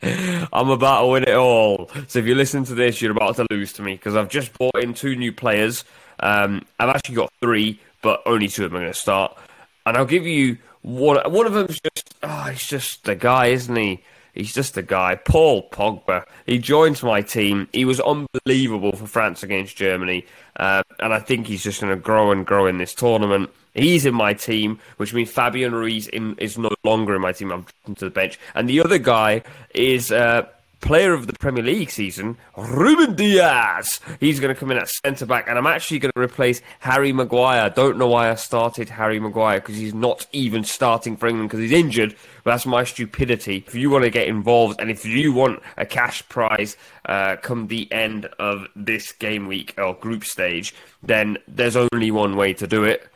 I'm 0.01 0.69
about 0.69 1.01
to 1.01 1.07
win 1.07 1.23
it 1.23 1.35
all. 1.35 1.91
So 2.07 2.19
if 2.19 2.25
you 2.25 2.33
listen 2.33 2.63
to 2.65 2.73
this, 2.73 2.99
you're 3.01 3.11
about 3.11 3.35
to 3.35 3.45
lose 3.51 3.71
to 3.73 3.83
me 3.83 3.93
because 3.93 4.15
I've 4.15 4.29
just 4.29 4.57
bought 4.57 4.81
in 4.81 4.95
two 4.95 5.15
new 5.15 5.31
players. 5.31 5.83
Um, 6.19 6.65
I've 6.79 6.89
actually 6.89 7.15
got 7.15 7.31
three, 7.41 7.79
but 8.01 8.23
only 8.25 8.47
two 8.47 8.65
of 8.65 8.71
them 8.71 8.77
are 8.77 8.81
going 8.81 8.93
to 8.93 8.99
start. 8.99 9.37
And 9.85 9.97
I'll 9.97 10.05
give 10.05 10.25
you 10.25 10.57
one. 10.81 11.17
One 11.31 11.45
of 11.45 11.53
them's 11.53 11.79
just, 11.79 12.15
oh, 12.23 12.43
he's 12.45 12.67
just 12.67 13.03
the 13.03 13.15
guy, 13.15 13.47
isn't 13.47 13.75
he? 13.75 14.03
He's 14.33 14.53
just 14.53 14.75
a 14.75 14.81
guy. 14.81 15.15
Paul 15.15 15.69
Pogba. 15.69 16.25
He 16.45 16.59
joins 16.59 17.01
my 17.01 17.21
team. 17.21 17.69
He 17.71 17.85
was 17.85 18.01
unbelievable 18.01 18.91
for 18.91 19.07
France 19.07 19.43
against 19.43 19.77
Germany. 19.77 20.25
Uh, 20.57 20.83
and 20.99 21.13
I 21.13 21.19
think 21.19 21.47
he's 21.47 21.63
just 21.63 21.79
going 21.79 21.95
to 21.95 22.01
grow 22.01 22.31
and 22.31 22.45
grow 22.45 22.67
in 22.67 22.77
this 22.77 22.93
tournament. 22.93 23.49
He's 23.73 24.05
in 24.05 24.13
my 24.13 24.33
team, 24.33 24.79
which 24.97 25.13
means 25.13 25.29
Fabian 25.29 25.73
Ruiz 25.73 26.07
in, 26.07 26.35
is 26.37 26.57
no 26.57 26.71
longer 26.83 27.15
in 27.15 27.21
my 27.21 27.31
team. 27.31 27.51
I'm 27.51 27.65
to 27.95 28.05
the 28.05 28.11
bench. 28.11 28.37
And 28.53 28.67
the 28.67 28.81
other 28.81 28.97
guy 28.97 29.43
is 29.73 30.11
uh, 30.11 30.47
player 30.85 31.13
of 31.13 31.25
the 31.25 31.33
Premier 31.33 31.63
League 31.63 31.89
season, 31.89 32.37
Ruben 32.55 33.15
Dias. 33.15 33.99
He's 34.19 34.39
going 34.39 34.53
to 34.53 34.59
come 34.59 34.69
in 34.69 34.77
at 34.77 34.87
centre 34.87 35.25
back, 35.25 35.47
and 35.47 35.57
I'm 35.57 35.65
actually 35.65 35.97
going 35.97 36.11
to 36.15 36.21
replace 36.21 36.61
Harry 36.79 37.11
Maguire. 37.11 37.71
Don't 37.71 37.97
know 37.97 38.07
why 38.07 38.29
I 38.29 38.35
started 38.35 38.89
Harry 38.89 39.19
Maguire 39.19 39.59
because 39.59 39.77
he's 39.77 39.95
not 39.95 40.27
even 40.31 40.63
starting 40.63 41.17
for 41.17 41.27
England 41.27 41.49
because 41.49 41.61
he's 41.61 41.71
injured. 41.71 42.15
But 42.43 42.51
that's 42.51 42.67
my 42.67 42.83
stupidity. 42.83 43.63
If 43.65 43.73
you 43.73 43.89
want 43.89 44.03
to 44.03 44.11
get 44.11 44.27
involved, 44.27 44.79
and 44.79 44.91
if 44.91 45.05
you 45.05 45.33
want 45.33 45.63
a 45.75 45.87
cash 45.87 46.27
prize 46.29 46.77
uh, 47.09 47.37
come 47.37 47.65
the 47.65 47.91
end 47.91 48.27
of 48.37 48.67
this 48.75 49.11
game 49.11 49.47
week 49.47 49.73
or 49.79 49.95
group 49.95 50.23
stage, 50.23 50.75
then 51.01 51.39
there's 51.47 51.75
only 51.75 52.11
one 52.11 52.37
way 52.37 52.53
to 52.53 52.67
do 52.67 52.83
it 52.83 53.09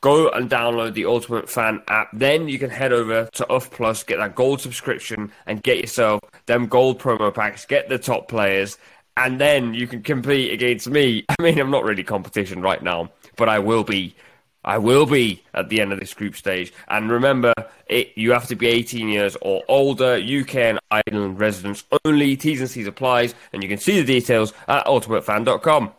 go 0.00 0.28
and 0.30 0.50
download 0.50 0.94
the 0.94 1.06
Ultimate 1.06 1.48
Fan 1.48 1.82
app. 1.88 2.08
Then 2.12 2.48
you 2.48 2.58
can 2.58 2.70
head 2.70 2.92
over 2.92 3.26
to 3.26 3.52
UF 3.52 3.70
Plus, 3.70 4.02
get 4.02 4.18
that 4.18 4.34
gold 4.34 4.60
subscription, 4.60 5.32
and 5.46 5.62
get 5.62 5.78
yourself 5.78 6.20
them 6.46 6.66
gold 6.66 6.98
promo 6.98 7.32
packs. 7.32 7.66
Get 7.66 7.88
the 7.88 7.98
top 7.98 8.28
players, 8.28 8.78
and 9.16 9.40
then 9.40 9.74
you 9.74 9.86
can 9.86 10.02
compete 10.02 10.52
against 10.52 10.88
me. 10.88 11.24
I 11.38 11.42
mean, 11.42 11.58
I'm 11.58 11.70
not 11.70 11.84
really 11.84 12.04
competition 12.04 12.62
right 12.62 12.82
now, 12.82 13.10
but 13.36 13.48
I 13.48 13.58
will 13.58 13.84
be. 13.84 14.14
I 14.62 14.76
will 14.76 15.06
be 15.06 15.42
at 15.54 15.70
the 15.70 15.80
end 15.80 15.90
of 15.90 16.00
this 16.00 16.12
group 16.12 16.36
stage. 16.36 16.70
And 16.88 17.10
remember, 17.10 17.54
it 17.86 18.12
you 18.14 18.32
have 18.32 18.46
to 18.48 18.56
be 18.56 18.66
18 18.66 19.08
years 19.08 19.34
or 19.40 19.62
older, 19.68 20.16
UK 20.16 20.54
and 20.56 20.80
Ireland 20.90 21.40
residents 21.40 21.84
only. 22.04 22.36
T's 22.36 22.60
and 22.60 22.68
C's 22.68 22.86
applies, 22.86 23.34
and 23.54 23.62
you 23.62 23.70
can 23.70 23.78
see 23.78 23.98
the 23.98 24.06
details 24.06 24.52
at 24.68 24.84
ultimatefan.com. 24.84 25.92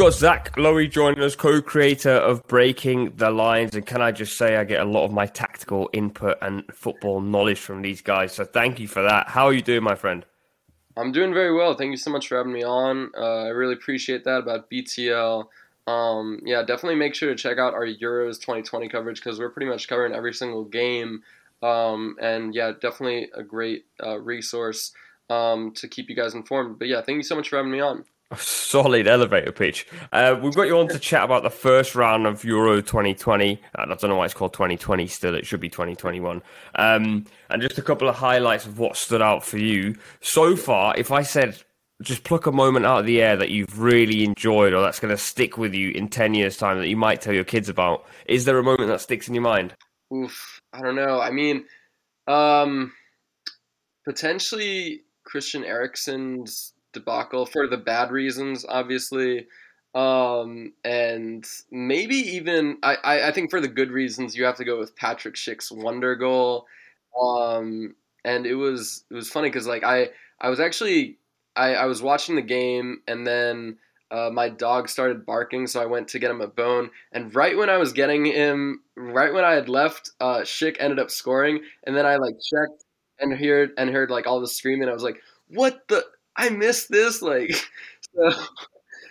got 0.00 0.14
Zach 0.14 0.56
Lowy 0.56 0.90
joining 0.90 1.22
us, 1.22 1.36
co-creator 1.36 2.08
of 2.08 2.46
Breaking 2.46 3.12
the 3.16 3.30
Lines, 3.30 3.74
and 3.74 3.84
can 3.84 4.00
I 4.00 4.12
just 4.12 4.38
say 4.38 4.56
I 4.56 4.64
get 4.64 4.80
a 4.80 4.84
lot 4.86 5.04
of 5.04 5.12
my 5.12 5.26
tactical 5.26 5.90
input 5.92 6.38
and 6.40 6.64
football 6.72 7.20
knowledge 7.20 7.58
from 7.58 7.82
these 7.82 8.00
guys. 8.00 8.32
So 8.32 8.46
thank 8.46 8.80
you 8.80 8.88
for 8.88 9.02
that. 9.02 9.28
How 9.28 9.44
are 9.44 9.52
you 9.52 9.60
doing, 9.60 9.82
my 9.82 9.94
friend? 9.94 10.24
I'm 10.96 11.12
doing 11.12 11.34
very 11.34 11.54
well. 11.54 11.74
Thank 11.74 11.90
you 11.90 11.98
so 11.98 12.10
much 12.10 12.28
for 12.28 12.38
having 12.38 12.54
me 12.54 12.62
on. 12.64 13.10
Uh, 13.14 13.42
I 13.42 13.48
really 13.48 13.74
appreciate 13.74 14.24
that 14.24 14.38
about 14.38 14.70
BTL. 14.70 15.44
Um, 15.86 16.40
yeah, 16.46 16.62
definitely 16.62 16.94
make 16.94 17.14
sure 17.14 17.28
to 17.28 17.36
check 17.36 17.58
out 17.58 17.74
our 17.74 17.84
Euros 17.84 18.40
2020 18.40 18.88
coverage 18.88 19.22
because 19.22 19.38
we're 19.38 19.50
pretty 19.50 19.70
much 19.70 19.86
covering 19.86 20.14
every 20.14 20.32
single 20.32 20.64
game. 20.64 21.22
Um, 21.62 22.16
and 22.22 22.54
yeah, 22.54 22.72
definitely 22.72 23.28
a 23.34 23.42
great 23.42 23.84
uh, 24.02 24.18
resource 24.18 24.92
um, 25.28 25.72
to 25.74 25.86
keep 25.88 26.08
you 26.08 26.16
guys 26.16 26.32
informed. 26.32 26.78
But 26.78 26.88
yeah, 26.88 27.02
thank 27.02 27.16
you 27.16 27.22
so 27.22 27.36
much 27.36 27.50
for 27.50 27.56
having 27.56 27.70
me 27.70 27.80
on. 27.80 28.06
A 28.32 28.36
solid 28.38 29.08
elevator 29.08 29.50
pitch. 29.50 29.86
Uh, 30.12 30.38
we've 30.40 30.54
got 30.54 30.68
you 30.68 30.78
on 30.78 30.86
to 30.88 31.00
chat 31.00 31.24
about 31.24 31.42
the 31.42 31.50
first 31.50 31.96
round 31.96 32.26
of 32.26 32.44
Euro 32.44 32.80
2020. 32.80 33.60
Uh, 33.76 33.82
I 33.82 33.86
don't 33.86 34.04
know 34.04 34.16
why 34.16 34.26
it's 34.26 34.34
called 34.34 34.52
2020 34.52 35.08
still. 35.08 35.34
It 35.34 35.46
should 35.46 35.60
be 35.60 35.68
2021. 35.68 36.40
Um, 36.76 37.26
and 37.48 37.62
just 37.62 37.78
a 37.78 37.82
couple 37.82 38.08
of 38.08 38.14
highlights 38.14 38.66
of 38.66 38.78
what 38.78 38.96
stood 38.96 39.20
out 39.20 39.44
for 39.44 39.58
you. 39.58 39.96
So 40.20 40.54
far, 40.54 40.96
if 40.96 41.10
I 41.10 41.22
said 41.22 41.60
just 42.02 42.24
pluck 42.24 42.46
a 42.46 42.52
moment 42.52 42.86
out 42.86 43.00
of 43.00 43.06
the 43.06 43.20
air 43.20 43.36
that 43.36 43.50
you've 43.50 43.78
really 43.80 44.24
enjoyed 44.24 44.72
or 44.72 44.80
that's 44.80 45.00
going 45.00 45.14
to 45.14 45.18
stick 45.18 45.58
with 45.58 45.74
you 45.74 45.90
in 45.90 46.08
10 46.08 46.34
years' 46.34 46.56
time 46.56 46.78
that 46.78 46.88
you 46.88 46.96
might 46.96 47.20
tell 47.20 47.34
your 47.34 47.44
kids 47.44 47.68
about, 47.68 48.06
is 48.26 48.44
there 48.44 48.58
a 48.58 48.62
moment 48.62 48.88
that 48.88 49.00
sticks 49.00 49.28
in 49.28 49.34
your 49.34 49.42
mind? 49.42 49.74
Oof, 50.14 50.60
I 50.72 50.80
don't 50.80 50.96
know. 50.96 51.20
I 51.20 51.30
mean, 51.30 51.64
um, 52.26 52.92
potentially 54.04 55.02
Christian 55.24 55.64
Eriksen's 55.64 56.72
debacle 56.92 57.46
for 57.46 57.66
the 57.66 57.76
bad 57.76 58.10
reasons, 58.10 58.64
obviously. 58.68 59.46
Um, 59.94 60.72
and 60.84 61.44
maybe 61.70 62.14
even 62.14 62.78
I, 62.82 62.96
I, 63.02 63.28
I, 63.28 63.32
think 63.32 63.50
for 63.50 63.60
the 63.60 63.66
good 63.66 63.90
reasons 63.90 64.36
you 64.36 64.44
have 64.44 64.56
to 64.58 64.64
go 64.64 64.78
with 64.78 64.94
Patrick 64.94 65.34
Schick's 65.34 65.72
wonder 65.72 66.14
goal. 66.14 66.66
Um, 67.20 67.96
and 68.24 68.46
it 68.46 68.54
was 68.54 69.04
it 69.10 69.14
was 69.14 69.28
funny 69.28 69.48
because 69.48 69.66
like 69.66 69.82
I 69.82 70.10
I 70.40 70.48
was 70.48 70.60
actually 70.60 71.18
I, 71.56 71.74
I 71.74 71.84
was 71.86 72.02
watching 72.02 72.36
the 72.36 72.42
game 72.42 73.00
and 73.08 73.26
then 73.26 73.78
uh, 74.10 74.30
my 74.32 74.48
dog 74.48 74.88
started 74.88 75.24
barking, 75.24 75.66
so 75.66 75.80
I 75.80 75.86
went 75.86 76.08
to 76.08 76.18
get 76.18 76.30
him 76.30 76.40
a 76.40 76.48
bone. 76.48 76.90
And 77.12 77.34
right 77.34 77.56
when 77.56 77.70
I 77.70 77.76
was 77.76 77.92
getting 77.92 78.24
him, 78.24 78.80
right 78.96 79.32
when 79.32 79.44
I 79.44 79.52
had 79.52 79.68
left, 79.68 80.10
uh, 80.20 80.40
Schick 80.40 80.76
ended 80.80 80.98
up 80.98 81.10
scoring. 81.10 81.60
And 81.84 81.96
then 81.96 82.06
I 82.06 82.16
like 82.16 82.34
checked 82.34 82.84
and 83.20 83.32
heard 83.32 83.70
and 83.78 83.90
heard 83.90 84.10
like 84.10 84.26
all 84.26 84.40
the 84.40 84.48
screaming. 84.48 84.88
I 84.88 84.92
was 84.92 85.04
like, 85.04 85.20
"What 85.48 85.86
the?" 85.88 86.04
I 86.36 86.50
missed 86.50 86.90
this. 86.90 87.22
Like, 87.22 87.52
so, 88.14 88.30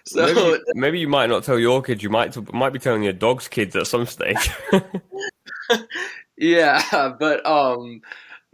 so 0.06 0.26
maybe, 0.26 0.64
maybe, 0.74 1.00
you 1.00 1.08
might 1.08 1.30
not 1.30 1.44
tell 1.44 1.60
your 1.60 1.82
kids. 1.82 2.04
You 2.04 2.10
might 2.10 2.36
might 2.54 2.74
be 2.74 2.80
telling 2.80 3.04
your 3.04 3.14
dog's 3.14 3.48
kids 3.48 3.76
at 3.76 3.88
some 3.88 4.06
stage. 4.06 4.50
yeah, 6.38 7.14
but 7.20 7.46
um, 7.46 8.02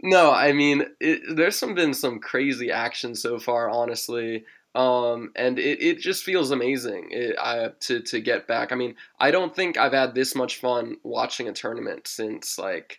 no, 0.02 0.32
I 0.32 0.52
mean, 0.52 0.86
it, 1.00 1.36
there's 1.36 1.56
some 1.56 1.74
been 1.74 1.94
some 1.94 2.20
crazy 2.20 2.70
action 2.70 3.14
so 3.14 3.38
far, 3.38 3.70
honestly. 3.70 4.44
Um, 4.74 5.32
and 5.34 5.58
it, 5.58 5.80
it 5.80 6.00
just 6.00 6.22
feels 6.22 6.50
amazing 6.50 7.08
it, 7.10 7.36
I, 7.40 7.70
to 7.80 8.00
to 8.02 8.20
get 8.20 8.46
back. 8.46 8.72
I 8.72 8.74
mean, 8.74 8.96
I 9.18 9.30
don't 9.30 9.56
think 9.56 9.78
I've 9.78 9.94
had 9.94 10.14
this 10.14 10.34
much 10.34 10.58
fun 10.60 10.98
watching 11.02 11.48
a 11.48 11.52
tournament 11.54 12.06
since 12.06 12.58
like 12.58 12.98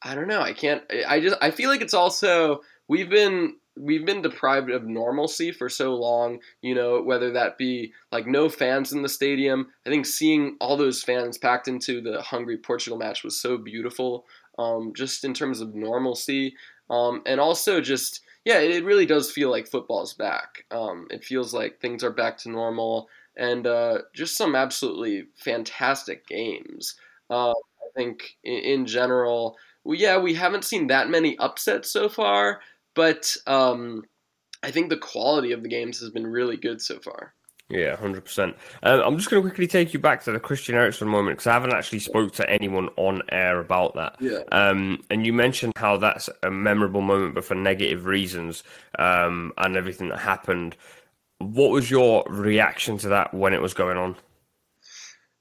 I 0.00 0.14
don't 0.14 0.28
know. 0.28 0.40
I 0.40 0.52
can't. 0.52 0.82
I 1.08 1.18
just 1.20 1.36
I 1.42 1.50
feel 1.50 1.70
like 1.70 1.80
it's 1.80 1.94
also 1.94 2.60
we've 2.86 3.10
been 3.10 3.56
we've 3.78 4.04
been 4.04 4.22
deprived 4.22 4.70
of 4.70 4.86
normalcy 4.86 5.52
for 5.52 5.68
so 5.68 5.94
long, 5.94 6.40
you 6.62 6.74
know, 6.74 7.02
whether 7.02 7.30
that 7.32 7.58
be 7.58 7.92
like 8.12 8.26
no 8.26 8.48
fans 8.48 8.92
in 8.92 9.02
the 9.02 9.08
stadium. 9.08 9.68
I 9.86 9.90
think 9.90 10.06
seeing 10.06 10.56
all 10.60 10.76
those 10.76 11.02
fans 11.02 11.38
packed 11.38 11.68
into 11.68 12.00
the 12.00 12.20
Hungary 12.22 12.58
Portugal 12.58 12.98
match 12.98 13.24
was 13.24 13.40
so 13.40 13.56
beautiful, 13.56 14.24
um, 14.58 14.92
just 14.94 15.24
in 15.24 15.34
terms 15.34 15.60
of 15.60 15.74
normalcy. 15.74 16.54
Um, 16.90 17.22
and 17.26 17.40
also 17.40 17.80
just, 17.80 18.20
yeah, 18.44 18.58
it 18.58 18.84
really 18.84 19.06
does 19.06 19.30
feel 19.30 19.50
like 19.50 19.68
football's 19.68 20.14
back. 20.14 20.64
Um, 20.70 21.06
it 21.10 21.24
feels 21.24 21.52
like 21.54 21.80
things 21.80 22.02
are 22.02 22.10
back 22.10 22.38
to 22.38 22.50
normal 22.50 23.08
and 23.36 23.66
uh, 23.66 23.98
just 24.14 24.36
some 24.36 24.54
absolutely 24.54 25.28
fantastic 25.36 26.26
games. 26.26 26.96
Uh, 27.30 27.50
I 27.50 27.90
think 27.94 28.36
in, 28.42 28.58
in 28.58 28.86
general, 28.86 29.56
well, 29.84 29.96
yeah, 29.96 30.18
we 30.18 30.34
haven't 30.34 30.64
seen 30.64 30.88
that 30.88 31.08
many 31.08 31.38
upsets 31.38 31.90
so 31.90 32.08
far. 32.08 32.60
But 32.98 33.36
um, 33.46 34.02
I 34.60 34.72
think 34.72 34.88
the 34.88 34.96
quality 34.96 35.52
of 35.52 35.62
the 35.62 35.68
games 35.68 36.00
has 36.00 36.10
been 36.10 36.26
really 36.26 36.56
good 36.56 36.82
so 36.82 36.98
far. 36.98 37.32
Yeah, 37.68 37.94
hundred 37.94 38.24
percent. 38.24 38.56
Um, 38.82 39.02
I'm 39.04 39.16
just 39.16 39.30
going 39.30 39.40
to 39.40 39.48
quickly 39.48 39.68
take 39.68 39.94
you 39.94 40.00
back 40.00 40.24
to 40.24 40.32
the 40.32 40.40
Christian 40.40 40.74
Eriksen 40.74 41.06
moment 41.06 41.36
because 41.36 41.46
I 41.46 41.52
haven't 41.52 41.74
actually 41.74 42.00
spoke 42.00 42.32
to 42.32 42.50
anyone 42.50 42.88
on 42.96 43.22
air 43.30 43.60
about 43.60 43.94
that. 43.94 44.16
Yeah. 44.18 44.40
Um, 44.50 45.04
and 45.10 45.24
you 45.24 45.32
mentioned 45.32 45.74
how 45.76 45.96
that's 45.96 46.28
a 46.42 46.50
memorable 46.50 47.00
moment, 47.00 47.36
but 47.36 47.44
for 47.44 47.54
negative 47.54 48.04
reasons, 48.04 48.64
um, 48.98 49.52
and 49.58 49.76
everything 49.76 50.08
that 50.08 50.18
happened. 50.18 50.74
What 51.38 51.70
was 51.70 51.88
your 51.88 52.24
reaction 52.28 52.98
to 52.98 53.10
that 53.10 53.32
when 53.32 53.54
it 53.54 53.62
was 53.62 53.74
going 53.74 53.96
on? 53.96 54.16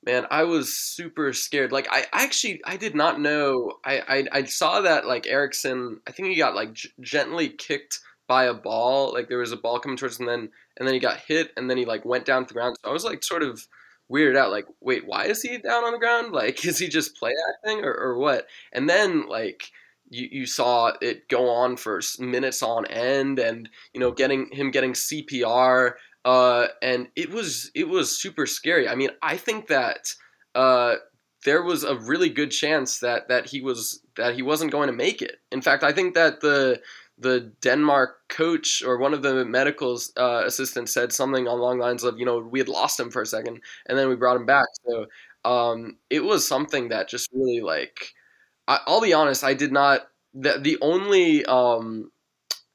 Man, 0.08 0.26
I 0.32 0.44
was 0.44 0.74
super 0.78 1.34
scared. 1.34 1.74
Like, 1.74 1.88
I 1.92 2.06
actually, 2.14 2.62
I 2.66 2.78
did 2.78 2.96
not 2.96 3.20
know. 3.20 3.74
I, 3.84 4.00
I, 4.08 4.28
I 4.40 4.44
saw 4.46 4.82
that 4.82 5.06
like 5.06 5.28
Eriksen 5.28 6.00
I 6.08 6.12
think 6.12 6.30
he 6.30 6.36
got 6.38 6.56
like 6.56 6.74
g- 6.74 6.90
gently 7.02 7.50
kicked 7.50 8.00
by 8.28 8.46
a 8.46 8.54
ball. 8.54 9.12
Like 9.14 9.28
there 9.28 9.40
was 9.40 9.52
a 9.52 9.58
ball 9.58 9.80
coming 9.80 9.98
towards 9.98 10.20
him, 10.20 10.30
and 10.30 10.44
then 10.44 10.52
and 10.78 10.88
then 10.88 10.94
he 10.94 11.02
got 11.02 11.20
hit, 11.20 11.52
and 11.58 11.70
then 11.70 11.78
he 11.78 11.86
like 11.86 12.06
went 12.06 12.26
down 12.26 12.44
to 12.44 12.48
the 12.48 12.54
ground. 12.54 12.78
So 12.82 12.90
I 12.90 12.94
was 12.94 13.04
like 13.04 13.24
sort 13.24 13.44
of 13.44 13.62
weirded 14.12 14.38
out. 14.38 14.52
Like, 14.52 14.66
wait, 14.80 15.06
why 15.06 15.26
is 15.26 15.42
he 15.42 15.58
down 15.58 15.84
on 15.84 15.92
the 15.92 16.00
ground? 16.00 16.32
Like, 16.34 16.66
is 16.66 16.80
he 16.80 16.88
just 16.88 17.18
play 17.18 17.34
acting 17.50 17.84
or, 17.84 17.94
or 17.94 18.18
what? 18.18 18.48
And 18.74 18.90
then 18.90 19.28
like 19.28 19.70
you, 20.10 20.28
you 20.32 20.46
saw 20.46 20.94
it 21.02 21.28
go 21.28 21.50
on 21.50 21.76
for 21.78 22.02
minutes 22.20 22.64
on 22.64 22.86
end, 22.88 23.40
and 23.40 23.70
you 23.94 24.00
know, 24.00 24.12
getting 24.12 24.50
him 24.52 24.72
getting 24.72 24.94
CPR, 24.94 25.98
uh, 26.28 26.68
and 26.82 27.08
it 27.16 27.32
was 27.32 27.72
it 27.74 27.88
was 27.88 28.20
super 28.20 28.46
scary. 28.46 28.88
I 28.90 28.96
mean, 28.96 29.12
I 29.24 29.38
think 29.38 29.68
that. 29.68 30.14
Uh, 30.56 30.96
there 31.46 31.62
was 31.62 31.84
a 31.84 31.96
really 31.96 32.30
good 32.30 32.50
chance 32.50 33.00
that, 33.00 33.30
that 33.30 33.46
he 33.46 33.62
was 33.62 34.02
that 34.18 34.34
he 34.36 34.42
wasn't 34.42 34.72
going 34.72 34.88
to 34.88 34.94
make 34.94 35.22
it. 35.22 35.38
In 35.52 35.62
fact, 35.62 35.84
I 35.84 35.94
think 35.94 36.16
that 36.16 36.42
the 36.42 36.82
the 37.18 37.52
Denmark 37.62 38.30
coach 38.30 38.84
or 38.86 38.98
one 38.98 39.14
of 39.14 39.22
the 39.24 39.46
medical 39.46 40.00
uh, 40.18 40.44
assistants 40.46 40.94
said 40.94 41.14
something 41.14 41.48
along 41.48 41.78
the 41.80 41.86
lines 41.86 42.04
of, 42.04 42.20
you 42.20 42.26
know, 42.26 42.40
we 42.40 42.60
had 42.60 42.70
lost 42.70 43.00
him 43.00 43.10
for 43.10 43.22
a 43.22 43.26
second 43.26 43.62
and 43.88 43.98
then 43.98 44.10
we 44.10 44.16
brought 44.16 44.36
him 44.36 44.46
back. 44.46 44.66
So 44.88 45.06
um, 45.46 45.98
it 46.10 46.24
was 46.24 46.48
something 46.48 46.90
that 46.90 47.10
just 47.10 47.30
really 47.34 47.62
like, 47.62 48.14
I, 48.68 48.80
will 48.88 49.02
be 49.02 49.14
honest, 49.14 49.44
I 49.44 49.54
did 49.54 49.72
not. 49.72 50.08
The, 50.34 50.60
the 50.60 50.78
only 50.82 51.46
um, 51.46 52.12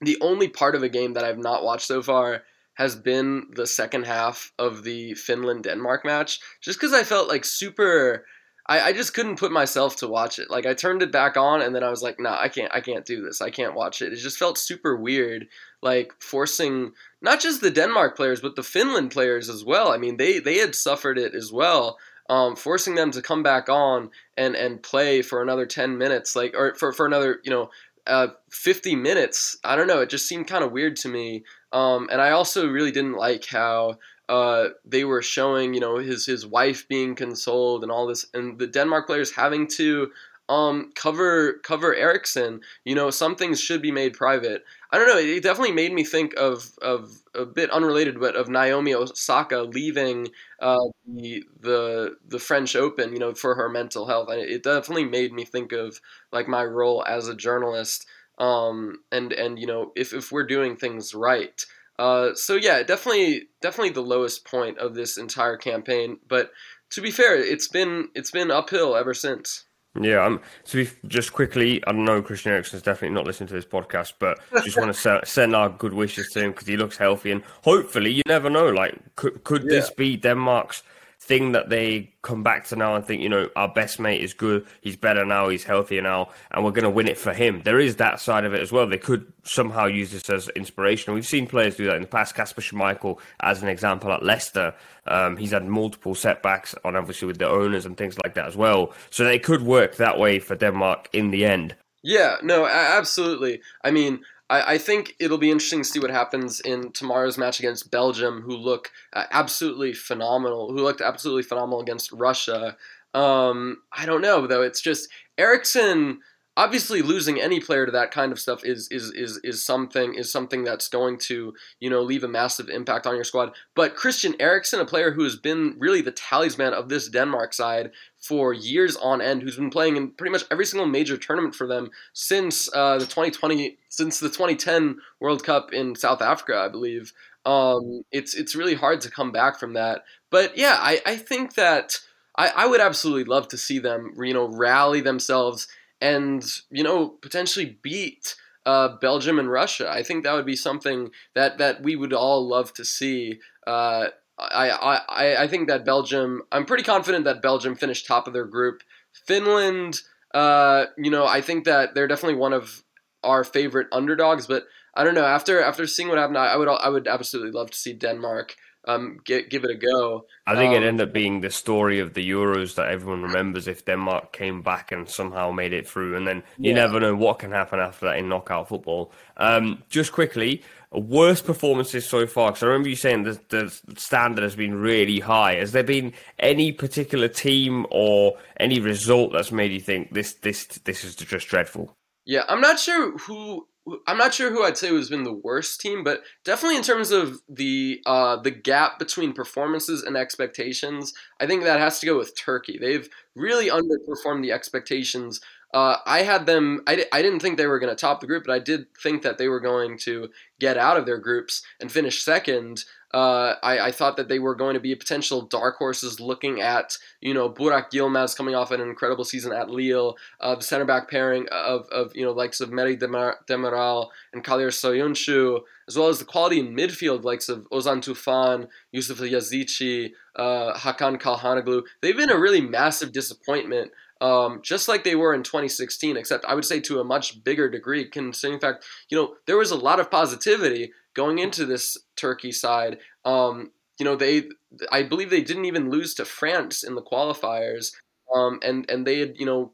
the 0.01 0.19
only 0.21 0.49
part 0.49 0.75
of 0.75 0.83
a 0.83 0.89
game 0.89 1.13
that 1.13 1.25
I've 1.25 1.39
not 1.39 1.63
watched 1.63 1.87
so 1.87 2.03
far 2.03 2.43
has 2.75 2.97
been 2.97 3.49
the 3.55 3.67
second 3.67 4.07
half 4.07 4.53
of 4.59 4.83
the 4.83 5.15
Finland 5.15 5.65
Denmark 5.65 6.05
match, 6.05 6.41
just 6.61 6.79
because 6.79 6.93
I 6.93 7.05
felt 7.05 7.29
like 7.29 7.45
super 7.45 8.25
I, 8.67 8.81
I 8.81 8.93
just 8.93 9.15
couldn't 9.15 9.39
put 9.39 9.51
myself 9.51 9.97
to 9.97 10.09
watch 10.09 10.39
it. 10.39 10.51
Like 10.51 10.67
I 10.67 10.75
turned 10.75 11.03
it 11.03 11.11
back 11.11 11.37
on 11.37 11.63
and 11.63 11.75
then 11.75 11.83
I 11.83 11.91
was 11.91 12.03
like, 12.03 12.21
nah, 12.21 12.39
I 12.39 12.49
can't 12.49 12.73
I 12.73 12.81
can't 12.81 13.05
do 13.05 13.23
this. 13.23 13.41
I 13.41 13.51
can't 13.51 13.75
watch 13.75 14.03
it. 14.03 14.13
It 14.13 14.17
just 14.17 14.39
felt 14.39 14.59
super 14.59 14.97
weird, 14.97 15.49
like 15.83 16.13
forcing 16.21 16.93
not 17.21 17.41
just 17.41 17.61
the 17.61 17.71
Denmark 17.71 18.17
players, 18.17 18.41
but 18.41 18.57
the 18.57 18.63
Finland 18.63 19.11
players 19.11 19.49
as 19.49 19.65
well. 19.65 19.91
I 19.91 19.99
mean, 19.99 20.17
they 20.17 20.39
they 20.39 20.59
had 20.59 20.75
suffered 20.75 21.19
it 21.19 21.35
as 21.35 21.53
well. 21.53 21.99
Um, 22.31 22.55
forcing 22.55 22.95
them 22.95 23.11
to 23.11 23.21
come 23.21 23.43
back 23.43 23.69
on 23.69 24.11
and 24.37 24.55
and 24.55 24.83
play 24.83 25.23
for 25.23 25.43
another 25.43 25.67
10 25.67 25.99
minutes 25.99 26.37
like 26.37 26.55
or 26.57 26.75
for, 26.77 26.93
for 26.93 27.05
another 27.05 27.41
you 27.43 27.51
know 27.51 27.69
uh, 28.07 28.29
50 28.51 28.97
minutes. 28.97 29.59
I 29.65 29.77
don't 29.77 29.87
know 29.87 30.01
it 30.01 30.11
just 30.11 30.29
seemed 30.29 30.47
kind 30.49 30.65
of 30.65 30.73
weird 30.73 30.97
to 30.97 31.09
me. 31.09 31.45
Um, 31.73 32.09
and 32.13 32.21
i 32.21 32.33
also 32.33 32.69
really 32.69 32.91
didn't 32.91 33.17
like 33.17 33.47
how 33.47 33.99
uh, 34.29 34.69
they 34.85 35.05
were 35.05 35.21
showing, 35.21 35.75
you 35.75 35.81
know, 35.81 35.97
his 35.99 36.25
his 36.27 36.47
wife 36.47 36.89
being 36.89 37.15
consoled 37.15 37.83
and 37.83 37.93
all 37.93 38.07
this, 38.07 38.25
and 38.33 38.59
the 38.59 38.67
Denmark 38.67 39.07
players 39.07 39.33
having 39.33 39.67
to 39.77 40.11
um, 40.49 40.93
cover 40.95 41.55
cover 41.63 41.95
Eriksen. 41.95 42.61
You 42.85 42.95
know, 42.95 43.11
some 43.11 43.37
things 43.37 43.61
should 43.61 43.83
be 43.83 43.93
made 43.93 44.15
private. 44.15 44.65
I 44.91 44.99
don't 44.99 45.09
know. 45.09 45.19
It 45.19 45.43
definitely 45.43 45.73
made 45.75 45.93
me 45.93 46.05
think 46.05 46.35
of 46.37 46.71
of 46.83 47.11
a 47.35 47.45
bit 47.47 47.71
unrelated, 47.71 48.21
but 48.21 48.37
of 48.37 48.49
Naomi 48.49 48.95
Osaka 48.95 49.63
leaving 49.63 50.29
uh, 50.61 50.79
the 51.07 51.45
the 51.61 52.17
the 52.29 52.39
French 52.39 52.77
Open. 52.77 53.13
You 53.13 53.19
know, 53.19 53.35
for 53.35 53.55
her 53.55 53.69
mental 53.69 54.07
health. 54.07 54.29
and 54.31 54.41
It 54.41 54.63
definitely 54.63 55.07
made 55.07 55.33
me 55.33 55.45
think 55.45 55.73
of 55.73 56.01
like 56.33 56.49
my 56.49 56.65
role 56.65 57.05
as 57.07 57.29
a 57.29 57.35
journalist. 57.35 58.07
Um, 58.39 59.01
and 59.11 59.33
and 59.33 59.59
you 59.59 59.67
know, 59.67 59.93
if 59.97 60.13
if 60.13 60.33
we're 60.33 60.47
doing 60.47 60.77
things 60.77 61.15
right. 61.15 61.65
Uh, 61.99 62.35
so 62.35 62.57
yeah, 62.57 62.83
definitely, 62.83 63.49
definitely 63.61 63.91
the 63.93 64.01
lowest 64.03 64.45
point 64.45 64.79
of 64.79 64.95
this 64.95 65.19
entire 65.19 65.57
campaign. 65.57 66.19
But 66.27 66.51
to 66.91 67.01
be 67.01 67.11
fair, 67.11 67.37
it's 67.37 67.69
been 67.69 68.09
it's 68.15 68.31
been 68.31 68.51
uphill 68.51 68.97
ever 68.97 69.15
since. 69.15 69.65
Yeah, 70.01 70.21
I'm. 70.21 70.41
To 70.67 70.85
be 70.85 70.91
just 71.07 71.33
quickly, 71.35 71.83
I 71.87 71.93
know 71.93 72.23
Christian 72.23 72.53
Eriksen's 72.53 72.83
definitely 72.83 73.15
not 73.15 73.27
listening 73.27 73.49
to 73.49 73.55
this 73.55 73.67
podcast, 73.67 74.15
but 74.19 74.39
just 74.65 74.79
want 74.79 74.95
to 74.95 75.21
send 75.27 75.55
our 75.55 75.69
good 75.69 75.93
wishes 75.93 76.31
to 76.31 76.41
him 76.41 76.53
because 76.53 76.67
he 76.67 76.79
looks 76.79 76.97
healthy 76.97 77.31
and 77.31 77.43
hopefully, 77.63 78.11
you 78.11 78.23
never 78.27 78.49
know. 78.49 78.71
Like, 78.71 78.99
could 79.17 79.45
could 79.45 79.65
yeah. 79.65 79.69
this 79.69 79.91
be 79.91 80.17
Denmark's 80.17 80.83
thing 81.25 81.53
that 81.53 81.69
they 81.69 82.13
come 82.23 82.43
back 82.43 82.67
to 82.67 82.75
now 82.75 82.97
and 82.97 83.05
think, 83.05 83.23
you 83.23 83.29
know, 83.29 83.49
our 83.55 83.69
best 83.69 84.01
mate 84.01 84.21
is 84.21 84.35
good, 84.35 84.67
he's 84.81 84.97
better 84.97 85.25
now, 85.25 85.49
he's 85.49 85.63
healthier 85.63 86.03
now, 86.03 86.29
and 86.51 86.65
we're 86.65 86.73
going 86.73 86.83
to 86.83 86.91
win 86.91 87.07
it 87.07 87.17
for 87.17 87.33
him. 87.33 87.63
There 87.65 87.79
is 87.79 87.97
that 87.97 88.19
side 88.19 88.45
of 88.45 88.55
it 88.55 88.61
as 88.61 88.73
well. 88.73 88.89
They 88.89 88.99
could 88.99 89.33
somehow 89.45 89.87
use 89.87 90.11
this 90.11 90.29
as 90.29 90.49
inspiration. 90.51 91.15
We've 91.15 91.25
seen 91.25 91.47
players 91.47 91.77
do 91.77 91.87
that 91.87 91.95
in 91.95 92.03
the 92.03 92.09
past. 92.09 92.35
Kasper 92.35 92.61
Schmeichel, 92.61 93.21
as 93.39 93.63
an 93.63 93.69
example, 93.69 94.11
at 94.11 94.25
Leicester, 94.25 94.75
um, 95.07 95.37
he's 95.37 95.53
had 95.53 95.65
multiple 95.65 96.17
setbacks 96.17 96.75
on 96.85 96.97
obviously 96.97 97.27
with 97.27 97.39
the 97.39 97.49
owners 97.49 97.87
and 97.87 97.97
things 97.97 98.19
like 98.25 98.35
that 98.35 98.47
as 98.47 98.57
well. 98.57 98.93
So 99.11 99.23
they 99.25 99.39
could 99.39 99.63
work 99.63 99.97
that 99.97 100.19
way 100.19 100.41
for 100.41 100.57
Denmark 100.57 101.09
in 101.13 101.31
the 101.31 101.45
end. 101.45 101.77
Yeah, 102.03 102.39
no, 102.43 102.67
absolutely. 102.67 103.61
I 103.85 103.93
mean, 103.93 104.23
I, 104.53 104.75
I, 104.75 104.79
think 104.79 105.17
it'll 105.19 105.39
be 105.39 105.51
interesting 105.51 105.81
to 105.81 105.89
see 105.89 105.99
what 105.99 106.11
happens 106.11 106.61
in 106.61 106.93
tomorrow's 106.93 107.39
match 107.39 107.59
against 107.59 107.91
Belgium, 107.91 108.43
who 108.43 108.55
look 108.55 108.91
uh, 109.15 109.25
absolutely 109.31 109.95
phenomenal, 109.95 110.71
who 110.71 110.83
looked 110.83 111.01
absolutely 111.01 111.43
phenomenal 111.43 111.81
against 111.81 112.13
Russia. 112.13 112.77
Um, 113.15 113.79
I 113.91 114.05
don't 114.05 114.21
know 114.21 114.47
though. 114.47 114.63
It's 114.63 114.83
just 114.83 115.09
Eriksen 115.39 116.21
obviously 116.57 117.01
losing 117.01 117.41
any 117.41 117.61
player 117.61 117.87
to 117.87 117.93
that 117.93 118.11
kind 118.11 118.31
of 118.31 118.39
stuff 118.39 118.65
is 118.65 118.89
is 118.91 119.11
is 119.13 119.41
is 119.43 119.65
something 119.65 120.15
is 120.15 120.31
something 120.31 120.65
that's 120.65 120.89
going 120.89 121.19
to 121.19 121.55
you 121.81 121.89
know 121.89 122.03
leave 122.03 122.25
a 122.25 122.29
massive 122.29 122.69
impact 122.69 123.07
on 123.07 123.15
your 123.15 123.25
squad. 123.25 123.53
But 123.75 123.97
Christian 123.97 124.35
Eriksen, 124.39 124.81
a 124.81 124.85
player 124.85 125.13
who 125.13 125.25
has 125.25 125.37
been 125.37 125.77
really 125.79 126.03
the 126.03 126.13
talisman 126.13 126.75
of 126.75 126.89
this 126.89 127.09
Denmark 127.09 127.55
side 127.55 127.91
for 128.19 128.53
years 128.53 128.97
on 128.97 129.21
end, 129.21 129.43
who's 129.43 129.57
been 129.57 129.71
playing 129.71 129.97
in 129.97 130.11
pretty 130.11 130.33
much 130.33 130.45
every 130.51 130.67
single 130.67 130.87
major 130.87 131.17
tournament 131.17 131.55
for 131.55 131.67
them 131.67 131.91
since 132.13 132.69
uh, 132.75 132.99
the 132.99 133.07
2020 133.07 133.79
since 133.89 134.21
the 134.21 134.29
2010 134.29 134.97
World 135.21 135.45
Cup 135.45 135.73
in 135.73 135.95
South 135.95 136.23
Africa, 136.23 136.59
I 136.59 136.69
believe. 136.69 137.13
Um, 137.45 138.05
it's 138.13 138.35
it's 138.35 138.55
really 138.55 138.75
hard 138.75 139.01
to 139.03 139.11
come 139.11 139.33
back 139.33 139.59
from 139.59 139.73
that. 139.73 140.05
But 140.31 140.57
yeah, 140.57 140.77
I, 140.79 141.01
I 141.05 141.17
think 141.17 141.55
that 141.55 141.99
I, 142.37 142.49
I 142.49 142.67
would 142.67 142.81
absolutely 142.81 143.25
love 143.25 143.49
to 143.49 143.59
see 143.59 143.79
them 143.79 144.15
you 144.19 144.35
know 144.35 144.47
rally 144.47 145.01
themselves 145.01 145.67
and 146.03 146.45
you 146.71 146.83
know 146.83 147.09
potentially 147.09 147.79
beat 147.81 148.35
uh, 148.67 148.97
Belgium 149.01 149.39
and 149.39 149.51
Russia. 149.51 149.91
I 149.91 150.03
think 150.03 150.25
that 150.25 150.35
would 150.35 150.45
be 150.45 150.57
something 150.57 151.11
that 151.35 151.59
that 151.59 151.83
we 151.83 151.97
would 151.97 152.13
all 152.13 152.47
love 152.47 152.75
to 152.75 152.85
see. 152.85 153.39
Uh, 153.67 154.09
I, 154.39 154.71
I 154.71 155.43
I 155.45 155.49
think 155.49 155.69
that 155.69 155.85
Belgium. 155.85 156.43
I'm 156.51 156.67
pretty 156.67 156.83
confident 156.83 157.25
that 157.25 157.41
Belgium 157.41 157.77
finished 157.77 158.07
top 158.07 158.27
of 158.27 158.33
their 158.33 158.45
group. 158.45 158.83
Finland, 159.27 160.01
uh, 160.35 160.87
you 160.99 161.11
know, 161.11 161.27
I 161.27 161.41
think 161.41 161.65
that 161.65 161.95
they're 161.95 162.09
definitely 162.09 162.39
one 162.39 162.53
of 162.53 162.83
our 163.23 163.45
favorite 163.45 163.87
underdogs. 163.93 164.47
But 164.49 164.65
I 164.95 165.05
don't 165.05 165.15
know. 165.15 165.25
After 165.25 165.63
after 165.63 165.87
seeing 165.87 166.09
what 166.09 166.19
happened, 166.19 166.39
I 166.39 166.57
would 166.57 166.69
I 166.69 166.89
would 166.89 167.07
absolutely 167.07 167.53
love 167.53 167.71
to 167.71 167.79
see 167.79 167.93
Denmark 167.93 168.57
um, 168.87 169.19
get, 169.25 169.51
give 169.51 169.65
it 169.65 169.71
a 169.71 169.75
go. 169.75 170.27
I 170.47 170.57
think 170.57 170.71
um, 170.75 170.83
it 170.83 170.87
ended 170.87 171.09
up 171.09 171.15
being 171.15 171.41
the 171.41 171.51
story 171.51 172.01
of 172.01 172.15
the 172.15 172.29
Euros 172.29 172.75
that 172.75 172.89
everyone 172.89 173.23
remembers 173.23 173.69
if 173.69 173.85
Denmark 173.85 174.33
came 174.33 174.63
back 174.63 174.91
and 174.91 175.09
somehow 175.09 175.51
made 175.51 175.73
it 175.73 175.89
through. 175.89 176.17
And 176.17 176.27
then 176.27 176.43
you 176.59 176.71
yeah. 176.71 176.75
never 176.75 176.99
know 176.99 177.15
what 177.15 177.39
can 177.39 177.53
happen 177.53 177.79
after 177.79 178.07
that 178.07 178.19
in 178.19 178.29
knockout 178.29 178.69
football. 178.69 179.13
Um, 179.37 179.83
just 179.89 180.13
quickly, 180.13 180.63
worst 180.91 181.45
performances 181.45 182.09
so 182.09 182.27
far? 182.27 182.51
Because 182.51 182.63
I 182.63 182.67
remember 182.67 182.89
you 182.89 182.97
saying 182.97 183.23
the, 183.23 183.41
the 183.49 183.71
standard 183.97 184.43
has 184.43 184.57
been 184.57 184.75
really 184.75 185.21
high. 185.21 185.55
Has 185.55 185.73
there 185.73 185.85
been 185.85 186.13
any 186.39 186.73
particular 186.73 187.29
team 187.29 187.87
or 187.91 188.37
any 188.59 188.81
result 188.81 189.33
that's 189.33 189.53
made 189.53 189.73
you 189.73 189.81
think 189.81 190.13
this 190.13 190.35
this 190.35 190.67
this 190.67 191.05
is 191.05 191.15
just 191.17 191.49
dreadful? 191.49 191.97
Yeah, 192.25 192.45
I'm 192.49 192.61
not 192.61 192.79
sure 192.79 193.17
who 193.19 193.67
I'm 194.07 194.19
not 194.19 194.33
sure 194.33 194.51
who 194.51 194.63
I'd 194.63 194.79
say 194.79 194.95
has 194.95 195.11
been 195.11 195.25
the 195.25 195.33
worst 195.33 195.81
team, 195.81 196.05
but 196.05 196.23
definitely 196.45 196.77
in 196.77 196.85
terms 196.85 197.11
of 197.11 197.41
the 197.49 198.01
uh, 198.07 198.37
the 198.37 198.51
gap 198.51 198.99
between 198.99 199.33
performances 199.33 200.03
and 200.03 200.17
expectations, 200.17 201.13
I 201.41 201.47
think 201.47 201.65
that 201.65 201.81
has 201.81 201.99
to 202.01 202.07
go 202.07 202.17
with 202.17 202.39
Turkey. 202.39 202.79
They've 202.79 203.09
really 203.35 203.69
underperformed 203.69 204.43
the 204.43 204.53
expectations. 204.53 205.41
Uh, 205.75 205.97
I 206.07 206.23
had 206.23 206.47
them. 206.47 206.83
I, 206.87 207.07
I 207.13 207.23
didn't 207.23 207.41
think 207.41 207.57
they 207.57 207.67
were 207.67 207.81
going 207.81 207.91
to 207.91 208.01
top 208.01 208.21
the 208.21 208.27
group, 208.27 208.45
but 208.47 208.55
I 208.55 208.61
did 208.61 208.87
think 209.03 209.23
that 209.23 209.39
they 209.39 209.49
were 209.49 209.61
going 209.61 209.99
to 209.99 210.29
get 210.61 210.77
out 210.77 210.97
of 210.97 211.07
their 211.07 211.19
groups 211.19 211.63
and 211.81 211.91
finish 211.91 212.23
second. 212.23 212.85
Uh, 213.13 213.57
I, 213.63 213.79
I, 213.79 213.93
thought 213.93 214.17
that 214.17 214.29
they 214.29 214.39
were 214.39 214.55
going 214.55 214.73
to 214.73 214.81
be 214.81 214.95
potential 214.95 215.43
dark 215.43 215.77
horses 215.77 216.19
looking 216.19 216.63
at, 216.63 216.97
you 217.21 217.35
know, 217.35 217.51
Burak 217.51 217.91
Yilmaz 217.91 218.35
coming 218.35 218.55
off 218.55 218.71
an 218.71 218.81
incredible 218.81 219.25
season 219.25 219.53
at 219.53 219.69
Lille, 219.69 220.17
uh, 220.41 220.55
the 220.55 220.63
center 220.63 220.87
back 220.87 221.11
pairing 221.11 221.47
of, 221.51 221.87
of 221.91 222.17
you 222.17 222.25
know, 222.25 222.33
likes 222.33 222.63
of 222.63 222.71
Merih 222.71 222.99
Demiral 222.99 224.09
and 224.33 224.43
Caglar 224.43 224.69
Soyuncu, 224.69 225.61
as 225.87 225.99
well 225.99 226.09
as 226.09 226.21
the 226.21 226.25
quality 226.25 226.59
in 226.59 226.75
midfield 226.75 227.23
likes 227.23 227.51
of 227.51 227.69
Ozan 227.71 227.99
Tufan, 227.99 228.69
Yusuf 228.93 229.19
Yazici, 229.19 230.13
uh, 230.37 230.73
Hakan 230.73 231.21
Calhanoglu. 231.21 231.83
They've 232.01 232.17
been 232.17 232.31
a 232.31 232.39
really 232.39 232.63
massive 232.63 233.13
disappointment 233.13 233.93
um, 234.23 234.61
just 234.63 234.87
like 234.87 235.03
they 235.03 235.17
were 235.17 235.35
in 235.35 235.43
2016, 235.43 236.17
except 236.17 236.45
I 236.45 236.55
would 236.55 236.65
say 236.65 236.79
to 236.83 237.01
a 237.01 237.05
much 237.05 237.43
bigger 237.43 237.69
degree, 237.69 238.05
considering 238.05 238.61
fact, 238.61 238.85
you 239.09 239.19
know, 239.19 239.35
there 239.47 239.57
was 239.57 239.73
a 239.73 239.77
lot 239.77 239.99
of 239.99 240.13
positivity 240.13 240.93
going 241.15 241.39
into 241.39 241.67
this 241.67 241.97
Turkey 242.17 242.53
side. 242.53 242.99
Um, 243.25 243.71
you 243.99 244.05
know, 244.05 244.17
they, 244.17 244.45
I 244.91 245.03
believe 245.03 245.31
they 245.31 245.43
didn't 245.43 245.67
even 245.67 245.91
lose 245.91 246.15
to 246.15 246.25
France 246.25 246.83
in 246.83 246.95
the 246.95 247.03
qualifiers, 247.03 247.93
um, 248.35 248.59
and 248.63 248.89
and 248.91 249.07
they 249.07 249.19
had, 249.21 249.39
you 249.39 249.47
know, 249.47 249.73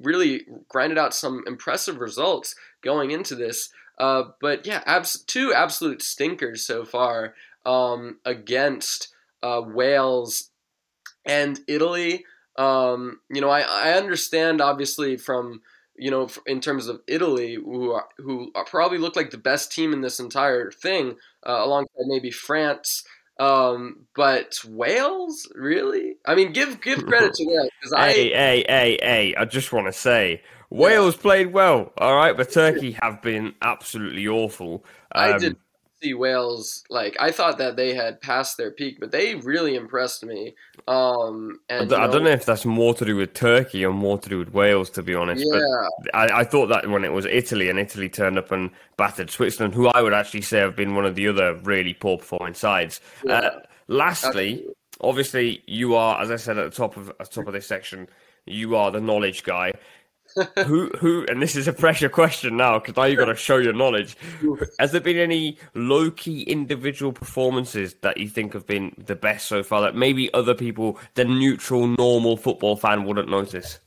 really 0.00 0.46
grinded 0.68 0.98
out 0.98 1.14
some 1.14 1.44
impressive 1.46 1.98
results 1.98 2.54
going 2.82 3.10
into 3.10 3.34
this. 3.34 3.70
Uh, 3.98 4.24
but 4.40 4.66
yeah, 4.66 4.82
abs- 4.86 5.22
two 5.22 5.52
absolute 5.52 6.02
stinkers 6.02 6.66
so 6.66 6.84
far 6.84 7.34
um, 7.66 8.18
against 8.24 9.08
uh, 9.42 9.60
Wales 9.64 10.50
and 11.24 11.60
Italy. 11.68 12.24
Um, 12.56 13.20
you 13.30 13.40
know, 13.40 13.50
I, 13.50 13.60
I 13.60 13.92
understand 13.92 14.60
obviously 14.60 15.16
from 15.16 15.60
you 16.00 16.10
know 16.10 16.28
in 16.46 16.60
terms 16.60 16.88
of 16.88 17.00
Italy, 17.06 17.54
who 17.54 17.92
are, 17.92 18.06
who 18.18 18.50
are 18.54 18.64
probably 18.64 18.98
look 18.98 19.16
like 19.16 19.30
the 19.30 19.38
best 19.38 19.70
team 19.70 19.92
in 19.92 20.00
this 20.00 20.18
entire 20.18 20.70
thing, 20.70 21.16
uh, 21.46 21.60
alongside 21.62 22.06
maybe 22.06 22.30
France. 22.30 23.04
Um, 23.38 24.06
but 24.14 24.58
Wales, 24.66 25.50
really? 25.54 26.16
I 26.26 26.34
mean, 26.34 26.52
give 26.52 26.80
give 26.80 27.06
credit 27.06 27.34
to 27.34 27.44
Wales 27.46 27.70
because 27.80 27.92
I. 27.92 28.12
Hey, 28.12 28.30
hey, 28.30 28.64
hey, 28.68 28.98
hey! 29.02 29.34
I 29.36 29.44
just 29.44 29.72
want 29.72 29.86
to 29.86 29.92
say 29.92 30.42
Wales 30.70 31.16
yeah. 31.16 31.22
played 31.22 31.52
well, 31.52 31.92
all 31.98 32.16
right, 32.16 32.36
but 32.36 32.50
Turkey 32.50 32.96
have 33.02 33.22
been 33.22 33.54
absolutely 33.62 34.26
awful. 34.26 34.84
Um, 35.12 35.34
I 35.34 35.38
did 35.38 35.56
see 36.02 36.14
Wales 36.14 36.84
like 36.90 37.16
I 37.20 37.30
thought 37.30 37.58
that 37.58 37.76
they 37.76 37.94
had 37.94 38.20
passed 38.20 38.56
their 38.56 38.70
peak, 38.70 38.98
but 39.00 39.10
they 39.10 39.34
really 39.36 39.74
impressed 39.74 40.24
me. 40.24 40.54
Um, 40.88 41.60
and 41.68 41.92
I, 41.92 42.04
I 42.04 42.06
don't 42.06 42.24
know 42.24 42.30
if 42.30 42.44
that's 42.44 42.64
more 42.64 42.94
to 42.94 43.04
do 43.04 43.16
with 43.16 43.34
Turkey 43.34 43.84
or 43.84 43.92
more 43.92 44.18
to 44.18 44.28
do 44.28 44.38
with 44.38 44.52
Wales, 44.52 44.90
to 44.90 45.02
be 45.02 45.14
honest. 45.14 45.44
Yeah. 45.46 45.60
But 46.02 46.14
I, 46.14 46.40
I, 46.40 46.44
thought 46.44 46.68
that 46.68 46.88
when 46.88 47.04
it 47.04 47.12
was 47.12 47.26
Italy 47.26 47.68
and 47.68 47.78
Italy 47.78 48.08
turned 48.08 48.38
up 48.38 48.50
and 48.50 48.70
battered 48.96 49.30
Switzerland, 49.30 49.74
who 49.74 49.88
I 49.88 50.02
would 50.02 50.14
actually 50.14 50.42
say 50.42 50.58
have 50.58 50.76
been 50.76 50.94
one 50.94 51.04
of 51.04 51.14
the 51.14 51.28
other 51.28 51.54
really 51.62 51.94
poor 51.94 52.18
performing 52.18 52.54
sides. 52.54 53.00
Yeah. 53.24 53.34
Uh, 53.34 53.60
lastly, 53.88 54.52
Absolutely. 54.52 54.74
obviously, 55.00 55.62
you 55.66 55.94
are, 55.94 56.20
as 56.20 56.30
I 56.30 56.36
said 56.36 56.58
at 56.58 56.70
the 56.70 56.76
top 56.76 56.96
of 56.96 57.10
at 57.10 57.18
the 57.18 57.26
top 57.26 57.46
of 57.46 57.52
this 57.52 57.66
section, 57.66 58.08
you 58.46 58.74
are 58.76 58.90
the 58.90 59.00
knowledge 59.00 59.44
guy 59.44 59.72
who 60.66 60.88
who 60.98 61.24
and 61.28 61.42
this 61.42 61.56
is 61.56 61.68
a 61.68 61.72
pressure 61.72 62.08
question 62.08 62.56
now 62.56 62.78
because 62.78 62.96
now 62.96 63.04
you've 63.04 63.18
got 63.18 63.26
to 63.26 63.34
show 63.34 63.56
your 63.56 63.72
knowledge. 63.72 64.16
Has 64.78 64.92
there 64.92 65.00
been 65.00 65.16
any 65.16 65.58
low-key 65.74 66.42
individual 66.42 67.12
performances 67.12 67.94
that 68.02 68.16
you 68.16 68.28
think 68.28 68.52
have 68.52 68.66
been 68.66 68.94
the 68.98 69.16
best 69.16 69.46
so 69.46 69.62
far 69.62 69.80
that 69.82 69.94
maybe 69.94 70.32
other 70.34 70.54
people 70.54 70.98
the 71.14 71.24
neutral 71.24 71.86
normal 71.86 72.36
football 72.36 72.76
fan 72.76 73.04
wouldn't 73.04 73.28
notice? 73.28 73.80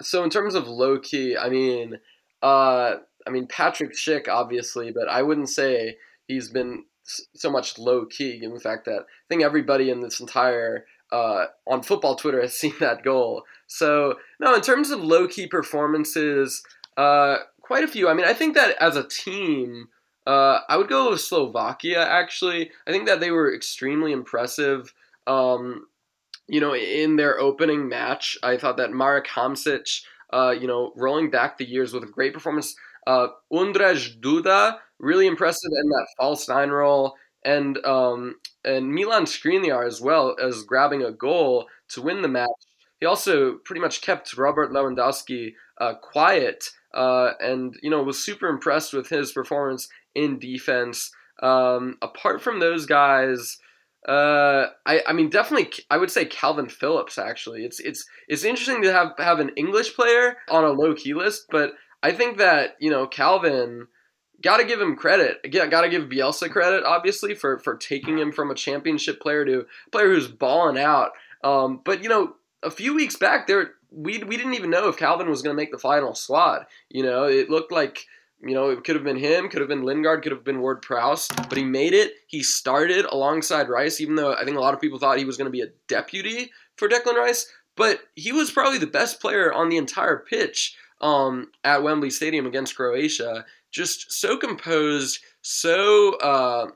So 0.00 0.22
in 0.24 0.30
terms 0.30 0.54
of 0.54 0.66
low-key 0.66 1.36
i 1.36 1.48
mean 1.48 1.98
uh 2.42 2.96
i 3.26 3.30
mean 3.30 3.46
patrick 3.46 3.92
schick 3.92 4.28
obviously 4.28 4.90
but 4.90 5.08
i 5.08 5.22
wouldn't 5.22 5.48
say 5.48 5.96
he's 6.26 6.50
been 6.50 6.84
so 7.04 7.50
much 7.50 7.78
low-key 7.78 8.40
given 8.40 8.54
the 8.54 8.60
fact 8.60 8.86
that 8.86 9.00
i 9.00 9.26
think 9.28 9.42
everybody 9.42 9.90
in 9.90 10.00
this 10.00 10.20
entire 10.20 10.86
uh, 11.14 11.46
on 11.68 11.82
football 11.82 12.16
Twitter 12.16 12.40
has 12.40 12.54
seen 12.58 12.74
that 12.80 13.02
goal. 13.02 13.44
So 13.66 14.16
no, 14.40 14.54
in 14.54 14.60
terms 14.60 14.90
of 14.90 15.02
low 15.02 15.28
key 15.28 15.46
performances, 15.46 16.62
uh, 16.96 17.36
quite 17.62 17.84
a 17.84 17.88
few. 17.88 18.08
I 18.08 18.14
mean, 18.14 18.26
I 18.26 18.34
think 18.34 18.54
that 18.56 18.76
as 18.80 18.96
a 18.96 19.06
team, 19.06 19.88
uh, 20.26 20.60
I 20.68 20.76
would 20.76 20.88
go 20.88 21.10
with 21.10 21.20
Slovakia. 21.20 22.04
Actually, 22.04 22.70
I 22.86 22.90
think 22.90 23.06
that 23.06 23.20
they 23.20 23.30
were 23.30 23.54
extremely 23.54 24.12
impressive. 24.12 24.92
Um, 25.26 25.86
you 26.46 26.60
know, 26.60 26.74
in 26.74 27.16
their 27.16 27.38
opening 27.38 27.88
match, 27.88 28.36
I 28.42 28.56
thought 28.58 28.76
that 28.76 28.92
Marek 28.92 29.26
Hamsik, 29.26 30.02
uh, 30.32 30.50
you 30.50 30.66
know, 30.66 30.92
rolling 30.96 31.30
back 31.30 31.56
the 31.56 31.64
years 31.64 31.92
with 31.92 32.02
a 32.02 32.06
great 32.06 32.34
performance. 32.34 32.74
Uh, 33.06 33.28
Ondrej 33.52 34.20
Duda, 34.20 34.76
really 34.98 35.26
impressive 35.26 35.70
in 35.70 35.88
that 35.88 36.06
false 36.18 36.48
nine 36.48 36.70
role 36.70 37.14
and 37.44 37.84
um, 37.84 38.36
and 38.64 38.92
Milan 38.92 39.24
Skriniar 39.24 39.86
as 39.86 40.00
well 40.00 40.36
as 40.42 40.62
grabbing 40.62 41.02
a 41.02 41.12
goal 41.12 41.66
to 41.90 42.02
win 42.02 42.22
the 42.22 42.28
match. 42.28 42.48
He 43.00 43.06
also 43.06 43.56
pretty 43.64 43.80
much 43.80 44.00
kept 44.00 44.36
Robert 44.36 44.70
Lewandowski 44.70 45.54
uh, 45.78 45.94
quiet, 45.94 46.70
uh, 46.94 47.32
and 47.40 47.76
you 47.82 47.90
know 47.90 48.02
was 48.02 48.24
super 48.24 48.48
impressed 48.48 48.92
with 48.92 49.08
his 49.08 49.32
performance 49.32 49.88
in 50.14 50.38
defense. 50.38 51.12
Um, 51.42 51.98
apart 52.00 52.40
from 52.40 52.60
those 52.60 52.86
guys, 52.86 53.58
uh, 54.08 54.66
I, 54.86 55.02
I 55.06 55.12
mean 55.12 55.28
definitely 55.28 55.70
I 55.90 55.98
would 55.98 56.10
say 56.10 56.24
Kalvin 56.24 56.70
Phillips. 56.70 57.18
Actually, 57.18 57.64
it's 57.64 57.80
it's 57.80 58.06
it's 58.28 58.44
interesting 58.44 58.82
to 58.82 58.92
have 58.92 59.12
have 59.18 59.40
an 59.40 59.50
English 59.56 59.94
player 59.94 60.36
on 60.48 60.64
a 60.64 60.70
low 60.70 60.94
key 60.94 61.14
list, 61.14 61.46
but 61.50 61.72
I 62.02 62.12
think 62.12 62.38
that 62.38 62.76
you 62.80 62.90
know 62.90 63.06
Kalvin 63.06 63.86
got 64.42 64.58
to 64.58 64.64
give 64.64 64.80
him 64.80 64.96
credit. 64.96 65.40
Again, 65.44 65.70
got 65.70 65.82
to 65.82 65.88
give 65.88 66.08
Bielsa 66.08 66.50
credit, 66.50 66.84
obviously, 66.84 67.34
for 67.34 67.58
for 67.58 67.76
taking 67.76 68.18
him 68.18 68.32
from 68.32 68.50
a 68.50 68.54
championship 68.54 69.20
player 69.20 69.44
to 69.44 69.60
a 69.60 69.90
player 69.90 70.08
who's 70.08 70.28
balling 70.28 70.78
out. 70.78 71.12
Um, 71.42 71.80
but 71.84 72.02
you 72.02 72.08
know, 72.08 72.36
a 72.62 72.70
few 72.70 72.94
weeks 72.94 73.16
back, 73.16 73.46
there 73.46 73.72
we 73.90 74.18
we 74.18 74.36
didn't 74.36 74.54
even 74.54 74.70
know 74.70 74.88
if 74.88 74.96
Kalvin 74.96 75.28
was 75.28 75.42
going 75.42 75.54
to 75.54 75.60
make 75.60 75.72
the 75.72 75.78
final 75.78 76.14
squad. 76.14 76.66
You 76.90 77.02
know, 77.02 77.24
it 77.24 77.50
looked 77.50 77.72
like. 77.72 78.06
You 78.46 78.52
know, 78.52 78.68
it 78.68 78.84
could 78.84 78.94
have 78.94 79.04
been 79.04 79.16
him, 79.16 79.48
could 79.48 79.60
have 79.60 79.70
been 79.70 79.84
Lingard, 79.84 80.22
could 80.22 80.32
have 80.32 80.44
been 80.44 80.60
Ward 80.60 80.82
Prowse, 80.82 81.28
but 81.28 81.56
he 81.56 81.64
made 81.64 81.94
it. 81.94 82.12
He 82.26 82.42
started 82.42 83.06
alongside 83.06 83.70
Rice, 83.70 84.02
even 84.02 84.16
though 84.16 84.34
I 84.34 84.44
think 84.44 84.58
a 84.58 84.60
lot 84.60 84.74
of 84.74 84.82
people 84.82 84.98
thought 84.98 85.16
he 85.16 85.24
was 85.24 85.38
going 85.38 85.46
to 85.46 85.50
be 85.50 85.62
a 85.62 85.72
deputy 85.88 86.50
for 86.76 86.86
Declan 86.86 87.14
Rice. 87.14 87.50
But 87.74 88.00
he 88.16 88.32
was 88.32 88.50
probably 88.50 88.78
the 88.78 88.86
best 88.86 89.18
player 89.18 89.50
on 89.50 89.70
the 89.70 89.78
entire 89.78 90.18
pitch 90.18 90.76
um, 91.00 91.52
at 91.62 91.82
Wembley 91.82 92.10
Stadium 92.10 92.46
against 92.46 92.76
Croatia 92.76 93.46
just 93.74 94.12
so 94.12 94.36
composed, 94.36 95.18
so 95.42 96.14
uh, 96.18 96.68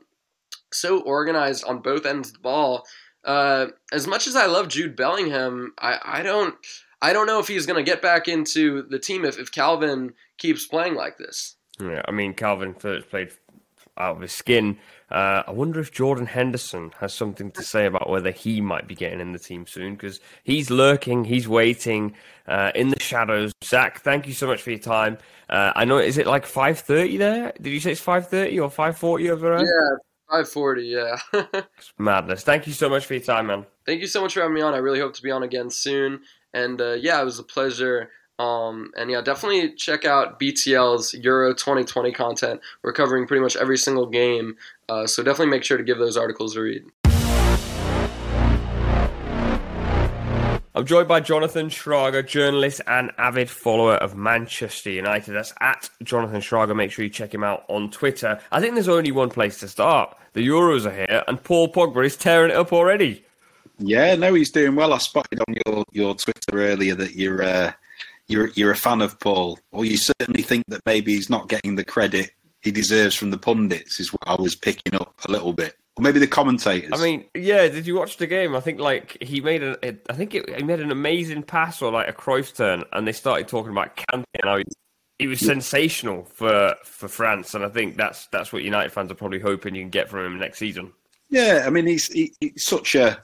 so 0.72 1.00
organized 1.02 1.64
on 1.64 1.80
both 1.80 2.04
ends 2.04 2.28
of 2.28 2.34
the 2.34 2.40
ball. 2.40 2.84
Uh, 3.24 3.66
as 3.92 4.06
much 4.06 4.26
as 4.26 4.36
I 4.36 4.46
love 4.46 4.68
Jude 4.68 4.96
Bellingham, 4.96 5.72
I, 5.78 5.98
I 6.04 6.22
don't 6.22 6.54
I 7.00 7.12
don't 7.12 7.26
know 7.26 7.38
if 7.38 7.48
he's 7.48 7.66
going 7.66 7.82
to 7.82 7.88
get 7.88 8.02
back 8.02 8.26
into 8.28 8.82
the 8.82 8.98
team 8.98 9.24
if, 9.24 9.38
if 9.38 9.52
Kalvin 9.52 10.10
keeps 10.36 10.66
playing 10.66 10.94
like 10.94 11.16
this. 11.18 11.56
Yeah, 11.80 12.02
I 12.06 12.10
mean 12.10 12.34
Calvin 12.34 12.74
first 12.74 13.08
played 13.08 13.30
out 13.98 14.16
of 14.16 14.22
his 14.22 14.32
skin. 14.32 14.78
Uh, 15.10 15.42
I 15.46 15.52
wonder 15.52 15.80
if 15.80 15.92
Jordan 15.92 16.26
Henderson 16.26 16.92
has 17.00 17.14
something 17.14 17.50
to 17.52 17.62
say 17.62 17.86
about 17.86 18.10
whether 18.10 18.30
he 18.30 18.60
might 18.60 18.86
be 18.86 18.94
getting 18.94 19.20
in 19.20 19.32
the 19.32 19.38
team 19.38 19.66
soon 19.66 19.94
because 19.94 20.20
he's 20.44 20.70
lurking, 20.70 21.24
he's 21.24 21.48
waiting 21.48 22.14
uh, 22.46 22.72
in 22.74 22.90
the 22.90 23.00
shadows. 23.00 23.52
Zach, 23.64 24.00
thank 24.00 24.26
you 24.26 24.34
so 24.34 24.46
much 24.46 24.62
for 24.62 24.70
your 24.70 24.78
time. 24.78 25.16
Uh, 25.48 25.72
I 25.74 25.84
know, 25.86 25.98
is 25.98 26.18
it 26.18 26.26
like 26.26 26.44
five 26.44 26.80
thirty 26.80 27.16
there? 27.16 27.52
Did 27.60 27.70
you 27.70 27.80
say 27.80 27.92
it's 27.92 28.00
five 28.00 28.28
thirty 28.28 28.60
or 28.60 28.70
five 28.70 28.98
forty 28.98 29.30
over 29.30 29.56
there? 29.56 29.66
Yeah, 29.66 29.96
five 30.30 30.48
forty. 30.48 30.84
Yeah. 30.84 31.16
it's 31.32 31.92
madness. 31.98 32.42
Thank 32.42 32.66
you 32.66 32.74
so 32.74 32.90
much 32.90 33.06
for 33.06 33.14
your 33.14 33.22
time, 33.22 33.46
man. 33.46 33.64
Thank 33.86 34.02
you 34.02 34.06
so 34.06 34.20
much 34.20 34.34
for 34.34 34.40
having 34.40 34.54
me 34.54 34.60
on. 34.60 34.74
I 34.74 34.78
really 34.78 35.00
hope 35.00 35.14
to 35.14 35.22
be 35.22 35.30
on 35.30 35.42
again 35.42 35.70
soon. 35.70 36.20
And 36.52 36.80
uh, 36.80 36.92
yeah, 36.92 37.20
it 37.20 37.24
was 37.24 37.38
a 37.38 37.44
pleasure. 37.44 38.10
Um, 38.38 38.92
and 38.96 39.10
yeah, 39.10 39.20
definitely 39.20 39.74
check 39.74 40.04
out 40.04 40.38
BTL's 40.38 41.14
Euro 41.14 41.52
2020 41.52 42.12
content. 42.12 42.60
We're 42.82 42.92
covering 42.92 43.26
pretty 43.26 43.42
much 43.42 43.56
every 43.56 43.78
single 43.78 44.06
game, 44.06 44.56
uh, 44.88 45.06
so 45.06 45.22
definitely 45.22 45.50
make 45.50 45.64
sure 45.64 45.76
to 45.76 45.82
give 45.82 45.98
those 45.98 46.16
articles 46.16 46.56
a 46.56 46.62
read. 46.62 46.84
I'm 50.78 50.86
joined 50.86 51.08
by 51.08 51.18
Jonathan 51.18 51.70
Shrager, 51.70 52.24
journalist 52.24 52.80
and 52.86 53.10
avid 53.18 53.50
follower 53.50 53.94
of 53.96 54.14
Manchester 54.14 54.90
United. 54.90 55.32
That's 55.32 55.52
at 55.58 55.90
Jonathan 56.04 56.40
Shrager. 56.40 56.76
Make 56.76 56.92
sure 56.92 57.04
you 57.04 57.10
check 57.10 57.34
him 57.34 57.42
out 57.42 57.64
on 57.66 57.90
Twitter. 57.90 58.38
I 58.52 58.60
think 58.60 58.74
there's 58.74 58.86
only 58.88 59.10
one 59.10 59.30
place 59.30 59.58
to 59.58 59.66
start. 59.66 60.16
The 60.34 60.46
Euros 60.46 60.86
are 60.86 60.94
here, 60.94 61.24
and 61.26 61.42
Paul 61.42 61.72
Pogba 61.72 62.06
is 62.06 62.16
tearing 62.16 62.52
it 62.52 62.56
up 62.56 62.72
already. 62.72 63.24
Yeah, 63.80 64.14
no, 64.14 64.34
he's 64.34 64.52
doing 64.52 64.76
well. 64.76 64.92
I 64.92 64.98
spotted 64.98 65.40
on 65.40 65.56
your, 65.66 65.84
your 65.90 66.14
Twitter 66.14 66.52
earlier 66.52 66.94
that 66.94 67.16
you're 67.16 67.42
uh, 67.42 67.72
you're 68.28 68.48
you're 68.48 68.70
a 68.70 68.76
fan 68.76 69.00
of 69.00 69.18
Paul, 69.20 69.58
or 69.72 69.84
you 69.84 69.96
certainly 69.96 70.42
think 70.42 70.64
that 70.68 70.82
maybe 70.86 71.14
he's 71.14 71.30
not 71.30 71.48
getting 71.48 71.76
the 71.76 71.84
credit 71.84 72.30
he 72.60 72.70
deserves 72.70 73.14
from 73.14 73.30
the 73.30 73.38
pundits. 73.38 74.00
Is 74.00 74.12
what 74.12 74.22
I 74.26 74.40
was 74.40 74.54
picking 74.54 74.94
up 74.94 75.14
a 75.26 75.30
little 75.30 75.52
bit, 75.52 75.76
or 75.96 76.02
maybe 76.02 76.18
the 76.18 76.26
commentators. 76.26 76.90
I 76.92 77.02
mean, 77.02 77.24
yeah. 77.34 77.68
Did 77.68 77.86
you 77.86 77.96
watch 77.96 78.16
the 78.16 78.26
game? 78.26 78.54
I 78.54 78.60
think 78.60 78.80
like 78.80 79.16
he 79.20 79.40
made 79.40 79.62
an 79.62 79.76
I 79.82 80.12
think 80.12 80.34
it, 80.34 80.48
he 80.56 80.62
made 80.62 80.80
an 80.80 80.90
amazing 80.90 81.42
pass 81.42 81.82
or 81.82 81.92
like 81.92 82.08
a 82.08 82.12
Cruyff 82.12 82.54
turn, 82.54 82.84
and 82.92 83.06
they 83.06 83.12
started 83.12 83.48
talking 83.48 83.72
about 83.72 83.96
Kante 83.96 84.24
and 84.34 84.44
how 84.44 84.58
he, 84.58 84.64
he 85.18 85.26
was 85.26 85.40
yeah. 85.42 85.48
sensational 85.48 86.24
for 86.24 86.74
for 86.84 87.08
France, 87.08 87.54
and 87.54 87.64
I 87.64 87.68
think 87.68 87.96
that's 87.96 88.26
that's 88.26 88.52
what 88.52 88.62
United 88.62 88.92
fans 88.92 89.10
are 89.10 89.16
probably 89.16 89.40
hoping 89.40 89.74
you 89.74 89.82
can 89.82 89.90
get 89.90 90.08
from 90.08 90.26
him 90.26 90.38
next 90.38 90.58
season. 90.58 90.92
Yeah, 91.30 91.64
I 91.66 91.70
mean, 91.70 91.86
he's, 91.86 92.08
he, 92.08 92.32
he's 92.40 92.64
such 92.64 92.94
a. 92.94 93.22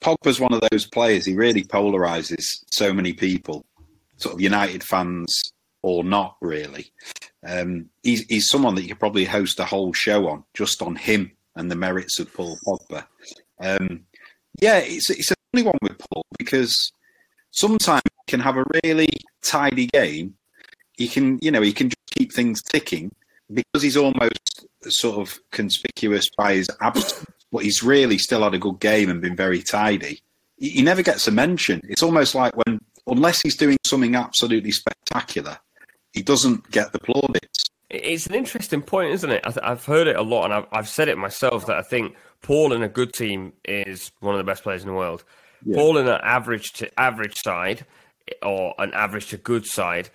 Pogba's 0.00 0.38
one 0.38 0.52
of 0.52 0.62
those 0.70 0.86
players. 0.86 1.24
He 1.24 1.34
really 1.34 1.64
polarizes 1.64 2.64
so 2.70 2.92
many 2.92 3.12
people, 3.12 3.65
sort 4.16 4.34
of 4.34 4.40
United 4.40 4.82
fans 4.82 5.52
or 5.82 6.02
not, 6.04 6.36
really. 6.40 6.92
Um, 7.46 7.90
he's, 8.02 8.22
he's 8.26 8.48
someone 8.48 8.74
that 8.74 8.82
you 8.82 8.88
could 8.88 8.98
probably 8.98 9.24
host 9.24 9.60
a 9.60 9.64
whole 9.64 9.92
show 9.92 10.28
on, 10.28 10.44
just 10.54 10.82
on 10.82 10.96
him 10.96 11.30
and 11.54 11.70
the 11.70 11.76
merits 11.76 12.18
of 12.18 12.32
Paul 12.34 12.58
Pogba. 12.66 13.06
Um, 13.60 14.04
yeah, 14.60 14.78
it's, 14.78 15.10
it's 15.10 15.30
a 15.30 15.34
funny 15.52 15.64
one 15.64 15.78
with 15.82 15.98
Paul 15.98 16.24
because 16.38 16.92
sometimes 17.50 18.02
he 18.04 18.30
can 18.30 18.40
have 18.40 18.56
a 18.56 18.64
really 18.84 19.08
tidy 19.42 19.86
game. 19.86 20.34
He 20.96 21.08
can, 21.08 21.38
you 21.40 21.50
know, 21.50 21.62
he 21.62 21.72
can 21.72 21.90
just 21.90 22.16
keep 22.16 22.32
things 22.32 22.62
ticking 22.62 23.14
because 23.52 23.82
he's 23.82 23.96
almost 23.96 24.66
sort 24.84 25.18
of 25.18 25.38
conspicuous 25.52 26.28
by 26.36 26.54
his 26.54 26.68
absence, 26.80 27.24
but 27.52 27.62
he's 27.62 27.82
really 27.82 28.18
still 28.18 28.42
had 28.42 28.54
a 28.54 28.58
good 28.58 28.80
game 28.80 29.08
and 29.08 29.20
been 29.20 29.36
very 29.36 29.62
tidy. 29.62 30.20
He, 30.58 30.70
he 30.70 30.82
never 30.82 31.02
gets 31.02 31.28
a 31.28 31.30
mention. 31.30 31.80
It's 31.84 32.02
almost 32.02 32.34
like 32.34 32.56
when, 32.56 32.65
unless 33.06 33.40
he's 33.40 33.56
doing 33.56 33.78
something 33.84 34.14
absolutely 34.14 34.70
spectacular, 34.70 35.58
he 36.12 36.22
doesn't 36.22 36.70
get 36.70 36.92
the 36.92 36.98
plaudits. 36.98 37.64
It's 37.88 38.26
an 38.26 38.34
interesting 38.34 38.82
point, 38.82 39.12
isn't 39.12 39.30
it? 39.30 39.46
I 39.46 39.68
have 39.68 39.84
heard 39.84 40.08
it 40.08 40.16
a 40.16 40.22
lot, 40.22 40.46
and 40.46 40.54
I've, 40.54 40.66
I've, 40.72 40.88
said 40.88 41.08
it 41.08 41.18
myself 41.18 41.66
that 41.66 41.76
I 41.76 41.82
think 41.82 42.16
Paul 42.42 42.72
in 42.72 42.82
a 42.82 42.88
good 42.88 43.12
team 43.12 43.52
is 43.64 44.10
one 44.20 44.34
of 44.34 44.38
the 44.38 44.44
best 44.44 44.64
players 44.64 44.82
in 44.82 44.88
the 44.88 44.94
world. 44.94 45.24
Yeah. 45.64 45.76
Paul 45.76 45.98
in 45.98 46.08
an 46.08 46.20
average 46.22 46.72
to 46.74 47.00
average 47.00 47.36
side 47.36 47.86
or 48.42 48.74
an 48.78 48.92
average 48.92 49.28
to 49.28 49.36
good 49.36 49.66
side 49.66 50.10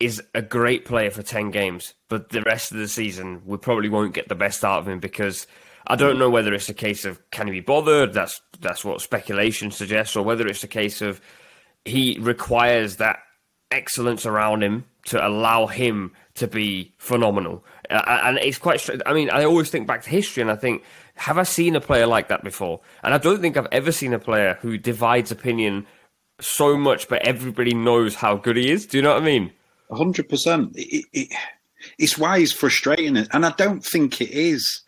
is 0.00 0.22
a 0.34 0.42
great 0.42 0.84
player 0.84 1.10
for 1.10 1.22
10 1.22 1.50
games, 1.50 1.94
but 2.08 2.28
the 2.28 2.42
rest 2.42 2.72
of 2.72 2.78
the 2.78 2.88
season, 2.88 3.42
we 3.44 3.56
probably 3.56 3.88
won't 3.88 4.14
get 4.14 4.28
the 4.28 4.34
best 4.34 4.64
out 4.64 4.80
of 4.80 4.88
him 4.88 5.00
because 5.00 5.46
I 5.86 5.96
don't 5.96 6.18
know 6.18 6.30
whether 6.30 6.52
it's 6.52 6.68
a 6.68 6.74
case 6.74 7.04
of 7.04 7.18
can 7.30 7.46
he 7.46 7.54
be 7.54 7.60
bothered? 7.60 8.12
That's 8.12 8.40
that's 8.60 8.84
what 8.84 9.00
speculation 9.00 9.70
suggests, 9.70 10.14
or 10.14 10.22
whether 10.22 10.46
it's 10.46 10.62
a 10.62 10.68
case 10.68 11.00
of 11.00 11.20
he 11.88 12.18
requires 12.20 12.96
that 12.96 13.20
excellence 13.70 14.24
around 14.26 14.62
him 14.62 14.84
to 15.06 15.26
allow 15.26 15.66
him 15.66 16.12
to 16.34 16.46
be 16.46 16.94
phenomenal. 16.98 17.64
Uh, 17.90 18.20
and 18.24 18.38
it's 18.38 18.58
quite. 18.58 18.88
I 19.06 19.12
mean, 19.12 19.30
I 19.30 19.44
always 19.44 19.70
think 19.70 19.86
back 19.86 20.02
to 20.02 20.10
history, 20.10 20.42
and 20.42 20.50
I 20.50 20.56
think, 20.56 20.82
have 21.14 21.38
I 21.38 21.42
seen 21.42 21.74
a 21.74 21.80
player 21.80 22.06
like 22.06 22.28
that 22.28 22.44
before? 22.44 22.80
And 23.02 23.14
I 23.14 23.18
don't 23.18 23.40
think 23.40 23.56
I've 23.56 23.68
ever 23.72 23.92
seen 23.92 24.12
a 24.12 24.18
player 24.18 24.58
who 24.60 24.78
divides 24.78 25.30
opinion 25.30 25.86
so 26.40 26.76
much, 26.76 27.08
but 27.08 27.26
everybody 27.26 27.74
knows 27.74 28.14
how 28.14 28.36
good 28.36 28.56
he 28.56 28.70
is. 28.70 28.86
Do 28.86 28.98
you 28.98 29.02
know 29.02 29.14
what 29.14 29.22
I 29.22 29.26
mean? 29.26 29.52
hundred 29.90 30.28
percent. 30.28 30.76
It's 31.98 32.18
why 32.18 32.40
he's 32.40 32.52
frustrating, 32.52 33.16
and 33.16 33.46
I 33.46 33.50
don't 33.56 33.84
think 33.84 34.20
it 34.20 34.30
is. 34.30 34.82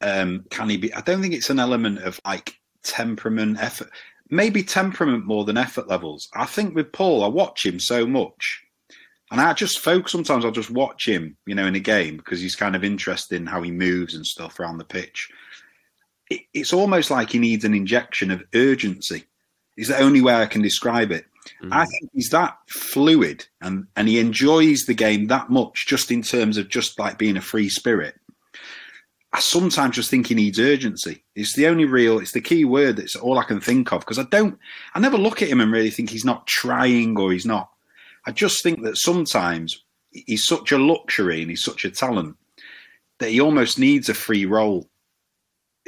Um, 0.00 0.44
can 0.50 0.68
he 0.68 0.76
be? 0.76 0.94
I 0.94 1.00
don't 1.00 1.20
think 1.20 1.34
it's 1.34 1.50
an 1.50 1.58
element 1.58 1.98
of 1.98 2.20
like 2.24 2.58
temperament, 2.84 3.58
effort. 3.60 3.90
Maybe 4.30 4.62
temperament 4.62 5.26
more 5.26 5.44
than 5.44 5.56
effort 5.56 5.88
levels. 5.88 6.28
I 6.34 6.44
think 6.44 6.74
with 6.74 6.92
Paul, 6.92 7.24
I 7.24 7.28
watch 7.28 7.64
him 7.64 7.80
so 7.80 8.06
much, 8.06 8.62
and 9.30 9.40
I 9.40 9.52
just 9.54 9.78
focus. 9.78 10.12
Sometimes 10.12 10.44
I'll 10.44 10.50
just 10.50 10.70
watch 10.70 11.08
him, 11.08 11.36
you 11.46 11.54
know, 11.54 11.66
in 11.66 11.74
a 11.74 11.80
game 11.80 12.18
because 12.18 12.40
he's 12.40 12.56
kind 12.56 12.76
of 12.76 12.84
interested 12.84 13.36
in 13.36 13.46
how 13.46 13.62
he 13.62 13.70
moves 13.70 14.14
and 14.14 14.26
stuff 14.26 14.60
around 14.60 14.78
the 14.78 14.84
pitch. 14.84 15.30
It, 16.30 16.42
it's 16.52 16.72
almost 16.72 17.10
like 17.10 17.30
he 17.30 17.38
needs 17.38 17.64
an 17.64 17.74
injection 17.74 18.30
of 18.30 18.44
urgency. 18.54 19.24
Is 19.76 19.88
the 19.88 19.98
only 19.98 20.20
way 20.20 20.34
I 20.34 20.46
can 20.46 20.60
describe 20.60 21.12
it. 21.12 21.24
Mm. 21.62 21.72
I 21.72 21.86
think 21.86 22.10
he's 22.12 22.30
that 22.30 22.58
fluid 22.68 23.46
and, 23.60 23.86
and 23.96 24.08
he 24.08 24.18
enjoys 24.18 24.84
the 24.84 24.94
game 24.94 25.28
that 25.28 25.50
much 25.50 25.86
just 25.86 26.10
in 26.10 26.22
terms 26.22 26.56
of 26.56 26.68
just 26.68 26.98
like 26.98 27.18
being 27.18 27.36
a 27.36 27.40
free 27.40 27.68
spirit. 27.68 28.14
I 29.32 29.40
sometimes 29.40 29.96
just 29.96 30.10
think 30.10 30.26
he 30.26 30.34
needs 30.34 30.58
urgency. 30.58 31.22
It's 31.34 31.54
the 31.54 31.66
only 31.66 31.84
real, 31.84 32.18
it's 32.18 32.32
the 32.32 32.40
key 32.40 32.64
word 32.64 32.96
that's 32.96 33.14
all 33.14 33.38
I 33.38 33.44
can 33.44 33.60
think 33.60 33.92
of 33.92 34.00
because 34.00 34.18
I 34.18 34.24
don't, 34.24 34.58
I 34.94 35.00
never 35.00 35.18
look 35.18 35.42
at 35.42 35.48
him 35.48 35.60
and 35.60 35.70
really 35.70 35.90
think 35.90 36.10
he's 36.10 36.24
not 36.24 36.46
trying 36.46 37.18
or 37.18 37.32
he's 37.32 37.46
not. 37.46 37.68
I 38.26 38.32
just 38.32 38.62
think 38.62 38.82
that 38.82 38.96
sometimes 38.96 39.84
he's 40.10 40.46
such 40.46 40.72
a 40.72 40.78
luxury 40.78 41.42
and 41.42 41.50
he's 41.50 41.64
such 41.64 41.84
a 41.84 41.90
talent 41.90 42.36
that 43.18 43.30
he 43.30 43.40
almost 43.40 43.78
needs 43.78 44.08
a 44.08 44.14
free 44.14 44.46
role 44.46 44.88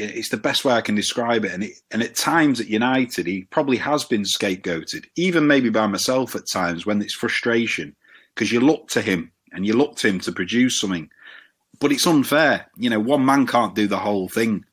it's 0.01 0.31
the 0.31 0.37
best 0.37 0.65
way 0.65 0.75
I 0.75 0.81
can 0.81 0.95
describe 0.95 1.45
it. 1.45 1.53
And 1.53 1.65
it, 1.65 1.73
and 1.91 2.03
at 2.03 2.15
times 2.15 2.61
at 2.61 2.69
United, 2.69 3.27
he 3.27 3.43
probably 3.51 3.77
has 3.79 4.05
been 4.05 4.23
scapegoated, 4.23 5.07
even 5.17 5.47
maybe 5.47 5.71
by 5.71 5.87
myself 5.87 6.35
at 6.35 6.49
times 6.49 6.87
when 6.87 7.03
it's 7.03 7.15
frustration 7.15 7.95
because 8.35 8.53
you 8.53 8.61
look 8.61 8.89
to 8.89 9.03
him 9.03 9.31
and 9.53 9.67
you 9.67 9.75
look 9.75 9.97
to 9.97 10.09
him 10.09 10.21
to 10.21 10.33
produce 10.33 10.81
something, 10.81 11.11
but 11.81 11.93
it's 11.93 12.07
unfair. 12.07 12.67
You 12.77 12.91
know, 12.91 13.01
one 13.01 13.25
man 13.25 13.47
can't 13.47 13.75
do 13.75 13.87
the 13.87 13.99
whole 13.99 14.29
thing. 14.29 14.65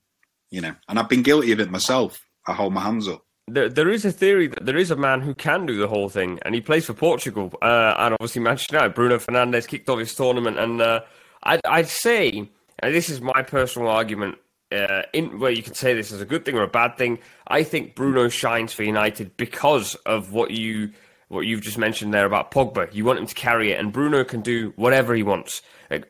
You 0.50 0.62
know, 0.62 0.76
and 0.88 0.98
I've 0.98 1.10
been 1.10 1.24
guilty 1.24 1.52
of 1.52 1.60
it 1.60 1.72
myself. 1.72 2.20
I 2.48 2.54
hold 2.54 2.74
my 2.74 2.82
hands 2.82 3.08
up. 3.08 3.26
There, 3.50 3.70
there 3.70 3.90
is 3.90 4.06
a 4.06 4.12
theory 4.12 4.48
that 4.48 4.66
there 4.66 4.78
is 4.78 4.92
a 4.92 4.96
man 4.96 5.22
who 5.22 5.34
can 5.34 5.66
do 5.66 5.78
the 5.78 5.88
whole 5.88 6.10
thing, 6.10 6.40
and 6.44 6.54
he 6.54 6.62
plays 6.62 6.86
for 6.86 6.94
Portugal. 6.94 7.54
Uh, 7.62 7.96
and 7.98 8.14
obviously, 8.14 8.42
Manchester 8.42 8.76
United. 8.76 8.94
Bruno 8.94 9.18
Fernandes 9.18 9.68
kicked 9.68 9.90
off 9.90 10.00
his 10.00 10.14
tournament, 10.14 10.58
and 10.58 10.82
uh, 10.82 11.02
I'd, 11.44 11.62
I'd 11.66 11.88
say, 11.88 12.50
and 12.80 12.96
this 12.96 13.10
is 13.10 13.22
my 13.22 13.42
personal 13.44 13.90
argument 13.90 14.38
uh, 14.72 15.04
in 15.14 15.40
well, 15.40 15.52
you 15.52 15.64
can 15.64 15.74
say 15.74 15.94
this 15.94 16.12
is 16.12 16.22
a 16.22 16.26
good 16.26 16.44
thing 16.44 16.56
or 16.56 16.64
a 16.64 16.68
bad 16.68 16.98
thing. 16.98 17.20
I 17.48 17.64
think 17.64 17.96
Bruno 17.96 18.28
shines 18.28 18.74
for 18.74 18.84
United 18.84 19.36
because 19.38 19.96
of 20.06 20.34
what 20.34 20.52
you 20.52 20.92
what 21.30 21.46
you've 21.46 21.62
just 21.62 21.78
mentioned 21.78 22.14
there 22.14 22.26
about 22.26 22.52
Pogba. 22.52 22.94
You 22.94 23.04
want 23.06 23.20
him 23.20 23.28
to 23.28 23.36
carry 23.36 23.72
it, 23.72 23.80
and 23.80 23.92
Bruno 23.92 24.24
can 24.24 24.42
do 24.42 24.74
whatever 24.76 25.14
he 25.14 25.24
wants. 25.24 25.62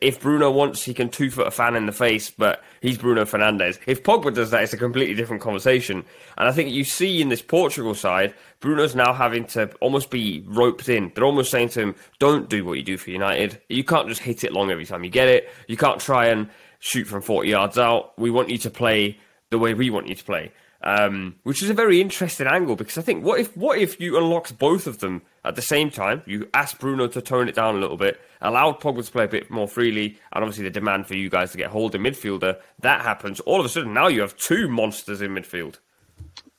If 0.02 0.22
Bruno 0.22 0.50
wants, 0.52 0.84
he 0.84 0.94
can 0.94 1.10
two 1.10 1.30
foot 1.30 1.48
a 1.48 1.52
fan 1.52 1.76
in 1.76 1.86
the 1.86 1.92
face, 1.92 2.32
but 2.32 2.64
he's 2.82 2.98
Bruno 2.98 3.26
Fernandes. 3.26 3.80
If 3.86 4.04
Pogba 4.04 4.34
does 4.34 4.52
that, 4.52 4.64
it's 4.64 4.74
a 4.74 4.78
completely 4.78 5.14
different 5.14 5.42
conversation. 5.42 6.04
And 6.38 6.48
I 6.48 6.52
think 6.52 6.72
you 6.72 6.84
see 6.84 7.22
in 7.22 7.30
this 7.30 7.42
Portugal 7.42 7.94
side, 7.94 8.34
Bruno's 8.60 8.96
now 8.96 9.14
having 9.14 9.46
to 9.48 9.70
almost 9.82 10.10
be 10.10 10.44
roped 10.48 10.90
in. 10.90 11.12
They're 11.14 11.26
almost 11.26 11.52
saying 11.52 11.70
to 11.70 11.82
him, 11.82 11.96
"Don't 12.20 12.50
do 12.50 12.66
what 12.66 12.78
you 12.78 12.84
do 12.84 12.98
for 12.98 13.12
United. 13.12 13.62
You 13.70 13.84
can't 13.84 14.10
just 14.10 14.22
hit 14.22 14.44
it 14.44 14.52
long 14.52 14.72
every 14.72 14.86
time 14.86 15.04
you 15.04 15.12
get 15.12 15.28
it. 15.28 15.50
You 15.68 15.78
can't 15.78 16.00
try 16.00 16.28
and." 16.28 16.50
shoot 16.80 17.06
from 17.06 17.22
40 17.22 17.50
yards 17.50 17.78
out. 17.78 18.18
We 18.18 18.30
want 18.30 18.50
you 18.50 18.58
to 18.60 18.70
play 18.70 19.18
the 19.50 19.58
way 19.58 19.74
we 19.74 19.90
want 19.90 20.08
you 20.08 20.16
to 20.16 20.24
play. 20.24 20.52
Um, 20.84 21.38
which 21.42 21.64
is 21.64 21.72
a 21.72 21.74
very 21.74 22.00
interesting 22.00 22.46
angle 22.46 22.76
because 22.76 23.00
I 23.00 23.02
think 23.02 23.26
what 23.26 23.40
if 23.40 23.58
what 23.58 23.80
if 23.80 24.00
you 24.00 24.16
unlocked 24.16 24.60
both 24.60 24.86
of 24.86 25.00
them 25.00 25.24
at 25.44 25.56
the 25.56 25.62
same 25.62 25.90
time? 25.90 26.22
You 26.28 26.48
ask 26.54 26.78
Bruno 26.78 27.08
to 27.08 27.20
tone 27.20 27.50
it 27.50 27.56
down 27.56 27.76
a 27.76 27.80
little 27.80 27.98
bit, 27.98 28.22
allowed 28.42 28.80
Pogba 28.80 29.04
to 29.04 29.12
play 29.12 29.24
a 29.24 29.28
bit 29.28 29.50
more 29.50 29.68
freely, 29.68 30.20
and 30.34 30.44
obviously 30.44 30.66
the 30.66 30.70
demand 30.70 31.08
for 31.08 31.16
you 31.16 31.30
guys 31.32 31.52
to 31.54 31.58
get 31.58 31.72
hold 31.72 31.96
of 31.96 32.02
midfielder 32.02 32.60
that 32.82 33.02
happens. 33.02 33.40
All 33.42 33.60
of 33.60 33.66
a 33.66 33.70
sudden, 33.70 33.92
now 33.92 34.08
you 34.08 34.22
have 34.22 34.38
two 34.38 34.68
monsters 34.68 35.20
in 35.20 35.32
midfield. 35.32 35.80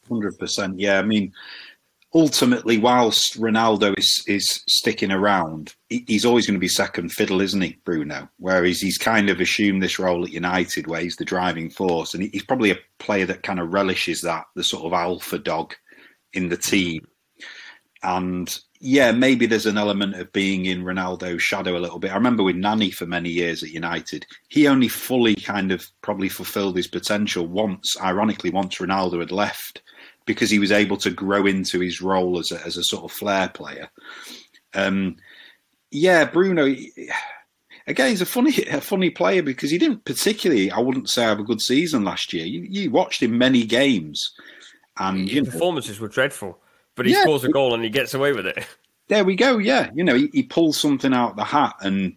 Hundred 0.08 0.36
percent, 0.36 0.80
yeah. 0.80 0.98
I 0.98 1.02
mean, 1.02 1.32
ultimately, 2.18 2.78
whilst 2.78 3.40
Ronaldo 3.40 3.96
is 3.96 4.24
is 4.26 4.64
sticking 4.68 5.12
around, 5.12 5.74
he's 5.88 6.24
always 6.24 6.46
going 6.46 6.56
to 6.56 6.60
be 6.60 6.68
second 6.68 7.12
fiddle, 7.12 7.40
isn't 7.40 7.60
he, 7.60 7.78
Bruno? 7.84 8.28
Whereas 8.38 8.80
he's 8.80 8.98
kind 8.98 9.30
of 9.30 9.40
assumed 9.40 9.82
this 9.82 10.00
role 10.00 10.24
at 10.24 10.32
United, 10.32 10.88
where 10.88 11.00
he's 11.00 11.16
the 11.16 11.24
driving 11.24 11.70
force, 11.70 12.14
and 12.14 12.24
he's 12.24 12.44
probably 12.44 12.72
a 12.72 12.78
player 12.98 13.26
that 13.26 13.44
kind 13.44 13.60
of 13.60 13.72
relishes 13.72 14.20
that, 14.22 14.46
the 14.56 14.64
sort 14.64 14.84
of 14.84 14.92
alpha 14.92 15.38
dog 15.38 15.74
in 16.32 16.48
the 16.48 16.56
team. 16.56 17.06
And 18.02 18.58
yeah, 18.80 19.12
maybe 19.12 19.46
there's 19.46 19.66
an 19.66 19.78
element 19.78 20.14
of 20.16 20.32
being 20.32 20.66
in 20.66 20.84
Ronaldo's 20.84 21.42
shadow 21.42 21.76
a 21.76 21.80
little 21.84 21.98
bit. 21.98 22.12
I 22.12 22.16
remember 22.16 22.42
with 22.42 22.56
Nani 22.56 22.90
for 22.90 23.06
many 23.06 23.28
years 23.28 23.62
at 23.62 23.70
United, 23.70 24.26
he 24.48 24.68
only 24.68 24.88
fully 24.88 25.34
kind 25.36 25.72
of 25.72 25.86
probably 26.02 26.28
fulfilled 26.28 26.76
his 26.76 26.88
potential 26.88 27.46
once, 27.46 27.96
ironically, 28.00 28.50
once 28.50 28.76
Ronaldo 28.76 29.20
had 29.20 29.32
left 29.32 29.82
because 30.28 30.50
he 30.50 30.60
was 30.60 30.70
able 30.70 30.98
to 30.98 31.10
grow 31.10 31.46
into 31.46 31.80
his 31.80 32.00
role 32.00 32.38
as 32.38 32.52
a, 32.52 32.64
as 32.64 32.76
a 32.76 32.84
sort 32.84 33.02
of 33.02 33.10
flair 33.10 33.48
player. 33.48 33.88
Um, 34.74 35.16
yeah, 35.90 36.26
Bruno. 36.26 36.72
Again, 37.86 38.10
he's 38.10 38.20
a 38.20 38.26
funny, 38.26 38.52
a 38.70 38.80
funny 38.80 39.10
player 39.10 39.42
because 39.42 39.70
he 39.70 39.78
didn't 39.78 40.04
particularly, 40.04 40.70
I 40.70 40.78
wouldn't 40.78 41.08
say, 41.08 41.22
have 41.22 41.40
a 41.40 41.44
good 41.44 41.62
season 41.62 42.04
last 42.04 42.32
year. 42.32 42.46
You, 42.46 42.60
you 42.60 42.90
watched 42.90 43.22
him 43.22 43.38
many 43.38 43.64
games, 43.64 44.34
and 44.98 45.28
his 45.28 45.48
performances 45.48 45.98
were 45.98 46.08
dreadful. 46.08 46.58
But 46.94 47.06
he 47.06 47.12
yeah, 47.12 47.22
scores 47.22 47.44
a 47.44 47.48
goal 47.48 47.74
and 47.74 47.82
he 47.82 47.90
gets 47.90 48.14
away 48.14 48.32
with 48.32 48.46
it. 48.46 48.64
There 49.08 49.24
we 49.24 49.36
go. 49.36 49.56
Yeah, 49.56 49.88
you 49.94 50.04
know, 50.04 50.14
he, 50.14 50.28
he 50.34 50.42
pulls 50.42 50.78
something 50.78 51.14
out 51.14 51.30
of 51.30 51.36
the 51.36 51.44
hat 51.44 51.76
and 51.80 52.14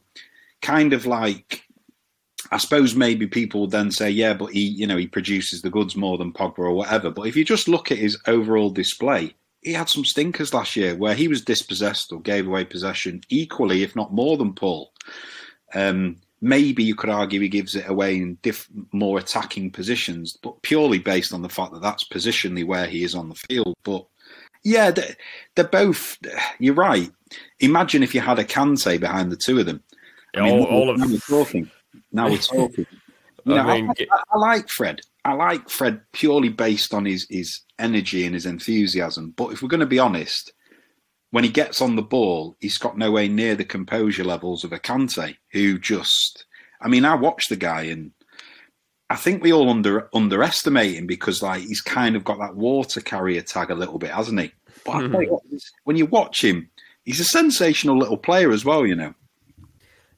kind 0.61 0.91
of 0.91 1.05
like 1.05 1.63
I 2.51 2.57
suppose 2.57 2.95
maybe 2.95 3.27
people 3.27 3.61
would 3.61 3.71
then 3.71 3.91
say, 3.91 4.09
yeah, 4.09 4.33
but 4.33 4.47
he, 4.47 4.59
you 4.61 4.85
know, 4.85 4.97
he 4.97 5.07
produces 5.07 5.61
the 5.61 5.69
goods 5.69 5.95
more 5.95 6.17
than 6.17 6.33
Pogba 6.33 6.59
or 6.59 6.73
whatever. 6.73 7.09
But 7.09 7.27
if 7.27 7.35
you 7.35 7.45
just 7.45 7.69
look 7.69 7.91
at 7.91 7.97
his 7.97 8.17
overall 8.27 8.69
display, 8.69 9.33
he 9.61 9.73
had 9.73 9.89
some 9.89 10.03
stinkers 10.03 10.53
last 10.53 10.75
year 10.75 10.95
where 10.95 11.15
he 11.15 11.27
was 11.27 11.41
dispossessed 11.41 12.11
or 12.11 12.19
gave 12.19 12.47
away 12.47 12.65
possession 12.65 13.21
equally, 13.29 13.83
if 13.83 13.95
not 13.95 14.13
more 14.13 14.35
than 14.35 14.53
Paul. 14.53 14.91
Um, 15.73 16.17
maybe 16.41 16.83
you 16.83 16.95
could 16.95 17.09
argue 17.09 17.39
he 17.39 17.47
gives 17.47 17.75
it 17.75 17.87
away 17.87 18.17
in 18.17 18.37
diff- 18.41 18.67
more 18.91 19.19
attacking 19.19 19.71
positions, 19.71 20.37
but 20.41 20.61
purely 20.61 20.99
based 20.99 21.33
on 21.33 21.43
the 21.43 21.49
fact 21.49 21.71
that 21.71 21.81
that's 21.81 22.03
positionally 22.03 22.65
where 22.65 22.87
he 22.87 23.03
is 23.03 23.15
on 23.15 23.29
the 23.29 23.35
field. 23.35 23.75
But 23.83 24.05
yeah, 24.63 24.91
they're, 24.91 25.15
they're 25.55 25.65
both. 25.65 26.17
You're 26.59 26.73
right. 26.73 27.09
Imagine 27.61 28.03
if 28.03 28.13
you 28.13 28.19
had 28.19 28.39
a 28.39 28.43
Kante 28.43 28.99
behind 28.99 29.31
the 29.31 29.37
two 29.37 29.59
of 29.59 29.67
them. 29.67 29.81
I 30.35 30.41
mean, 30.41 30.59
all, 30.59 30.65
all 30.65 30.89
of 30.89 31.25
talking. 31.27 31.69
Now 32.11 32.29
we're 32.29 32.37
talking. 32.37 32.85
You 33.45 33.55
know, 33.55 33.61
I, 33.61 33.81
mean, 33.81 33.93
I, 33.99 34.23
I, 34.33 34.37
like 34.37 34.69
Fred. 34.69 35.01
I 35.25 35.33
like 35.33 35.69
Fred 35.69 36.01
purely 36.11 36.49
based 36.49 36.93
on 36.93 37.05
his 37.05 37.25
his 37.29 37.61
energy 37.79 38.25
and 38.25 38.35
his 38.35 38.45
enthusiasm. 38.45 39.33
But 39.35 39.53
if 39.53 39.61
we're 39.61 39.69
going 39.69 39.79
to 39.79 39.85
be 39.85 39.99
honest, 39.99 40.53
when 41.31 41.43
he 41.43 41.49
gets 41.49 41.81
on 41.81 41.95
the 41.95 42.03
ball, 42.03 42.55
he's 42.59 42.77
got 42.77 42.97
nowhere 42.97 43.27
near 43.27 43.55
the 43.55 43.65
composure 43.65 44.23
levels 44.23 44.63
of 44.63 44.73
a 44.73 44.79
Kante, 44.79 45.35
who 45.51 45.79
just. 45.79 46.45
I 46.83 46.87
mean, 46.87 47.05
I 47.05 47.13
watched 47.15 47.49
the 47.49 47.55
guy 47.55 47.83
and 47.83 48.11
I 49.11 49.15
think 49.15 49.43
we 49.43 49.51
all 49.51 49.69
under 49.69 50.07
underestimate 50.13 50.95
him 50.95 51.05
because 51.05 51.43
like 51.43 51.63
he's 51.63 51.81
kind 51.81 52.15
of 52.15 52.23
got 52.23 52.39
that 52.39 52.55
water 52.55 53.01
carrier 53.01 53.41
tag 53.41 53.69
a 53.69 53.75
little 53.75 53.99
bit, 53.99 54.11
hasn't 54.11 54.39
he? 54.39 54.53
But 54.85 55.03
mm-hmm. 55.03 55.29
what, 55.29 55.43
when 55.83 55.97
you 55.97 56.05
watch 56.05 56.41
him, 56.41 56.69
he's 57.03 57.19
a 57.19 57.25
sensational 57.25 57.97
little 57.97 58.17
player 58.17 58.51
as 58.51 58.63
well, 58.63 58.85
you 58.85 58.95
know. 58.95 59.13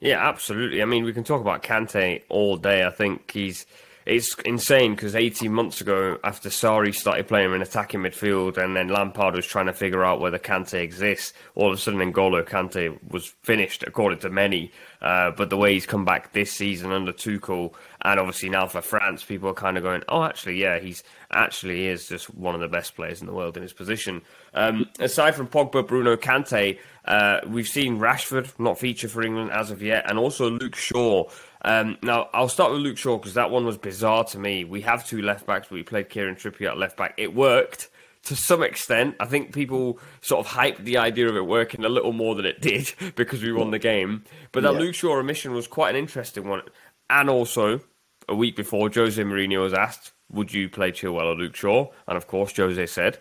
Yeah, 0.03 0.27
absolutely. 0.27 0.81
I 0.81 0.85
mean, 0.85 1.05
we 1.05 1.13
can 1.13 1.23
talk 1.23 1.39
about 1.39 1.63
Kante 1.63 2.23
all 2.27 2.57
day. 2.57 2.85
I 2.85 2.89
think 2.89 3.31
he's 3.31 3.65
it's 4.05 4.35
insane 4.45 4.95
because 4.95 5.15
18 5.15 5.51
months 5.51 5.81
ago, 5.81 6.17
after 6.23 6.49
Sarri 6.49 6.93
started 6.93 7.27
playing 7.27 7.53
in 7.53 7.61
attacking 7.61 8.01
midfield 8.01 8.57
and 8.57 8.75
then 8.75 8.89
Lampard 8.89 9.35
was 9.35 9.45
trying 9.45 9.67
to 9.67 9.73
figure 9.73 10.03
out 10.03 10.19
whether 10.19 10.39
Kante 10.39 10.79
exists, 10.81 11.33
all 11.55 11.67
of 11.67 11.73
a 11.73 11.77
sudden 11.81 11.99
N'Golo 11.99 12.43
Kante 12.43 12.97
was 13.11 13.27
finished, 13.43 13.83
according 13.87 14.19
to 14.19 14.29
many. 14.29 14.71
Uh, 15.01 15.31
but 15.31 15.49
the 15.49 15.57
way 15.57 15.73
he's 15.73 15.85
come 15.85 16.05
back 16.05 16.31
this 16.33 16.51
season 16.51 16.91
under 16.91 17.11
Tuchel 17.11 17.73
and 18.03 18.19
obviously 18.19 18.49
now 18.49 18.67
for 18.67 18.81
France, 18.81 19.23
people 19.23 19.49
are 19.49 19.53
kind 19.53 19.77
of 19.77 19.83
going, 19.83 20.03
oh, 20.09 20.23
actually, 20.23 20.59
yeah, 20.59 20.79
he's 20.79 21.03
actually 21.31 21.87
is 21.87 22.07
just 22.07 22.33
one 22.35 22.53
of 22.53 22.61
the 22.61 22.67
best 22.67 22.95
players 22.95 23.21
in 23.21 23.27
the 23.27 23.33
world 23.33 23.55
in 23.55 23.63
his 23.63 23.73
position. 23.73 24.21
Um, 24.53 24.89
aside 24.99 25.35
from 25.35 25.47
Pogba, 25.47 25.87
Bruno, 25.87 26.17
Kante, 26.17 26.79
uh, 27.05 27.39
we've 27.47 27.67
seen 27.67 27.99
Rashford 27.99 28.57
not 28.59 28.77
feature 28.77 29.07
for 29.07 29.23
England 29.23 29.51
as 29.51 29.71
of 29.71 29.81
yet, 29.81 30.09
and 30.09 30.19
also 30.19 30.49
Luke 30.49 30.75
Shaw. 30.75 31.29
Um, 31.63 31.97
now, 32.01 32.29
I'll 32.33 32.49
start 32.49 32.71
with 32.71 32.81
Luke 32.81 32.97
Shaw 32.97 33.17
because 33.17 33.35
that 33.35 33.51
one 33.51 33.65
was 33.65 33.77
bizarre 33.77 34.25
to 34.25 34.39
me. 34.39 34.65
We 34.65 34.81
have 34.81 35.07
two 35.07 35.21
left 35.21 35.45
backs, 35.45 35.67
but 35.69 35.75
we 35.75 35.83
played 35.83 36.09
Kieran 36.09 36.35
Trippier 36.35 36.69
at 36.69 36.77
left 36.77 36.97
back. 36.97 37.13
It 37.17 37.33
worked 37.33 37.89
to 38.23 38.35
some 38.35 38.63
extent. 38.63 39.15
I 39.19 39.25
think 39.25 39.53
people 39.53 39.99
sort 40.21 40.45
of 40.45 40.51
hyped 40.51 40.83
the 40.83 40.97
idea 40.97 41.29
of 41.29 41.35
it 41.35 41.45
working 41.45 41.85
a 41.85 41.89
little 41.89 42.13
more 42.13 42.35
than 42.35 42.45
it 42.45 42.61
did 42.61 42.93
because 43.15 43.41
we 43.41 43.53
won 43.53 43.71
the 43.71 43.79
game. 43.79 44.23
But 44.51 44.63
that 44.63 44.73
yeah. 44.73 44.79
Luke 44.79 44.95
Shaw 44.95 45.17
omission 45.17 45.53
was 45.53 45.67
quite 45.67 45.91
an 45.91 45.95
interesting 45.95 46.47
one. 46.47 46.61
And 47.09 47.29
also, 47.29 47.81
a 48.27 48.35
week 48.35 48.55
before, 48.55 48.89
Jose 48.93 49.21
Mourinho 49.21 49.61
was 49.61 49.73
asked, 49.73 50.11
would 50.31 50.53
you 50.53 50.69
play 50.69 50.91
Chilwell 50.91 51.25
or 51.25 51.35
Luke 51.35 51.55
Shaw? 51.55 51.87
And 52.07 52.17
of 52.17 52.27
course, 52.27 52.55
Jose 52.55 52.85
said, 52.87 53.19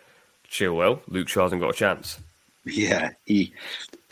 Chilwell. 0.49 1.01
Luke 1.09 1.29
Shaw 1.29 1.43
hasn't 1.43 1.61
got 1.61 1.71
a 1.71 1.75
chance. 1.75 2.19
Yeah, 2.65 3.11
he. 3.25 3.53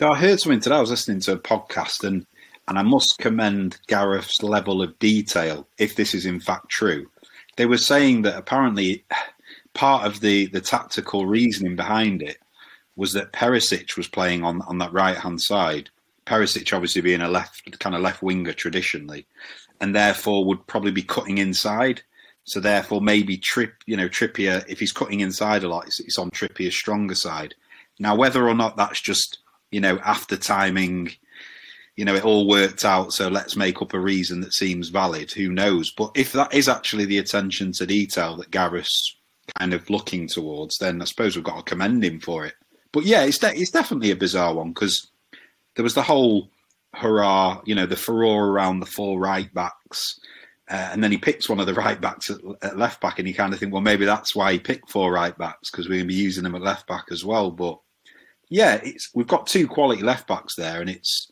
I 0.01 0.15
heard 0.15 0.39
something 0.39 0.59
today. 0.59 0.75
I 0.75 0.81
was 0.81 0.89
listening 0.89 1.21
to 1.21 1.33
a 1.33 1.39
podcast, 1.39 2.03
and 2.03 2.25
and 2.71 2.79
I 2.79 2.83
must 2.83 3.17
commend 3.17 3.77
Gareth's 3.87 4.41
level 4.41 4.81
of 4.81 4.97
detail, 4.97 5.67
if 5.77 5.97
this 5.97 6.13
is 6.15 6.25
in 6.25 6.39
fact 6.39 6.69
true. 6.69 7.05
They 7.57 7.65
were 7.65 7.77
saying 7.77 8.21
that 8.21 8.37
apparently 8.37 9.03
part 9.73 10.05
of 10.05 10.21
the, 10.21 10.45
the 10.45 10.61
tactical 10.61 11.25
reasoning 11.25 11.75
behind 11.75 12.21
it 12.21 12.37
was 12.95 13.11
that 13.11 13.33
Perisic 13.33 13.97
was 13.97 14.07
playing 14.07 14.45
on, 14.45 14.61
on 14.61 14.77
that 14.77 14.93
right 14.93 15.17
hand 15.17 15.41
side. 15.41 15.89
Perisic 16.25 16.73
obviously 16.73 17.01
being 17.01 17.19
a 17.19 17.27
left 17.27 17.77
kind 17.79 17.93
of 17.93 18.01
left 18.01 18.23
winger 18.23 18.53
traditionally, 18.53 19.25
and 19.81 19.93
therefore 19.93 20.45
would 20.45 20.65
probably 20.65 20.91
be 20.91 21.03
cutting 21.03 21.39
inside. 21.39 22.01
So 22.45 22.61
therefore, 22.61 23.01
maybe 23.01 23.35
Trip, 23.35 23.73
you 23.85 23.97
know, 23.97 24.07
Trippier, 24.07 24.63
if 24.69 24.79
he's 24.79 24.93
cutting 24.93 25.19
inside 25.19 25.65
a 25.65 25.67
lot, 25.67 25.87
it's, 25.87 25.99
it's 25.99 26.17
on 26.17 26.31
Trippier's 26.31 26.73
stronger 26.73 27.15
side. 27.15 27.53
Now, 27.99 28.15
whether 28.15 28.47
or 28.47 28.55
not 28.55 28.77
that's 28.77 29.01
just 29.01 29.39
you 29.71 29.81
know 29.81 29.99
after 30.05 30.37
timing 30.37 31.11
you 31.95 32.05
know, 32.05 32.15
it 32.15 32.25
all 32.25 32.47
worked 32.47 32.85
out, 32.85 33.13
so 33.13 33.27
let's 33.27 33.55
make 33.55 33.81
up 33.81 33.93
a 33.93 33.99
reason 33.99 34.41
that 34.41 34.53
seems 34.53 34.89
valid. 34.89 35.31
Who 35.31 35.51
knows? 35.51 35.91
But 35.91 36.11
if 36.15 36.31
that 36.33 36.53
is 36.53 36.69
actually 36.69 37.05
the 37.05 37.17
attention 37.17 37.73
to 37.73 37.85
detail 37.85 38.37
that 38.37 38.51
Gareth's 38.51 39.15
kind 39.57 39.73
of 39.73 39.89
looking 39.89 40.27
towards, 40.27 40.77
then 40.77 41.01
I 41.01 41.05
suppose 41.05 41.35
we've 41.35 41.43
got 41.43 41.57
to 41.57 41.63
commend 41.63 42.03
him 42.03 42.19
for 42.19 42.45
it. 42.45 42.53
But 42.91 43.05
yeah, 43.05 43.23
it's 43.23 43.37
de- 43.37 43.55
it's 43.55 43.71
definitely 43.71 44.11
a 44.11 44.15
bizarre 44.15 44.53
one 44.53 44.69
because 44.69 45.11
there 45.75 45.83
was 45.83 45.93
the 45.93 46.01
whole 46.01 46.49
hurrah, 46.93 47.61
you 47.65 47.75
know, 47.75 47.85
the 47.85 47.95
furore 47.95 48.47
around 48.47 48.79
the 48.79 48.85
four 48.85 49.19
right 49.19 49.53
backs. 49.53 50.19
Uh, 50.69 50.89
and 50.93 51.03
then 51.03 51.11
he 51.11 51.17
picks 51.17 51.49
one 51.49 51.59
of 51.59 51.65
the 51.65 51.73
right 51.73 51.99
backs 51.99 52.29
at, 52.29 52.37
at, 52.61 52.77
left 52.77 53.01
back, 53.01 53.19
and 53.19 53.27
you 53.27 53.33
kind 53.33 53.53
of 53.53 53.59
think, 53.59 53.73
well, 53.73 53.81
maybe 53.81 54.05
that's 54.05 54.33
why 54.33 54.53
he 54.53 54.59
picked 54.59 54.89
four 54.89 55.11
right 55.11 55.37
backs 55.37 55.69
because 55.69 55.87
we're 55.87 55.95
going 55.95 56.07
to 56.07 56.13
be 56.13 56.13
using 56.13 56.43
them 56.43 56.55
at 56.55 56.61
left 56.61 56.87
back 56.87 57.05
as 57.11 57.25
well. 57.25 57.51
But 57.51 57.77
yeah, 58.49 58.79
it's 58.81 59.09
we've 59.13 59.27
got 59.27 59.47
two 59.47 59.67
quality 59.67 60.01
left 60.01 60.27
backs 60.27 60.55
there, 60.55 60.79
and 60.79 60.89
it's 60.89 61.29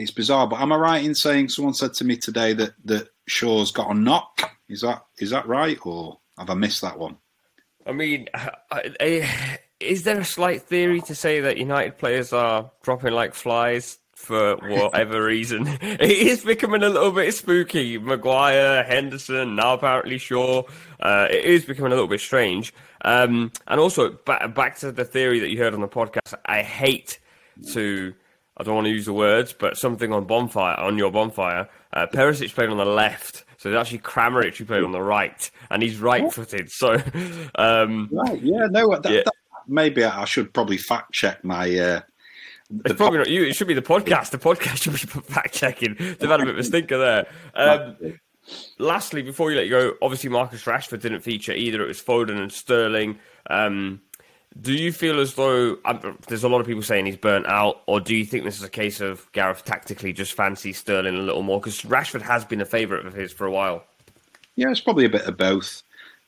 it's 0.00 0.10
bizarre. 0.10 0.46
But 0.46 0.60
am 0.60 0.72
I 0.72 0.76
right 0.76 1.04
in 1.04 1.14
saying 1.14 1.48
someone 1.48 1.74
said 1.74 1.94
to 1.94 2.04
me 2.04 2.16
today 2.16 2.52
that 2.54 2.72
that 2.84 3.08
Shaw's 3.26 3.72
got 3.72 3.90
a 3.90 3.94
knock? 3.94 4.50
Is 4.68 4.82
that 4.82 5.04
is 5.18 5.30
that 5.30 5.46
right, 5.46 5.78
or 5.84 6.18
have 6.38 6.50
I 6.50 6.54
missed 6.54 6.82
that 6.82 6.98
one? 6.98 7.16
I 7.86 7.92
mean, 7.92 8.28
is 9.80 10.04
there 10.04 10.20
a 10.20 10.24
slight 10.24 10.62
theory 10.62 11.00
to 11.02 11.14
say 11.14 11.40
that 11.40 11.56
United 11.56 11.98
players 11.98 12.32
are 12.32 12.70
dropping 12.82 13.12
like 13.12 13.34
flies 13.34 13.98
for 14.14 14.56
whatever 14.56 15.24
reason? 15.24 15.66
It 15.66 16.02
is 16.02 16.44
becoming 16.44 16.82
a 16.82 16.88
little 16.88 17.10
bit 17.10 17.34
spooky. 17.34 17.98
Maguire, 17.98 18.84
Henderson, 18.84 19.56
now 19.56 19.74
apparently 19.74 20.18
Shaw. 20.18 20.62
Uh, 21.00 21.26
it 21.30 21.44
is 21.44 21.64
becoming 21.64 21.92
a 21.92 21.94
little 21.94 22.08
bit 22.08 22.20
strange. 22.20 22.74
Um, 23.02 23.50
and 23.66 23.80
also, 23.80 24.10
back, 24.10 24.54
back 24.54 24.78
to 24.78 24.92
the 24.92 25.04
theory 25.04 25.40
that 25.40 25.48
you 25.48 25.58
heard 25.58 25.72
on 25.72 25.80
the 25.80 25.88
podcast, 25.88 26.34
I 26.44 26.62
hate 26.62 27.18
to 27.72 28.14
I 28.60 28.62
don't 28.62 28.74
want 28.74 28.84
to 28.84 28.90
use 28.90 29.06
the 29.06 29.14
words, 29.14 29.54
but 29.54 29.78
something 29.78 30.12
on 30.12 30.26
bonfire 30.26 30.78
on 30.78 30.98
your 30.98 31.10
bonfire. 31.10 31.66
Uh, 31.94 32.06
Perisic 32.06 32.54
played 32.54 32.68
on 32.68 32.76
the 32.76 32.84
left, 32.84 33.44
so 33.56 33.70
it's 33.70 33.76
actually 33.76 34.00
Kramaric 34.00 34.54
who 34.58 34.66
played 34.66 34.84
on 34.84 34.92
the 34.92 35.00
right, 35.00 35.50
and 35.70 35.82
he's 35.82 35.98
right-footed. 35.98 36.70
So, 36.70 36.92
um, 37.54 38.10
right, 38.12 38.38
yeah, 38.42 38.66
no, 38.70 38.90
that, 38.90 39.10
yeah. 39.10 39.22
That, 39.24 39.32
maybe 39.66 40.04
I 40.04 40.26
should 40.26 40.52
probably 40.52 40.76
fact 40.76 41.12
check 41.12 41.42
my. 41.42 41.74
Uh, 41.74 42.00
it's 42.84 42.94
probably 42.94 43.18
not 43.18 43.30
you. 43.30 43.44
It 43.44 43.56
should 43.56 43.66
be 43.66 43.74
the 43.74 43.80
podcast. 43.80 44.30
The 44.30 44.38
podcast 44.38 44.82
should 44.82 44.92
be 44.92 44.98
fact 45.32 45.54
checking. 45.54 45.94
They've 45.94 46.28
had 46.28 46.40
a 46.40 46.44
bit 46.44 46.54
of 46.54 46.58
a 46.58 46.64
stinker 46.64 46.98
there. 46.98 47.26
Um, 47.54 48.20
lastly, 48.78 49.22
before 49.22 49.46
we 49.46 49.54
let 49.54 49.64
you 49.64 49.70
go, 49.70 49.94
obviously 50.02 50.28
Marcus 50.28 50.64
Rashford 50.64 51.00
didn't 51.00 51.20
feature 51.20 51.52
either. 51.52 51.82
It 51.82 51.88
was 51.88 52.00
Foden 52.02 52.38
and 52.38 52.52
Sterling. 52.52 53.18
Um, 53.48 54.02
do 54.60 54.72
you 54.72 54.92
feel 54.92 55.20
as 55.20 55.34
though 55.34 55.78
um, 55.84 56.18
there's 56.28 56.44
a 56.44 56.48
lot 56.48 56.60
of 56.60 56.66
people 56.66 56.82
saying 56.82 57.06
he's 57.06 57.16
burnt 57.16 57.46
out, 57.46 57.82
or 57.86 58.00
do 58.00 58.14
you 58.14 58.24
think 58.24 58.44
this 58.44 58.58
is 58.58 58.64
a 58.64 58.70
case 58.70 59.00
of 59.00 59.30
Gareth 59.32 59.64
tactically 59.64 60.12
just 60.12 60.34
fancy 60.34 60.72
Sterling 60.72 61.16
a 61.16 61.22
little 61.22 61.42
more? 61.42 61.60
Because 61.60 61.82
Rashford 61.82 62.22
has 62.22 62.44
been 62.44 62.60
a 62.60 62.66
favourite 62.66 63.06
of 63.06 63.14
his 63.14 63.32
for 63.32 63.46
a 63.46 63.50
while. 63.50 63.84
Yeah, 64.56 64.70
it's 64.70 64.80
probably 64.80 65.04
a 65.04 65.10
bit 65.10 65.26
of 65.26 65.36
both. 65.36 65.82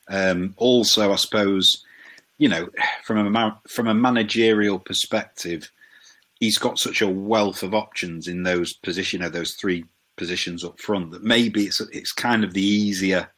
Um, 0.09 0.53
also, 0.57 1.11
I 1.11 1.15
suppose, 1.15 1.83
you 2.37 2.49
know, 2.49 2.69
from 3.03 3.35
a 3.35 3.61
from 3.67 3.87
a 3.87 3.93
managerial 3.93 4.79
perspective, 4.79 5.69
he's 6.39 6.57
got 6.57 6.79
such 6.79 7.01
a 7.01 7.07
wealth 7.07 7.61
of 7.63 7.73
options 7.73 8.27
in 8.27 8.43
those 8.43 8.73
position, 8.73 9.19
you 9.19 9.25
know, 9.25 9.29
those 9.29 9.53
three 9.53 9.85
positions 10.15 10.63
up 10.63 10.79
front 10.79 11.11
that 11.11 11.23
maybe 11.23 11.65
it's 11.65 11.81
it's 11.91 12.11
kind 12.11 12.43
of 12.43 12.53
the 12.53 12.65
easier. 12.65 13.29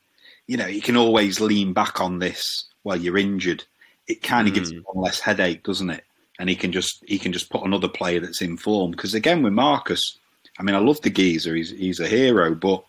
You 0.48 0.58
know, 0.58 0.68
you 0.68 0.82
can 0.82 0.96
always 0.96 1.42
lean 1.42 1.74
back 1.74 2.00
on 2.00 2.20
this 2.20 2.66
while 2.84 2.98
you're 2.98 3.18
injured 3.18 3.64
it 4.08 4.22
kind 4.22 4.48
of 4.48 4.54
mm. 4.54 4.56
gives 4.56 4.72
him 4.72 4.84
one 4.84 5.04
less 5.04 5.20
headache, 5.20 5.64
doesn't 5.64 5.90
it? 5.90 6.04
And 6.40 6.50
he 6.50 6.56
can 6.56 6.72
just 6.72 7.04
he 7.08 7.18
can 7.18 7.32
just 7.34 7.50
put 7.50 7.64
another 7.64 7.88
player 7.88 8.20
that's 8.20 8.42
in 8.42 8.58
form. 8.58 8.92
Because 8.92 9.14
again, 9.14 9.42
with 9.42 9.54
Marcus, 9.54 10.18
I 10.60 10.64
mean, 10.64 10.76
I 10.76 10.80
love 10.80 11.02
the 11.02 11.10
geezer; 11.10 11.56
he's 11.56 11.72
he's 11.72 12.00
a 12.00 12.08
hero, 12.08 12.54
but 12.54 12.84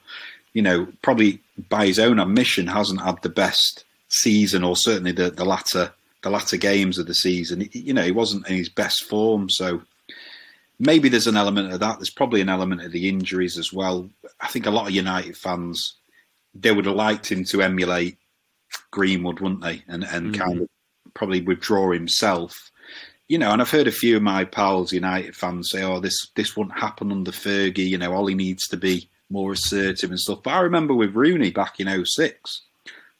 you 0.53 0.63
know, 0.63 0.89
probably 1.03 1.41
by 1.69 1.87
his 1.87 1.99
own 1.99 2.19
admission, 2.19 2.67
hasn't 2.67 3.01
had 3.01 3.23
the 3.23 3.29
best 3.29 3.85
season, 4.09 4.65
or 4.65 4.77
certainly 4.77 5.13
the 5.13 5.31
the 5.31 5.45
latter 5.45 5.93
the 6.23 6.31
latter 6.31 6.57
games 6.57 6.99
of 6.99 7.07
the 7.07 7.15
season. 7.15 7.69
You 7.73 7.95
know, 7.95 8.03
he 8.03 8.11
wasn't 8.11 8.49
in 8.49 8.57
his 8.57 8.69
best 8.69 9.05
form, 9.05 9.49
so 9.49 9.83
maybe 10.79 11.09
there's 11.09 11.29
an 11.29 11.37
element 11.37 11.73
of 11.73 11.81
that. 11.81 11.99
There's 11.99 12.11
probably 12.11 12.41
an 12.41 12.49
element 12.49 12.83
of 12.83 12.91
the 12.91 13.09
injuries 13.09 13.59
as 13.59 13.73
well. 13.73 14.09
I 14.41 14.49
think 14.49 14.67
a 14.67 14.71
lot 14.71 14.89
of 14.89 14.95
United 14.95 15.37
fans 15.37 15.95
they 16.55 16.73
would 16.73 16.87
have 16.87 16.97
liked 16.97 17.31
him 17.31 17.45
to 17.45 17.63
emulate 17.63 18.19
Greenwood, 18.91 19.41
wouldn't 19.41 19.63
they? 19.63 19.83
And 19.89 20.05
and 20.05 20.35
mm. 20.35 20.39
kind 20.39 20.63
of 20.63 20.69
probably 21.17 21.41
withdraw 21.41 21.91
himself. 21.91 22.71
You 23.29 23.39
know, 23.39 23.51
and 23.51 23.61
I've 23.61 23.71
heard 23.71 23.89
a 23.89 23.93
few 23.93 24.17
of 24.17 24.23
my 24.23 24.45
pals, 24.45 24.93
United 24.93 25.35
fans, 25.35 25.71
say, 25.71 25.83
"Oh, 25.83 25.99
this 25.99 26.31
this 26.37 26.57
won't 26.57 26.79
happen 26.79 27.11
under 27.11 27.33
Fergie." 27.33 27.89
You 27.89 27.99
know, 27.99 28.13
all 28.13 28.27
he 28.29 28.37
needs 28.37 28.69
to 28.69 28.77
be 28.77 29.09
more 29.31 29.53
assertive 29.53 30.11
and 30.11 30.21
stuff. 30.21 30.45
But 30.45 30.55
I 30.55 30.61
remember 30.61 30.95
with 30.95 31.17
Rooney 31.17 31.51
back 31.51 31.81
in 31.81 31.89
06, 31.89 32.63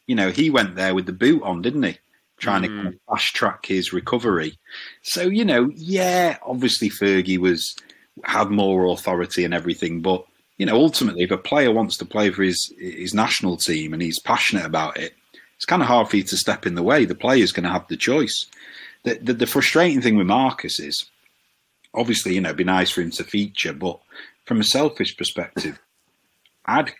you 0.05 0.15
know, 0.15 0.31
he 0.31 0.49
went 0.49 0.75
there 0.75 0.95
with 0.95 1.05
the 1.05 1.11
boot 1.11 1.43
on, 1.43 1.61
didn't 1.61 1.83
he? 1.83 1.97
Trying 2.37 2.61
mm. 2.61 2.67
to 2.67 2.69
kind 2.69 2.87
of 2.87 2.99
fast 3.09 3.35
track 3.35 3.65
his 3.65 3.91
recovery. 3.91 4.57
So, 5.01 5.23
you 5.23 5.43
know, 5.43 5.69
yeah, 5.75 6.37
obviously 6.43 6.89
Fergie 6.89 7.37
was 7.37 7.75
had 8.23 8.49
more 8.49 8.85
authority 8.85 9.43
and 9.43 9.53
everything, 9.53 10.01
but 10.01 10.25
you 10.57 10.65
know, 10.65 10.75
ultimately, 10.75 11.23
if 11.23 11.31
a 11.31 11.37
player 11.37 11.71
wants 11.71 11.97
to 11.97 12.05
play 12.05 12.31
for 12.31 12.43
his 12.43 12.73
his 12.79 13.13
national 13.13 13.57
team 13.57 13.93
and 13.93 14.01
he's 14.01 14.19
passionate 14.19 14.65
about 14.65 14.97
it, 14.97 15.13
it's 15.57 15.65
kind 15.65 15.81
of 15.81 15.87
hard 15.87 16.07
for 16.07 16.17
you 16.17 16.23
to 16.23 16.37
step 16.37 16.65
in 16.65 16.75
the 16.75 16.83
way. 16.83 17.05
The 17.05 17.15
player's 17.15 17.51
going 17.51 17.65
to 17.65 17.71
have 17.71 17.87
the 17.87 17.97
choice. 17.97 18.45
The, 19.03 19.15
the, 19.15 19.33
the 19.33 19.47
frustrating 19.47 20.01
thing 20.01 20.15
with 20.15 20.27
Marcus 20.27 20.79
is, 20.79 21.05
obviously, 21.93 22.35
you 22.35 22.41
know, 22.41 22.49
it'd 22.49 22.57
be 22.57 22.63
nice 22.63 22.91
for 22.91 23.01
him 23.01 23.11
to 23.11 23.23
feature, 23.23 23.73
but 23.73 23.99
from 24.45 24.59
a 24.61 24.63
selfish 24.63 25.17
perspective, 25.17 25.79
I'd, 26.65 26.93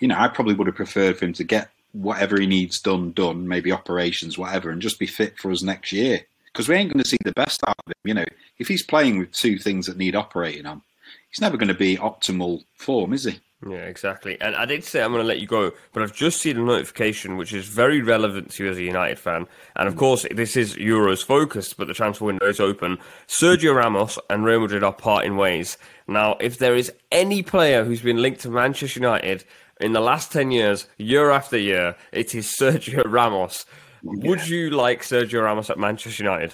you 0.00 0.08
know, 0.08 0.16
I 0.18 0.28
probably 0.28 0.54
would 0.54 0.66
have 0.66 0.76
preferred 0.76 1.18
for 1.18 1.24
him 1.24 1.32
to 1.34 1.44
get 1.44 1.70
whatever 1.92 2.40
he 2.40 2.46
needs 2.46 2.80
done, 2.80 3.12
done, 3.12 3.48
maybe 3.48 3.72
operations, 3.72 4.36
whatever, 4.36 4.70
and 4.70 4.82
just 4.82 4.98
be 4.98 5.06
fit 5.06 5.38
for 5.38 5.50
us 5.50 5.62
next 5.62 5.92
year. 5.92 6.20
Because 6.46 6.68
we 6.68 6.74
ain't 6.74 6.92
going 6.92 7.02
to 7.02 7.08
see 7.08 7.18
the 7.24 7.32
best 7.32 7.62
out 7.66 7.76
of 7.78 7.92
him. 7.92 7.94
You 8.04 8.14
know, 8.14 8.24
if 8.58 8.68
he's 8.68 8.82
playing 8.82 9.18
with 9.18 9.32
two 9.32 9.58
things 9.58 9.86
that 9.86 9.96
need 9.96 10.14
operating 10.14 10.66
on, 10.66 10.82
he's 11.30 11.40
never 11.40 11.56
going 11.56 11.68
to 11.68 11.74
be 11.74 11.96
optimal 11.96 12.64
form, 12.76 13.14
is 13.14 13.24
he? 13.24 13.40
Yeah, 13.68 13.84
exactly. 13.84 14.40
And 14.40 14.56
I 14.56 14.64
did 14.64 14.82
say 14.82 15.02
I'm 15.02 15.12
going 15.12 15.22
to 15.22 15.26
let 15.26 15.40
you 15.40 15.46
go, 15.46 15.72
but 15.92 16.02
I've 16.02 16.14
just 16.14 16.40
seen 16.40 16.56
a 16.58 16.64
notification 16.64 17.36
which 17.36 17.52
is 17.52 17.66
very 17.66 18.02
relevant 18.02 18.50
to 18.52 18.64
you 18.64 18.70
as 18.70 18.76
a 18.76 18.82
United 18.82 19.18
fan. 19.18 19.46
And 19.76 19.86
of 19.86 19.96
course, 19.96 20.26
this 20.32 20.56
is 20.56 20.74
Euros 20.74 21.24
focused, 21.24 21.76
but 21.76 21.86
the 21.86 21.94
transfer 21.94 22.24
window 22.24 22.46
is 22.46 22.58
open. 22.58 22.98
Sergio 23.28 23.74
Ramos 23.74 24.18
and 24.28 24.44
Real 24.44 24.60
Madrid 24.60 24.82
are 24.82 24.92
parting 24.92 25.36
ways. 25.36 25.78
Now, 26.08 26.36
if 26.40 26.58
there 26.58 26.74
is 26.74 26.92
any 27.12 27.42
player 27.42 27.84
who's 27.84 28.02
been 28.02 28.20
linked 28.20 28.40
to 28.40 28.50
Manchester 28.50 28.98
United 28.98 29.44
in 29.80 29.92
the 29.92 30.00
last 30.00 30.32
10 30.32 30.50
years, 30.50 30.88
year 30.96 31.30
after 31.30 31.56
year, 31.56 31.94
it 32.10 32.34
is 32.34 32.46
Sergio 32.60 33.04
Ramos. 33.06 33.64
Yeah. 34.02 34.28
Would 34.28 34.48
you 34.48 34.70
like 34.70 35.02
Sergio 35.02 35.44
Ramos 35.44 35.70
at 35.70 35.78
Manchester 35.78 36.24
United? 36.24 36.52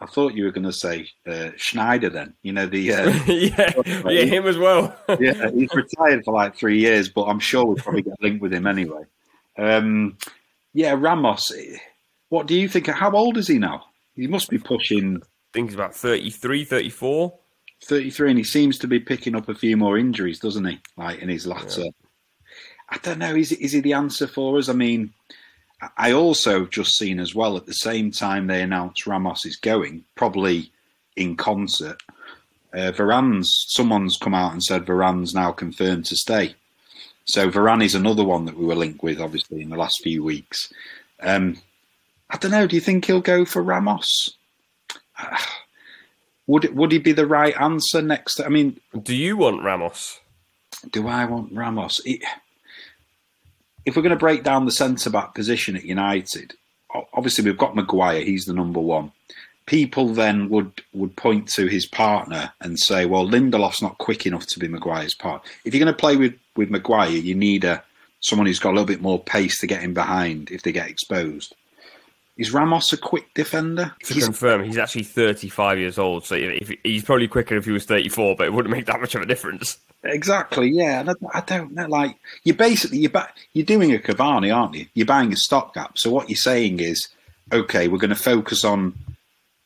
I 0.00 0.06
thought 0.06 0.34
you 0.34 0.44
were 0.44 0.50
going 0.50 0.64
to 0.64 0.72
say 0.72 1.08
uh, 1.26 1.50
Sneijder. 1.56 2.12
Then 2.12 2.34
you 2.42 2.52
know 2.52 2.66
the 2.66 2.92
uh, 2.92 3.12
yeah, 3.26 3.72
yeah, 4.10 4.24
him 4.24 4.46
as 4.46 4.56
well. 4.56 4.96
yeah, 5.20 5.50
he's 5.50 5.74
retired 5.74 6.24
for 6.24 6.34
like 6.34 6.56
three 6.56 6.78
years, 6.78 7.08
but 7.08 7.24
I'm 7.24 7.40
sure 7.40 7.64
we'll 7.64 7.76
probably 7.76 8.02
get 8.02 8.20
linked 8.20 8.40
with 8.40 8.52
him 8.52 8.66
anyway. 8.66 9.02
Um, 9.58 10.16
yeah, 10.72 10.94
Ramos. 10.96 11.52
What 12.30 12.46
do 12.46 12.54
you 12.54 12.68
think? 12.68 12.86
How 12.86 13.10
old 13.10 13.36
is 13.36 13.48
he 13.48 13.58
now? 13.58 13.84
He 14.14 14.26
must 14.26 14.48
be 14.48 14.58
pushing. 14.58 15.16
I 15.16 15.52
think 15.52 15.68
he's 15.68 15.74
about 15.74 15.94
33, 15.94 16.64
34. 16.64 17.38
33, 17.84 18.30
and 18.30 18.38
he 18.38 18.44
seems 18.44 18.78
to 18.78 18.86
be 18.86 19.00
picking 19.00 19.34
up 19.34 19.48
a 19.48 19.54
few 19.54 19.76
more 19.76 19.98
injuries, 19.98 20.38
doesn't 20.38 20.64
he? 20.64 20.80
Like 20.96 21.18
in 21.20 21.28
his 21.28 21.46
latter. 21.46 21.82
Yeah. 21.82 21.90
I 22.90 22.98
don't 22.98 23.18
know. 23.18 23.34
Is 23.34 23.52
is 23.52 23.72
he 23.72 23.80
the 23.80 23.92
answer 23.92 24.26
for 24.26 24.58
us? 24.58 24.68
I 24.68 24.72
mean, 24.72 25.12
I 25.96 26.12
also 26.12 26.66
just 26.66 26.96
seen 26.96 27.20
as 27.20 27.34
well 27.34 27.56
at 27.56 27.66
the 27.66 27.72
same 27.72 28.10
time 28.10 28.46
they 28.46 28.62
announced 28.62 29.06
Ramos 29.06 29.46
is 29.46 29.56
going, 29.56 30.04
probably 30.14 30.70
in 31.16 31.36
concert. 31.36 32.02
Uh, 32.72 32.92
Varane's 32.92 33.66
someone's 33.68 34.16
come 34.16 34.34
out 34.34 34.52
and 34.52 34.62
said 34.62 34.84
Varane's 34.84 35.34
now 35.34 35.52
confirmed 35.52 36.04
to 36.06 36.16
stay. 36.16 36.54
So 37.24 37.50
Varane 37.50 37.84
is 37.84 37.94
another 37.94 38.24
one 38.24 38.44
that 38.46 38.56
we 38.56 38.66
were 38.66 38.74
linked 38.74 39.02
with, 39.02 39.20
obviously, 39.20 39.62
in 39.62 39.70
the 39.70 39.76
last 39.76 40.02
few 40.02 40.24
weeks. 40.24 40.72
Um, 41.20 41.60
I 42.28 42.36
don't 42.36 42.50
know. 42.50 42.66
Do 42.66 42.76
you 42.76 42.80
think 42.80 43.04
he'll 43.04 43.20
go 43.20 43.44
for 43.44 43.62
Ramos? 43.62 44.30
Would 46.46 46.74
would 46.74 46.90
he 46.90 46.98
be 46.98 47.12
the 47.12 47.26
right 47.26 47.54
answer 47.60 48.02
next? 48.02 48.40
I 48.40 48.48
mean, 48.48 48.80
do 49.00 49.14
you 49.14 49.36
want 49.36 49.62
Ramos? 49.62 50.18
Do 50.90 51.06
I 51.06 51.24
want 51.24 51.52
Ramos? 51.52 52.00
It, 52.04 52.24
if 53.84 53.96
we're 53.96 54.02
going 54.02 54.10
to 54.10 54.16
break 54.16 54.42
down 54.42 54.64
the 54.64 54.72
centre 54.72 55.10
back 55.10 55.34
position 55.34 55.76
at 55.76 55.84
United, 55.84 56.54
obviously 57.12 57.44
we've 57.44 57.58
got 57.58 57.76
Maguire, 57.76 58.22
he's 58.22 58.44
the 58.44 58.52
number 58.52 58.80
one. 58.80 59.12
People 59.66 60.08
then 60.08 60.48
would 60.48 60.72
would 60.92 61.14
point 61.16 61.48
to 61.50 61.66
his 61.66 61.86
partner 61.86 62.52
and 62.60 62.78
say, 62.78 63.06
well, 63.06 63.26
Lindelof's 63.26 63.82
not 63.82 63.98
quick 63.98 64.26
enough 64.26 64.46
to 64.46 64.58
be 64.58 64.66
Maguire's 64.66 65.14
part. 65.14 65.44
If 65.64 65.74
you're 65.74 65.84
going 65.84 65.94
to 65.94 65.98
play 65.98 66.16
with, 66.16 66.34
with 66.56 66.70
Maguire, 66.70 67.10
you 67.10 67.34
need 67.34 67.64
a 67.64 67.82
someone 68.20 68.46
who's 68.46 68.58
got 68.58 68.70
a 68.70 68.72
little 68.72 68.86
bit 68.86 69.00
more 69.00 69.22
pace 69.22 69.58
to 69.60 69.66
get 69.66 69.80
him 69.80 69.94
behind 69.94 70.50
if 70.50 70.62
they 70.62 70.72
get 70.72 70.88
exposed. 70.88 71.54
Is 72.40 72.54
Ramos 72.54 72.90
a 72.94 72.96
quick 72.96 73.34
defender? 73.34 73.94
To 74.04 74.14
he's, 74.14 74.24
confirm, 74.24 74.64
he's 74.64 74.78
actually 74.78 75.02
35 75.02 75.78
years 75.78 75.98
old, 75.98 76.24
so 76.24 76.36
if, 76.36 76.72
he's 76.82 77.04
probably 77.04 77.28
quicker 77.28 77.54
if 77.54 77.66
he 77.66 77.70
was 77.70 77.84
34, 77.84 78.34
but 78.34 78.46
it 78.46 78.54
wouldn't 78.54 78.74
make 78.74 78.86
that 78.86 78.98
much 78.98 79.14
of 79.14 79.20
a 79.20 79.26
difference. 79.26 79.76
Exactly, 80.04 80.70
yeah. 80.70 81.00
And 81.00 81.10
I, 81.10 81.14
I 81.34 81.40
don't 81.42 81.74
know, 81.74 81.86
like 81.86 82.16
you're 82.44 82.56
basically 82.56 82.96
you're 82.96 83.10
ba- 83.10 83.28
you're 83.52 83.66
doing 83.66 83.94
a 83.94 83.98
Cavani, 83.98 84.56
aren't 84.56 84.74
you? 84.74 84.86
You're 84.94 85.04
buying 85.04 85.30
a 85.34 85.36
stopgap. 85.36 85.98
So 85.98 86.10
what 86.10 86.30
you're 86.30 86.36
saying 86.38 86.80
is, 86.80 87.10
okay, 87.52 87.88
we're 87.88 87.98
going 87.98 88.08
to 88.08 88.16
focus 88.16 88.64
on 88.64 88.94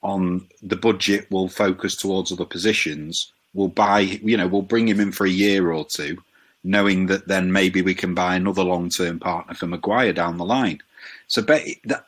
on 0.02 0.44
the 0.60 0.74
budget. 0.74 1.28
We'll 1.30 1.46
focus 1.46 1.94
towards 1.94 2.32
other 2.32 2.44
positions. 2.44 3.32
We'll 3.52 3.68
buy, 3.68 4.00
you 4.00 4.36
know, 4.36 4.48
we'll 4.48 4.62
bring 4.62 4.88
him 4.88 4.98
in 4.98 5.12
for 5.12 5.26
a 5.26 5.30
year 5.30 5.70
or 5.70 5.86
two, 5.88 6.18
knowing 6.64 7.06
that 7.06 7.28
then 7.28 7.52
maybe 7.52 7.82
we 7.82 7.94
can 7.94 8.14
buy 8.14 8.34
another 8.34 8.64
long 8.64 8.90
term 8.90 9.20
partner 9.20 9.54
for 9.54 9.68
Maguire 9.68 10.12
down 10.12 10.38
the 10.38 10.44
line. 10.44 10.80
So, 11.28 11.40
that, 11.40 12.06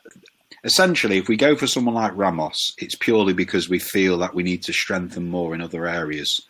essentially, 0.67 1.17
if 1.17 1.29
we 1.29 1.37
go 1.37 1.55
for 1.55 1.65
someone 1.65 1.95
like 1.95 2.11
Ramos, 2.15 2.73
it's 2.77 2.93
purely 2.93 3.33
because 3.33 3.69
we 3.69 3.79
feel 3.79 4.17
that 4.17 4.35
we 4.35 4.43
need 4.43 4.61
to 4.63 4.73
strengthen 4.73 5.29
more 5.29 5.55
in 5.55 5.61
other 5.61 5.87
areas. 5.87 6.41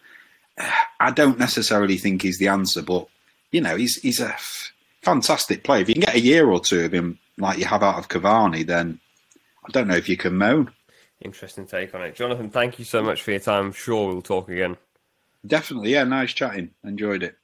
I 0.99 1.11
don't 1.11 1.37
necessarily 1.37 1.97
think 1.97 2.23
he's 2.23 2.39
the 2.39 2.47
answer, 2.47 2.81
but 2.81 3.07
you 3.51 3.61
know, 3.61 3.77
he's 3.77 4.01
he's 4.01 4.19
a 4.19 4.29
f- 4.29 4.73
fantastic 5.03 5.63
player. 5.63 5.81
If 5.81 5.89
you 5.89 5.93
can 5.93 6.03
get 6.03 6.15
a 6.15 6.19
year 6.19 6.49
or 6.49 6.59
two 6.59 6.83
of 6.83 6.91
him 6.91 7.19
like 7.37 7.59
you 7.59 7.65
have 7.65 7.83
out 7.83 7.99
of 7.99 8.09
Cavani, 8.09 8.65
then 8.65 8.99
I 9.63 9.69
don't 9.71 9.87
know 9.87 9.95
if 9.95 10.09
you 10.09 10.17
can 10.17 10.35
moan. 10.35 10.71
Interesting 11.21 11.67
take 11.67 11.93
on 11.93 12.01
it, 12.01 12.15
Jonathan. 12.15 12.49
Thank 12.49 12.79
you 12.79 12.85
so 12.85 13.03
much 13.03 13.21
for 13.21 13.31
your 13.31 13.39
time. 13.39 13.67
I'm 13.67 13.71
sure 13.71 14.07
we'll 14.07 14.21
talk 14.21 14.49
again. 14.49 14.77
Definitely, 15.45 15.93
yeah. 15.93 16.03
Nice 16.03 16.33
chatting. 16.33 16.71
Enjoyed 16.83 17.23
it. 17.23 17.37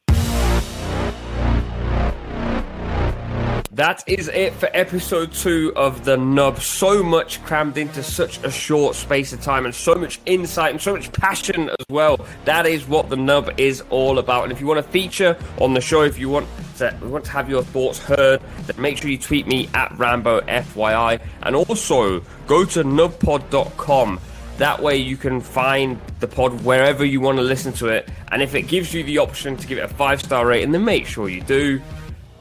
That 3.74 4.03
is 4.05 4.28
it 4.28 4.53
for 4.53 4.69
episode 4.71 5.34
two 5.34 5.74
of 5.76 6.05
The 6.05 6.15
Nub. 6.15 6.59
So 6.59 7.01
much 7.01 7.43
crammed 7.43 7.76
into 7.76 8.03
such 8.03 8.38
a 8.43 8.51
short 8.51 8.95
space 8.95 9.34
of 9.34 9.41
time 9.41 9.65
and 9.65 9.74
so 9.74 9.95
much 9.95 10.19
insight 10.28 10.74
and 10.74 10.80
so 10.80 10.93
much 10.93 11.11
passion 11.11 11.69
as 11.69 11.86
well. 11.89 12.24
That 12.45 12.67
is 12.67 12.88
what 12.88 13.09
The 13.09 13.15
Nub 13.15 13.59
is 13.59 13.82
all 13.89 14.19
about. 14.19 14.43
And 14.43 14.51
if 14.51 14.61
you 14.61 14.67
want 14.67 14.86
to 14.86 14.91
feature 14.91 15.36
on 15.59 15.74
the 15.74 15.82
show, 15.82 16.03
if 16.03 16.19
you 16.19 16.30
want 16.30 16.47
to, 16.78 16.95
want 17.01 17.26
to 17.26 17.32
have 17.32 17.49
your 17.49 17.63
thoughts 17.63 17.97
heard, 17.97 18.43
then 18.67 18.80
make 18.80 18.97
sure 18.99 19.09
you 19.09 19.17
tweet 19.17 19.47
me 19.47 19.67
at 19.74 19.91
Rambo 19.97 20.41
FYI. 20.41 21.19
And 21.41 21.55
also 21.55 22.19
go 22.45 22.65
to 22.65 22.84
nubpod.com. 22.84 24.19
That 24.57 24.84
way 24.84 24.97
you 24.97 25.17
can 25.17 25.41
find 25.41 25.99
the 26.19 26.28
pod 26.28 26.63
wherever 26.63 27.03
you 27.03 27.21
want 27.21 27.38
to 27.39 27.43
listen 27.43 27.74
to 27.74 27.88
it. 27.88 28.07
And 28.32 28.43
if 28.43 28.53
it 28.53 28.67
gives 28.67 28.93
you 28.93 29.01
the 29.03 29.17
option 29.17 29.57
to 29.57 29.65
give 29.65 29.80
it 29.80 29.86
a 29.86 29.88
five 29.88 30.21
star 30.21 30.45
rating, 30.45 30.74
then 30.74 30.86
make 30.86 31.07
sure 31.07 31.28
you 31.28 31.41
do. 31.41 31.82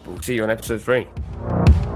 We'll 0.05 0.21
see 0.21 0.35
you 0.35 0.43
on 0.43 0.51
episode 0.51 0.83
three. 0.83 1.07
Bye. 1.43 1.92